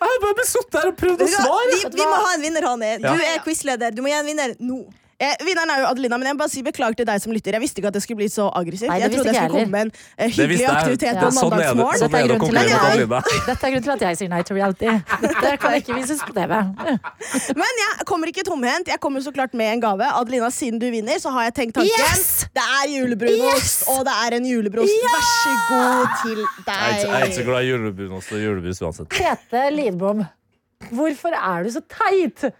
Jeg 0.03 0.11
har 0.11 0.23
bare 0.25 0.45
sittet 0.49 0.79
her 0.79 0.89
og 0.91 0.97
prøvd 0.99 1.23
å 1.23 1.29
svare. 1.31 1.69
Vi, 1.71 1.81
vi 1.95 2.07
må 2.09 2.17
ha 2.25 2.33
en 2.35 2.43
vinner, 2.43 2.67
Hani. 2.67 2.91
Du 3.03 3.13
er 3.13 3.39
quizleder. 3.45 3.95
Du 3.95 4.03
må 4.03 4.11
gi 4.11 4.17
en 4.19 4.27
vinner 4.27 4.55
nå. 4.59 4.81
Eh, 5.21 5.35
vinneren 5.45 5.69
er 5.69 5.79
jo 5.83 5.85
Adelina, 5.91 6.17
men 6.17 6.27
jeg 6.27 6.35
må 6.35 6.39
bare 6.41 6.49
si 6.51 6.61
beklager 6.65 6.95
til 6.99 7.05
deg 7.05 7.21
som 7.21 7.31
lytter. 7.31 7.53
Jeg 7.55 7.61
visste 7.61 7.79
ikke 7.79 7.87
at 7.91 7.95
det 7.95 8.01
skulle 8.03 8.17
bli 8.17 8.27
så 8.33 8.47
aggressivt. 8.57 8.89
Nei, 8.89 8.97
jeg 9.03 9.11
trodde 9.13 9.29
jeg 9.29 9.35
skulle 9.35 9.53
komme 9.53 9.71
med 9.71 9.81
en 9.81 9.91
eh, 10.17 10.29
hyggelig 10.33 10.57
jeg. 10.59 10.69
aktivitet 10.73 11.13
Ja. 11.13 11.21
på 11.21 11.29
Sånn 11.31 11.53
er 11.53 11.57
det- 11.57 11.67
mandagsmorgen. 11.75 11.99
sånn 12.01 12.15
er 12.17 12.27
det 12.27 12.35
å 12.35 12.39
konkurrere 12.41 12.73
mot 12.73 12.87
Adelina. 12.89 13.19
Dette 13.47 13.63
er 13.67 13.71
grunnen 13.71 13.83
til 13.83 13.93
at 13.93 14.01
jeg 14.07 14.17
sier 14.17 14.29
nei 14.33 14.41
til 14.49 14.55
reality. 14.57 14.89
Dette 15.21 15.53
kan 15.61 15.77
ikke 15.77 15.95
vises 15.99 16.23
på 16.25 16.33
TV. 16.33 16.53
Men 17.61 17.79
jeg 17.83 18.07
kommer 18.09 18.27
ikke 18.33 18.43
tomhendt. 18.47 18.87
Jeg 18.91 18.99
kommer 18.99 19.21
så 19.21 19.31
klart 19.35 19.53
med 19.53 19.71
en 19.75 19.79
gave. 19.85 20.09
Adelina, 20.21 20.49
siden 20.51 20.79
du 20.81 20.89
vinner, 20.91 21.21
så 21.21 21.29
har 21.37 21.47
jeg 21.49 21.53
tenkt 21.61 21.75
tanken. 21.77 21.93
Yes! 22.09 22.47
Det 22.53 22.65
er 22.81 22.89
julebrunost, 22.97 23.87
og 23.93 24.03
det 24.09 24.13
er 24.25 24.37
en 24.41 24.45
julebrost. 24.45 24.91
Vær 25.13 25.23
så 25.29 25.53
god 25.69 26.07
til 26.23 26.37
ikke- 26.43 26.65
jeg 26.67 27.05
er 27.05 27.25
ikke 27.25 27.33
så 27.33 27.37
deg. 27.37 27.45
glad 27.45 27.61
i 27.63 27.69
julebrunost 27.71 28.31
og 28.33 28.39
julebrus 28.43 28.81
uansett. 28.81 29.09
Tete 29.09 29.63
Lidbom, 29.77 30.25
hvorfor 30.91 31.33
er 31.37 31.63
du 31.63 31.69
så 31.71 31.81
teit? 31.87 32.53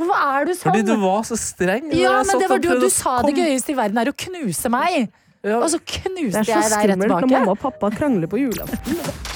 Hvorfor 0.00 0.16
er 0.16 0.46
du 0.48 0.54
sånn? 0.54 0.64
Fordi 0.70 0.84
du 0.88 0.94
var 1.02 1.24
så 1.28 1.36
streng. 1.36 1.90
Ja, 1.92 2.20
men 2.24 2.40
det 2.40 2.46
var 2.48 2.62
du, 2.62 2.70
du 2.80 2.88
sa 2.92 3.18
det 3.26 3.34
gøyeste 3.36 3.74
i 3.74 3.76
verden 3.76 4.00
er 4.00 4.08
å 4.08 4.16
knuse 4.16 4.72
meg. 4.72 5.10
Og 5.44 5.68
så 5.72 5.80
knuste 5.80 6.32
Det 6.32 6.40
er 6.40 6.44
så 6.44 6.52
jeg 6.52 6.72
deg 6.72 6.88
rett 6.88 6.96
skummelt 6.96 7.12
når 7.12 7.28
mamma 7.28 7.52
og 7.52 7.60
pappa 7.60 7.92
krangler 7.92 8.28
på 8.32 8.40
julaften. 8.40 9.28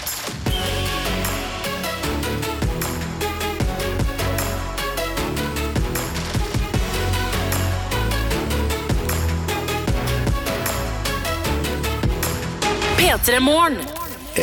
P3 13.04 13.40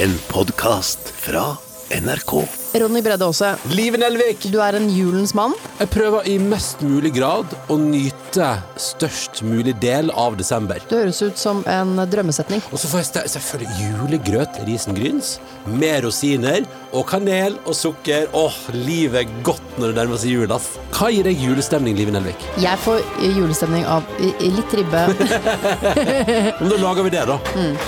En 0.01 0.17
podkast 0.30 1.13
fra 1.17 1.45
NRK. 1.89 2.61
Ronny 2.74 3.01
Bredde 3.01 3.26
Aase. 3.26 3.55
Live 3.76 3.99
Nelvik. 3.99 4.45
Du 4.51 4.61
er 4.63 4.78
en 4.78 4.88
julens 4.89 5.34
mann. 5.36 5.51
Jeg 5.82 5.89
prøver 5.91 6.28
i 6.30 6.38
mest 6.39 6.80
mulig 6.86 7.11
grad 7.17 7.51
å 7.72 7.76
nyte 7.82 8.47
størst 8.80 9.41
mulig 9.43 9.74
del 9.84 10.11
av 10.15 10.38
desember. 10.39 10.80
Det 10.88 11.01
høres 11.01 11.19
ut 11.26 11.39
som 11.41 11.65
en 11.67 11.99
drømmesetning. 12.07 12.63
Og 12.72 12.80
så 12.80 12.88
får 12.91 13.03
jeg 13.03 13.34
selvfølgelig 13.34 13.89
julegrøt 13.89 14.61
risengryns 14.67 15.34
med 15.67 16.05
rosiner 16.05 16.63
og 16.95 17.05
kanel 17.11 17.57
og 17.65 17.76
sukker. 17.76 18.30
Åh, 18.38 18.55
livet 18.78 19.26
er 19.26 19.34
godt 19.43 19.76
når 19.82 19.91
det 19.91 19.99
nærmer 19.99 20.22
seg 20.22 20.36
jul, 20.38 20.55
ass. 20.55 20.69
Hva 20.95 21.09
gir 21.11 21.28
deg 21.28 21.43
julestemning, 21.43 21.97
Live 21.99 22.15
Nelvik? 22.15 22.47
Jeg 22.61 22.80
får 22.86 23.03
julestemning 23.26 23.84
av 23.89 24.07
litt 24.22 24.78
ribbe. 24.80 25.03
Men 26.61 26.72
da 26.72 26.80
lager 26.80 27.07
vi 27.07 27.13
det, 27.17 27.26
da. 27.28 27.38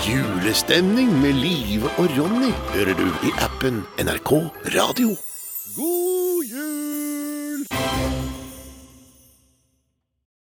Julestemning 0.04 1.12
med 1.24 1.40
Live 1.40 1.88
og 1.96 2.12
Ronny 2.18 2.52
hører 2.74 2.96
du 3.00 3.06
i 3.24 3.32
appen 3.44 3.80
NRK 4.02 4.34
Radio. 4.74 5.16
God 5.76 6.44
jul! 6.48 7.03